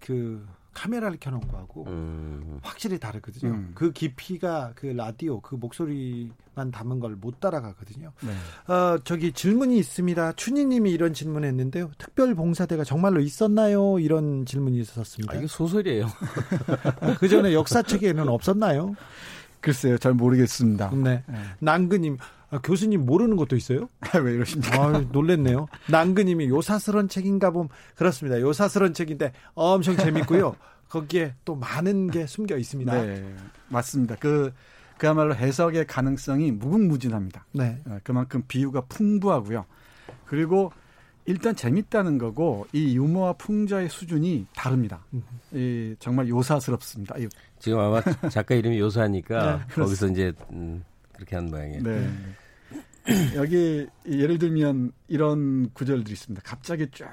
그 0.00 0.46
카메라를 0.78 1.18
켜놓은 1.20 1.48
거하고 1.48 1.84
음. 1.88 2.60
확실히 2.62 2.98
다르거든요. 3.00 3.50
음. 3.52 3.72
그 3.74 3.90
깊이가 3.92 4.72
그 4.76 4.86
라디오 4.86 5.40
그 5.40 5.56
목소리만 5.56 6.70
담은 6.72 7.00
걸 7.00 7.18
못 7.20 7.40
따라가거든요. 7.40 8.12
네. 8.20 8.72
어, 8.72 8.98
저기 9.02 9.32
질문이 9.32 9.76
있습니다. 9.78 10.32
춘희님이 10.34 10.92
이런 10.92 11.12
질문했는데요. 11.14 11.90
특별 11.98 12.34
봉사대가 12.36 12.84
정말로 12.84 13.20
있었나요? 13.20 13.98
이런 13.98 14.46
질문이 14.46 14.78
있었습니다. 14.80 15.34
아, 15.34 15.36
이게 15.36 15.46
소설이에요. 15.48 16.06
그 17.18 17.28
전에 17.28 17.52
역사책에는 17.54 18.28
없었나요? 18.28 18.94
글쎄요, 19.60 19.98
잘 19.98 20.14
모르겠습니다. 20.14 20.90
네. 20.94 21.24
네. 21.26 21.38
난그님 21.58 22.18
아, 22.50 22.58
교수님 22.62 23.04
모르는 23.04 23.36
것도 23.36 23.56
있어요? 23.56 23.88
왜 24.22 24.32
이러십니까? 24.32 24.82
아, 24.82 25.04
놀랬네요. 25.12 25.68
난그님이 25.90 26.48
요사스런 26.48 27.08
책인가 27.08 27.50
봄 27.50 27.68
그렇습니다. 27.94 28.40
요사스런 28.40 28.94
책인데 28.94 29.32
엄청 29.54 29.96
재밌고요. 29.96 30.56
거기에 30.88 31.34
또 31.44 31.54
많은 31.54 32.10
게 32.10 32.26
숨겨 32.26 32.56
있습니다. 32.56 33.02
네, 33.02 33.34
맞습니다. 33.68 34.16
그 34.18 34.52
그야말로 34.96 35.34
해석의 35.34 35.86
가능성이 35.86 36.50
무궁무진합니다. 36.50 37.44
네. 37.52 37.80
어, 37.86 37.98
그만큼 38.02 38.42
비유가 38.48 38.80
풍부하고요. 38.82 39.66
그리고 40.24 40.72
일단 41.26 41.54
재밌다는 41.54 42.16
거고 42.16 42.66
이 42.72 42.96
유머와 42.96 43.34
풍자의 43.34 43.90
수준이 43.90 44.46
다릅니다. 44.56 45.04
이 45.52 45.94
정말 45.98 46.26
요사스럽습니다. 46.26 47.16
지금 47.58 47.80
아마 47.80 48.00
작가 48.30 48.54
이름이 48.54 48.78
요사니까 48.78 49.56
네, 49.68 49.74
거기서 49.74 50.08
이제 50.08 50.32
음, 50.52 50.82
그렇게 51.18 51.36
한 51.36 51.50
모양이에요. 51.50 51.82
네. 51.82 52.08
여기 53.36 53.86
예를 54.06 54.38
들면 54.38 54.92
이런 55.08 55.70
구절들이 55.72 56.12
있습니다. 56.12 56.42
갑자기 56.44 56.86
쭉 56.90 57.06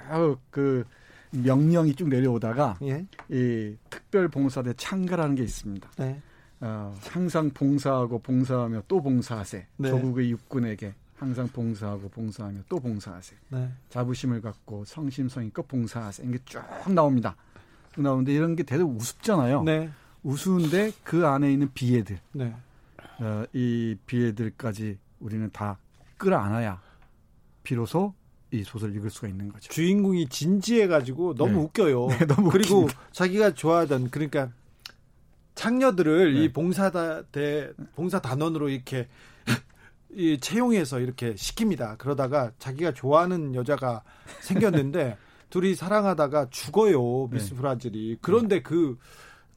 그 0.50 0.86
명령이 1.32 1.96
쭉 1.96 2.08
내려오다가 2.08 2.78
예? 2.84 3.06
이 3.30 3.76
특별 3.90 4.28
봉사대 4.28 4.74
창가라는 4.74 5.36
게 5.36 5.44
있습니다. 5.44 5.90
네. 5.98 6.22
어, 6.62 6.96
항상 7.10 7.50
봉사하고 7.50 8.20
봉사하며 8.20 8.84
또 8.88 9.02
봉사하세. 9.02 9.68
네. 9.78 9.90
조국의 9.90 10.32
육군에게 10.32 10.94
항상 11.18 11.48
봉사하고 11.48 12.10
봉사하며 12.10 12.62
또 12.70 12.80
봉사하세. 12.80 13.36
네. 13.50 13.70
자부심을 13.90 14.42
갖고 14.42 14.86
성심성의껏 14.86 15.68
봉사하세. 15.68 16.24
이게 16.26 16.38
쭉 16.46 16.62
나옵니다. 16.90 17.36
쭉 17.94 18.02
나오는데 18.02 18.34
이런 18.34 18.56
게 18.56 18.64
대단히 18.64 18.90
우습잖아요. 18.90 19.64
네. 19.64 19.90
우스운데 20.24 20.92
그 21.04 21.28
안에 21.28 21.52
있는 21.52 21.70
비애들. 21.74 22.20
네. 22.34 22.56
어, 23.20 23.46
이 23.54 23.96
비애들까지 24.06 24.98
우리는 25.20 25.50
다 25.52 25.78
끌어안아야 26.18 26.82
비로소 27.64 28.14
이 28.52 28.64
소설을 28.64 28.96
읽을 28.96 29.10
수가 29.10 29.28
있는 29.28 29.52
거죠. 29.52 29.70
주인공이 29.70 30.28
진지해가지고 30.28 31.36
너무 31.36 31.52
네. 31.52 31.58
웃겨요. 31.60 32.08
네, 32.20 32.26
너무 32.26 32.50
그리고 32.50 32.84
웃깁니다. 32.84 33.02
자기가 33.12 33.54
좋아하던 33.54 34.10
그러니까 34.12 34.52
창녀들을 35.56 36.34
네. 36.34 36.44
이 36.44 36.54
봉사대 36.54 37.72
봉사 37.96 38.20
단원으로 38.20 38.70
이렇게 38.70 39.08
이 40.14 40.38
채용해서 40.40 41.00
이렇게 41.00 41.34
시킵니다. 41.34 41.98
그러다가 41.98 42.52
자기가 42.60 42.94
좋아하는 42.94 43.56
여자가 43.56 44.04
생겼는데 44.42 45.18
둘이 45.50 45.76
사랑하다가 45.76 46.50
죽어요 46.50 47.28
미스 47.28 47.52
네. 47.52 47.56
브라질이. 47.56 48.18
그런데 48.22 48.62
그 48.62 48.98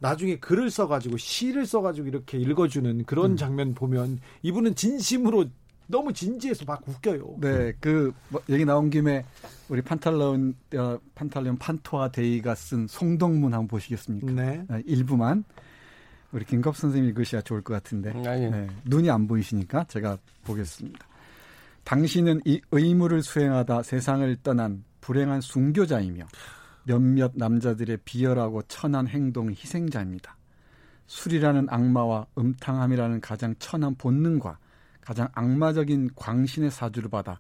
나중에 0.01 0.37
글을 0.39 0.71
써가지고 0.71 1.17
시를 1.17 1.67
써가지고 1.67 2.09
이렇게 2.09 2.39
읽어주는 2.39 3.05
그런 3.05 3.33
음. 3.33 3.37
장면 3.37 3.75
보면 3.75 4.21
이분은 4.43 4.75
진심으로 4.75 5.47
너무 5.89 6.13
진지해서 6.13 6.65
막 6.67 6.83
웃겨요. 6.87 7.37
네, 7.41 7.73
그 7.81 8.13
뭐, 8.29 8.41
얘기 8.51 8.65
나온 8.65 8.91
김에 8.91 9.25
우리 9.69 9.81
판탈론 9.81 10.55
어, 10.77 10.99
판탈론 11.15 11.57
판토아 11.57 12.11
데이가 12.11 12.55
쓴 12.55 12.87
송덕문 12.87 13.55
한번 13.55 13.69
보시겠습니까? 13.69 14.33
네. 14.33 14.65
네 14.69 14.83
일부만 14.87 15.45
우리 16.31 16.45
김갑 16.45 16.77
선생님 16.77 17.09
읽으셔야 17.09 17.41
좋을 17.41 17.63
것 17.63 17.73
같은데 17.73 18.11
음, 18.11 18.23
네, 18.23 18.67
눈이 18.85 19.11
안 19.11 19.27
보이시니까 19.27 19.85
제가 19.85 20.19
보겠습니다. 20.45 21.07
당신은 21.85 22.43
이 22.45 22.61
의무를 22.71 23.23
수행하다 23.23 23.83
세상을 23.83 24.37
떠난 24.43 24.85
불행한 25.01 25.41
순교자이며 25.41 26.27
몇몇 26.89 27.33
남자들의 27.35 27.99
비열하고 28.07 28.63
천한 28.63 29.07
행동의 29.07 29.55
희생자입니다. 29.55 30.39
술이라는 31.07 31.67
악마와 31.69 32.27
음탕함이라는 32.39 33.21
가장 33.21 33.55
천한 33.59 33.95
본능과 33.95 34.59
가장 35.03 35.29
악마적인 35.35 36.11
광신의 36.17 36.71
사주를 36.71 37.11
받아 37.11 37.39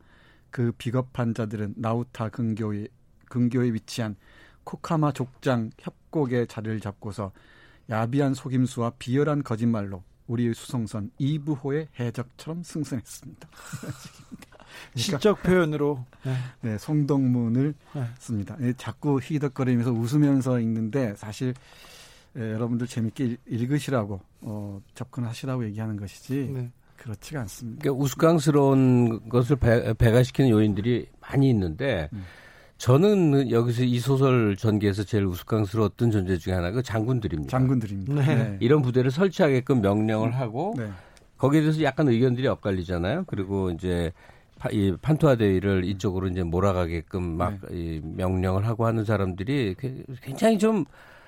그 0.50 0.72
비겁한 0.76 1.32
자들은 1.32 1.74
나우타 1.76 2.28
근교에, 2.28 2.88
근교에 3.30 3.72
위치한 3.72 4.16
코카마 4.64 5.12
족장 5.12 5.70
협곡의 5.78 6.46
자리를 6.46 6.80
잡고서 6.80 7.32
야비한 7.88 8.34
속임수와 8.34 8.92
비열한 8.98 9.42
거짓말로 9.42 10.02
우리의 10.26 10.52
수성선 10.52 11.10
이부호의 11.16 11.88
해적처럼 11.98 12.62
승선했습니다. 12.62 13.48
시적 14.94 15.42
표현으로 15.42 16.04
네, 16.24 16.34
네 16.60 16.78
송동문을 16.78 17.74
네. 17.94 18.04
씁니다. 18.18 18.56
자꾸 18.76 19.20
희덕거리면서 19.22 19.92
웃으면서 19.92 20.60
읽는데 20.60 21.14
사실 21.16 21.54
에, 22.36 22.40
여러분들 22.40 22.86
재밌게 22.86 23.36
읽으시라고 23.46 24.20
어, 24.42 24.80
접근하시라고 24.94 25.64
얘기하는 25.66 25.96
것이지 25.96 26.50
네. 26.52 26.70
그렇지가 26.96 27.40
않습니다. 27.42 27.82
그러니까 27.82 28.02
우스꽝스러운 28.02 29.28
것을 29.28 29.56
배, 29.56 29.94
배가시키는 29.94 30.50
요인들이 30.50 31.06
많이 31.20 31.48
있는데 31.50 32.08
음. 32.12 32.24
저는 32.76 33.50
여기서 33.50 33.82
이 33.82 33.98
소설 33.98 34.56
전개에서 34.56 35.02
제일 35.02 35.24
우스꽝스러웠던 35.26 36.12
존재 36.12 36.38
중에 36.38 36.54
하나가 36.54 36.80
장군들입니다. 36.80 37.50
장군들입니다. 37.50 38.14
네. 38.14 38.34
네. 38.34 38.56
이런 38.60 38.82
부대를 38.82 39.10
설치하게끔 39.10 39.80
명령을 39.80 40.34
하고 40.36 40.74
네. 40.76 40.88
거기에 41.38 41.60
대해서 41.60 41.82
약간 41.82 42.08
의견들이 42.08 42.46
엇갈리잖아요. 42.46 43.24
그리고 43.26 43.70
이제 43.70 44.12
이 44.72 44.96
판토아 45.00 45.36
대위를 45.36 45.84
이쪽으로 45.84 46.28
이제 46.28 46.42
몰아가게끔 46.42 47.22
막 47.36 47.58
네. 47.70 48.00
명령을 48.02 48.66
하고 48.66 48.86
하는 48.86 49.04
사람들이 49.04 49.76
굉장히 50.22 50.58
좀 50.58 50.84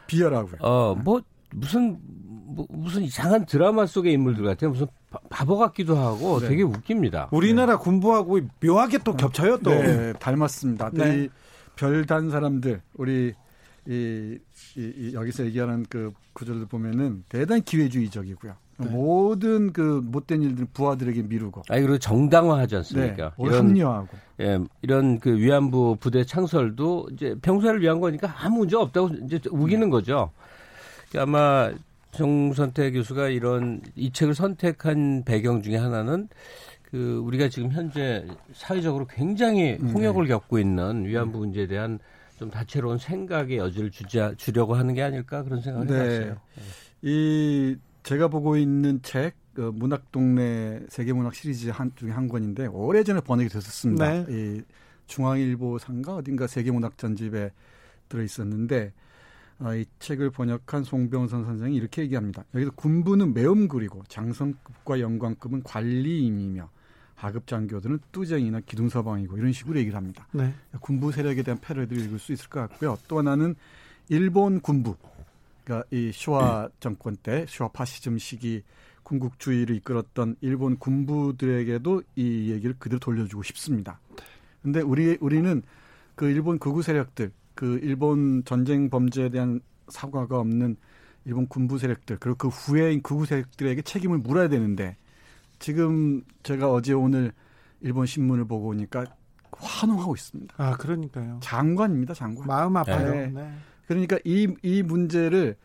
비열하고요. 0.06 0.56
어, 0.60 0.94
뭐 0.94 1.22
무슨 1.52 1.98
뭐, 2.02 2.66
무슨 2.68 3.02
이상한 3.02 3.46
드라마 3.46 3.86
속의 3.86 4.12
인물들 4.12 4.44
같아요. 4.44 4.70
무슨 4.70 4.86
바보 5.28 5.56
같기도 5.58 5.96
하고 5.96 6.40
네. 6.40 6.48
되게 6.48 6.62
웃깁니다. 6.62 7.28
우리나라 7.32 7.76
네. 7.76 7.82
군부하고 7.82 8.40
묘하게 8.62 8.98
또 9.04 9.16
겹쳐요 9.16 9.58
또. 9.58 9.70
네, 9.70 10.12
닮았습니다. 10.14 10.90
네. 10.92 11.28
별단 11.76 12.30
사람들 12.30 12.82
우리 12.94 13.32
이, 13.88 14.38
이, 14.76 14.80
이, 14.96 15.14
여기서 15.14 15.46
얘기하는 15.46 15.86
그 15.88 16.12
구절을 16.34 16.66
보면은 16.66 17.24
대단히 17.28 17.64
기회주의적이고요. 17.64 18.54
네. 18.80 18.90
모든 18.90 19.72
그 19.72 20.00
못된 20.04 20.42
일들 20.42 20.66
부하들에게 20.72 21.22
미루고. 21.22 21.62
아 21.68 21.74
그리고 21.74 21.98
정당화하지 21.98 22.76
않습니까? 22.76 23.34
네, 23.38 23.44
이런 23.46 23.68
합리화하고. 23.68 24.08
예, 24.40 24.58
이런 24.82 25.18
그 25.20 25.36
위안부 25.36 25.98
부대 26.00 26.24
창설도 26.24 27.08
이제 27.12 27.34
평소를 27.42 27.82
위한 27.82 28.00
거니까 28.00 28.34
아무 28.38 28.58
문제 28.58 28.76
없다고 28.76 29.10
이제 29.24 29.40
우기는 29.50 29.86
네. 29.86 29.90
거죠. 29.90 30.30
아마 31.16 31.70
정선태 32.12 32.92
교수가 32.92 33.28
이런 33.28 33.82
이 33.94 34.12
책을 34.12 34.34
선택한 34.34 35.24
배경 35.24 35.62
중에 35.62 35.76
하나는 35.76 36.28
그 36.90 37.22
우리가 37.24 37.48
지금 37.48 37.70
현재 37.70 38.26
사회적으로 38.52 39.06
굉장히 39.06 39.78
음, 39.80 39.90
홍역을 39.94 40.24
네. 40.24 40.30
겪고 40.30 40.58
있는 40.58 41.04
위안부 41.04 41.38
문제에 41.38 41.66
대한 41.66 41.98
좀 42.38 42.50
다채로운 42.50 42.98
생각의 42.98 43.58
여지를 43.58 43.90
주자, 43.90 44.34
주려고 44.36 44.74
하는 44.74 44.94
게 44.94 45.02
아닐까 45.02 45.42
그런 45.44 45.60
생각을 45.60 45.86
네. 45.86 45.94
해봤어요. 45.94 46.36
이 47.02 47.76
제가 48.02 48.28
보고 48.28 48.56
있는 48.56 49.00
책 49.02 49.40
그 49.54 49.70
문학동네 49.74 50.86
세계문학 50.88 51.34
시리즈 51.34 51.68
한 51.68 51.92
중에 51.96 52.10
한 52.12 52.28
권인데 52.28 52.66
오래전에 52.66 53.20
번역이 53.20 53.48
됐었습니다. 53.48 54.24
네. 54.24 54.26
이 54.30 54.62
중앙일보 55.06 55.78
상가 55.78 56.14
어딘가 56.14 56.46
세계문학 56.46 56.96
전집에 56.96 57.50
들어 58.08 58.22
있었는데 58.22 58.92
어, 59.58 59.74
이 59.74 59.84
책을 59.98 60.30
번역한 60.30 60.84
송병선 60.84 61.44
선생이 61.44 61.76
이렇게 61.76 62.02
얘기합니다. 62.02 62.44
여기서 62.54 62.70
군부는 62.70 63.34
매음구리고 63.34 64.04
장성급과 64.08 65.00
영광급은 65.00 65.62
관리임이며 65.64 66.70
하급 67.16 67.46
장교들은 67.46 67.98
뚜쟁이나 68.12 68.60
기둥서방이고 68.60 69.36
이런 69.36 69.52
식으로 69.52 69.78
얘기를 69.78 69.96
합니다. 69.96 70.26
네. 70.32 70.54
군부 70.80 71.12
세력에 71.12 71.42
대한 71.42 71.60
패러디를 71.60 72.04
읽을 72.04 72.18
수 72.18 72.32
있을 72.32 72.48
것 72.48 72.60
같고요. 72.60 72.96
또 73.08 73.18
하나는 73.18 73.56
일본 74.08 74.60
군부 74.60 74.96
그러니까 75.64 75.86
이 75.90 76.10
쇼와 76.12 76.68
정권 76.80 77.16
때 77.16 77.44
쇼와 77.48 77.70
파시즘 77.72 78.18
시기 78.18 78.62
군국주의를 79.02 79.76
이끌었던 79.76 80.36
일본 80.40 80.78
군부들에게도 80.78 82.02
이 82.16 82.50
얘기를 82.50 82.74
그대로 82.78 82.98
돌려주고 82.98 83.42
싶습니다. 83.42 83.98
근데 84.62 84.80
우리 84.80 85.16
우리는 85.20 85.62
그 86.14 86.28
일본 86.28 86.58
극우 86.58 86.82
세력들, 86.82 87.32
그 87.54 87.78
일본 87.82 88.44
전쟁 88.44 88.90
범죄에 88.90 89.30
대한 89.30 89.60
사과가 89.88 90.38
없는 90.38 90.76
일본 91.24 91.46
군부 91.48 91.78
세력들 91.78 92.18
그리고 92.18 92.36
그 92.36 92.48
후에인 92.48 93.02
극우 93.02 93.26
세력들에게 93.26 93.82
책임을 93.82 94.18
물어야 94.18 94.48
되는데 94.48 94.96
지금 95.58 96.22
제가 96.42 96.72
어제 96.72 96.92
오늘 96.92 97.32
일본 97.80 98.06
신문을 98.06 98.44
보고 98.46 98.68
오니까 98.68 99.04
환호하고 99.52 100.14
있습니다. 100.14 100.54
아, 100.56 100.76
그러니까요. 100.76 101.40
장관입니다, 101.42 102.14
장관. 102.14 102.46
마음 102.46 102.76
아파요. 102.76 103.12
네. 103.12 103.26
네. 103.28 103.52
그러니까 103.90 104.18
이, 104.24 104.46
이 104.62 104.84
문제를 104.84 105.56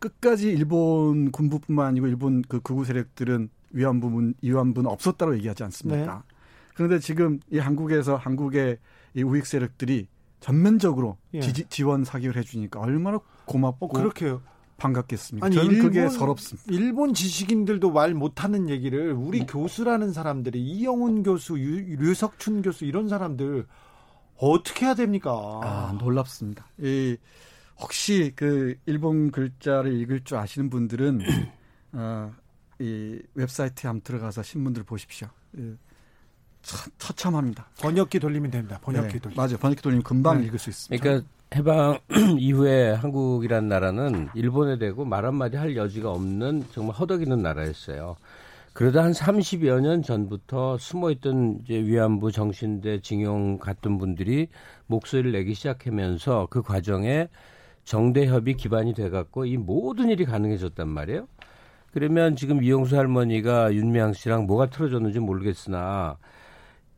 끝까지 0.00 0.50
일본 0.50 1.30
군부뿐만 1.30 1.86
아니고 1.86 2.08
일본 2.08 2.42
그 2.42 2.58
극우 2.60 2.84
세력들은 2.84 3.48
위안부 3.70 4.10
문, 4.10 4.34
위안부는 4.42 4.90
없었다고 4.90 5.36
얘기하지 5.36 5.62
않습니까? 5.64 6.24
네. 6.26 6.34
그런데 6.74 6.98
지금 6.98 7.38
이 7.52 7.58
한국에서 7.58 8.16
한국의 8.16 8.78
이 9.14 9.22
우익 9.22 9.46
세력들이 9.46 10.08
전면적으로 10.40 11.16
예. 11.34 11.40
지, 11.40 11.52
지원 11.68 12.02
사격을 12.02 12.36
해주니까 12.38 12.80
얼마나 12.80 13.20
고맙고 13.44 13.86
어, 13.86 13.88
그렇게요. 13.88 14.42
반갑겠습니까? 14.78 15.46
아니, 15.46 15.54
저는 15.54 15.70
일본, 15.70 15.86
그게 15.86 16.08
서럽습니다. 16.08 16.72
일본 16.72 17.14
지식인들도 17.14 17.92
말 17.92 18.14
못하는 18.14 18.68
얘기를 18.68 19.12
우리 19.12 19.40
네. 19.40 19.46
교수라는 19.46 20.12
사람들이 20.12 20.60
이영훈 20.60 21.22
교수, 21.22 21.56
유, 21.60 21.96
류석춘 22.02 22.62
교수 22.62 22.84
이런 22.84 23.08
사람들 23.08 23.66
어떻게 24.38 24.86
해야 24.86 24.94
됩니까? 24.94 25.30
아, 25.62 25.96
놀랍습니다. 26.00 26.66
이 26.78 27.16
혹시 27.80 28.32
그 28.36 28.76
일본 28.86 29.30
글자를 29.30 29.92
읽을 30.00 30.20
줄 30.24 30.36
아시는 30.36 30.70
분들은 30.70 31.20
어, 31.92 32.32
이 32.78 33.20
웹사이트에 33.34 33.88
한번 33.88 34.02
들어가서 34.02 34.42
신문들 34.42 34.84
보십시오. 34.84 35.28
예, 35.58 35.74
처, 36.62 37.12
참합니다 37.14 37.68
번역기 37.80 38.20
돌리면 38.20 38.50
됩니다. 38.50 38.78
번역기 38.82 39.14
네, 39.14 39.18
돌리면. 39.18 39.36
맞아요. 39.36 39.58
번역기 39.58 39.82
돌리면 39.82 40.02
금방 40.02 40.40
네. 40.40 40.46
읽을 40.46 40.58
수 40.58 40.70
있습니다. 40.70 41.02
그러니까 41.02 41.28
해방 41.54 41.98
이후에 42.38 42.92
한국이란 42.92 43.68
나라는 43.68 44.28
일본에 44.34 44.78
대고 44.78 45.04
말 45.04 45.24
한마디 45.26 45.56
할 45.56 45.76
여지가 45.76 46.10
없는 46.10 46.64
정말 46.72 46.94
허덕이는 46.96 47.42
나라였어요. 47.42 48.16
그러다 48.72 49.02
한 49.02 49.12
30여 49.12 49.80
년 49.80 50.02
전부터 50.02 50.78
숨어있던 50.78 51.62
이제 51.64 51.74
위안부 51.74 52.30
정신대 52.30 53.00
징용 53.00 53.58
같은 53.58 53.98
분들이 53.98 54.48
목소리를 54.86 55.32
내기 55.32 55.54
시작하면서 55.54 56.46
그 56.50 56.62
과정에 56.62 57.28
정대협이 57.84 58.54
기반이 58.54 58.94
돼갖고 58.94 59.44
이 59.46 59.56
모든 59.56 60.08
일이 60.08 60.24
가능해졌단 60.24 60.88
말이에요. 60.88 61.26
그러면 61.92 62.36
지금 62.36 62.62
이용수 62.62 62.96
할머니가 62.96 63.74
윤미향 63.74 64.12
씨랑 64.12 64.46
뭐가 64.46 64.70
틀어졌는지 64.70 65.18
모르겠으나 65.18 66.18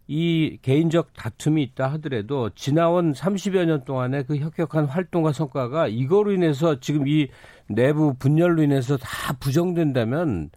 이 0.06 0.58
개인적 0.60 1.14
다툼이 1.14 1.62
있다 1.62 1.88
하더라도 1.92 2.50
지나온 2.50 3.12
30여 3.12 3.64
년 3.64 3.84
동안의 3.84 4.24
그 4.24 4.36
혁혁한 4.36 4.84
활동과 4.86 5.32
성과가 5.32 5.88
이거로 5.88 6.32
인해서 6.32 6.80
지금 6.80 7.08
이 7.08 7.28
내부 7.68 8.14
분열로 8.14 8.62
인해서 8.62 8.96
다 8.98 9.32
부정된다면 9.40 10.50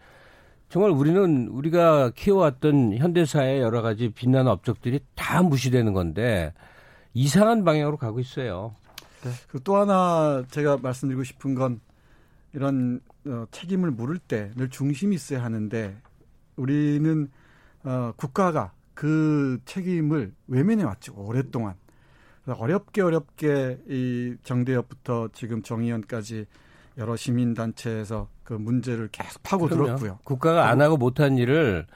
정말 0.68 0.92
우리는 0.92 1.48
우리가 1.48 2.12
키워왔던 2.16 2.98
현대사의 2.98 3.62
여러 3.62 3.82
가지 3.82 4.10
빛나는 4.10 4.52
업적들이 4.52 5.00
다 5.16 5.42
무시되는 5.42 5.94
건데 5.94 6.52
이상한 7.14 7.64
방향으로 7.64 7.96
가고 7.96 8.20
있어요. 8.20 8.76
네. 9.26 9.32
그또 9.48 9.76
하나 9.78 10.44
제가 10.52 10.78
말씀드리고 10.78 11.24
싶은 11.24 11.56
건 11.56 11.80
이런 12.54 13.02
어, 13.26 13.46
책임을 13.52 13.90
물을 13.92 14.20
때 14.20 14.52
늘 14.56 14.70
중심이 14.70 15.16
있어야 15.16 15.44
하는데 15.44 15.98
우리는 16.56 17.28
어, 17.84 18.14
국가가 18.16 18.72
그 18.94 19.60
책임을 19.66 20.32
외면해 20.48 20.84
왔죠 20.84 21.14
오랫동안 21.18 21.74
어렵게 22.48 23.02
어렵게 23.02 23.80
이 23.90 24.36
정대협부터 24.44 25.30
지금 25.34 25.64
정의연까지 25.64 26.46
여러 26.98 27.16
시민 27.16 27.54
단체에서 27.56 28.30
그 28.44 28.54
문제를 28.54 29.10
계속 29.12 29.42
파고 29.42 29.68
들었고요. 29.68 30.20
국가가 30.24 30.70
안 30.70 30.80
하고 30.80 30.96
못한 30.98 31.38
일을 31.38 31.88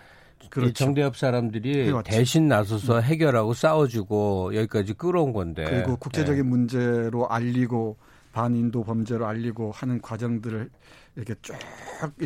그렇죠. 0.49 0.73
정대협 0.73 1.15
사람들이 1.17 1.87
해왔죠. 1.87 2.09
대신 2.09 2.47
나서서 2.47 2.97
음. 2.97 3.03
해결하고 3.03 3.53
싸워주고 3.53 4.55
여기까지 4.55 4.93
끌어온 4.93 5.33
건데. 5.33 5.65
그리고 5.65 5.97
국제적인 5.97 6.43
네. 6.43 6.49
문제로 6.49 7.29
알리고 7.29 7.97
반인도 8.31 8.83
범죄로 8.83 9.25
알리고 9.27 9.71
하는 9.71 10.01
과정들을 10.01 10.69
이렇게 11.15 11.35
쭉 11.41 11.55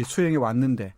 수행해 0.05 0.37
왔는데 0.37 0.93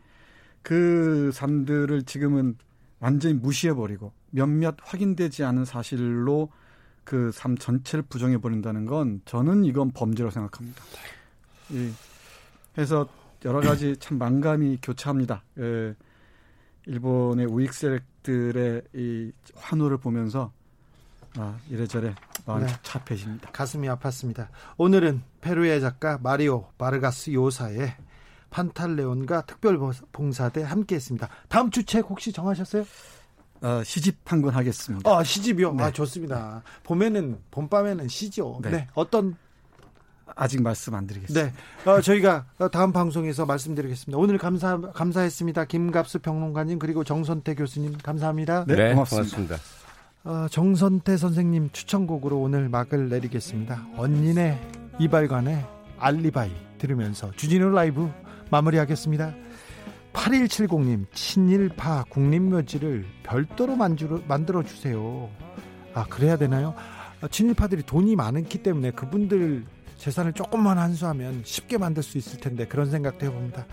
그 0.61 1.31
삶들을 1.33 2.03
지금은 2.03 2.57
완전히 2.99 3.35
무시해 3.35 3.73
버리고 3.73 4.11
몇몇 4.31 4.75
확인되지 4.81 5.43
않은 5.43 5.65
사실로 5.65 6.49
그 7.05 7.31
삶 7.37 7.55
전체를 7.55 8.03
부정해 8.09 8.37
버린다는 8.39 8.85
건 8.85 9.21
저는 9.25 9.63
이건 9.63 9.91
범죄라고 9.91 10.31
생각합니다. 10.31 10.83
예. 11.73 11.91
그래서 12.73 13.07
여러 13.45 13.61
가지 13.61 13.95
참 13.97 14.17
만감이 14.17 14.79
교차합니다. 14.81 15.43
예. 15.59 15.95
일본의 16.87 17.45
우익 17.47 17.73
세력들의 17.73 18.81
이 18.93 19.31
환호를 19.55 19.97
보면서 19.97 20.51
아, 21.37 21.57
이래저래 21.69 22.13
마음이 22.45 22.65
네. 22.65 22.73
착해집니다. 22.83 23.51
가슴이 23.51 23.87
아팠습니다. 23.89 24.47
오늘은 24.77 25.21
페루의 25.41 25.81
작가 25.81 26.17
마리오 26.21 26.67
바르가스 26.77 27.33
요사의 27.33 27.93
판탈레온과 28.51 29.41
특별봉사대 29.45 30.63
함께했습니다. 30.63 31.27
다음 31.49 31.71
주 31.71 31.83
책 31.83 32.05
혹시 32.09 32.31
정하셨어요? 32.31 32.85
어, 33.61 33.83
시집 33.83 34.19
한 34.25 34.41
권 34.41 34.53
하겠습니다. 34.53 35.09
아 35.09 35.23
시집이요? 35.23 35.73
네. 35.73 35.83
아 35.83 35.91
좋습니다. 35.91 36.61
봄에는 36.83 37.39
봄밤에는 37.51 38.07
시죠. 38.07 38.59
네. 38.61 38.69
네. 38.69 38.87
어떤 38.93 39.35
아직 40.35 40.61
말씀 40.61 40.95
안 40.95 41.07
드리겠습니다. 41.07 41.53
네. 41.83 41.89
어, 41.91 42.01
저희가 42.01 42.45
다음 42.71 42.91
방송에서 42.91 43.45
말씀드리겠습니다. 43.45 44.17
오늘 44.17 44.37
감사, 44.37 44.79
감사했습니다. 44.79 45.65
김갑수 45.65 46.19
평론가님, 46.19 46.79
그리고 46.79 47.03
정선태 47.03 47.55
교수님, 47.55 47.97
감사합니다. 47.97 48.65
네, 48.65 48.75
네 48.75 48.93
고맙습니다. 48.93 49.35
고맙습니다. 49.37 49.55
어, 50.23 50.47
정선태 50.49 51.17
선생님 51.17 51.69
추천곡으로 51.71 52.39
오늘 52.39 52.67
막을 52.69 53.09
내리겠습니다. 53.09 53.87
언니네 53.95 54.59
이발관의 54.99 55.63
알리바이 55.99 56.51
들으면서 56.79 57.31
주진우 57.31 57.69
라이브 57.69 58.09
마무리하겠습니다. 58.49 59.33
8170님, 60.13 61.05
친일파 61.13 62.05
국립묘지를 62.09 63.05
별도로 63.23 63.75
만들어, 63.75 64.19
만들어 64.27 64.63
주세요. 64.63 65.29
아, 65.93 66.05
그래야 66.05 66.37
되나요? 66.37 66.73
아, 67.21 67.27
친일파들이 67.27 67.83
돈이 67.83 68.15
많기 68.15 68.63
때문에 68.63 68.91
그분들 68.91 69.65
재산을 70.05 70.33
조금만 70.33 70.77
한수하면 70.77 71.41
쉽게 71.43 71.79
만들 71.79 72.03
수 72.03 72.19
있을 72.19 72.39
텐데 72.39 72.67
그런 72.67 72.91
생각도 72.91 73.25
해봅니다. 73.25 73.65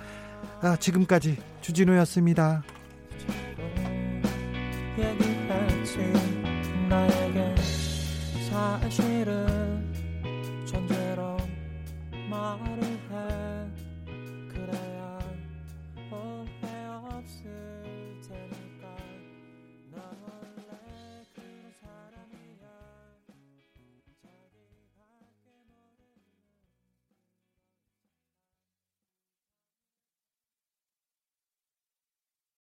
아, 0.62 0.76
지금까지 0.76 1.36
주진우였습니다. 1.60 2.62
사실은 8.48 9.92
존재로 10.64 11.36
말 12.30 12.71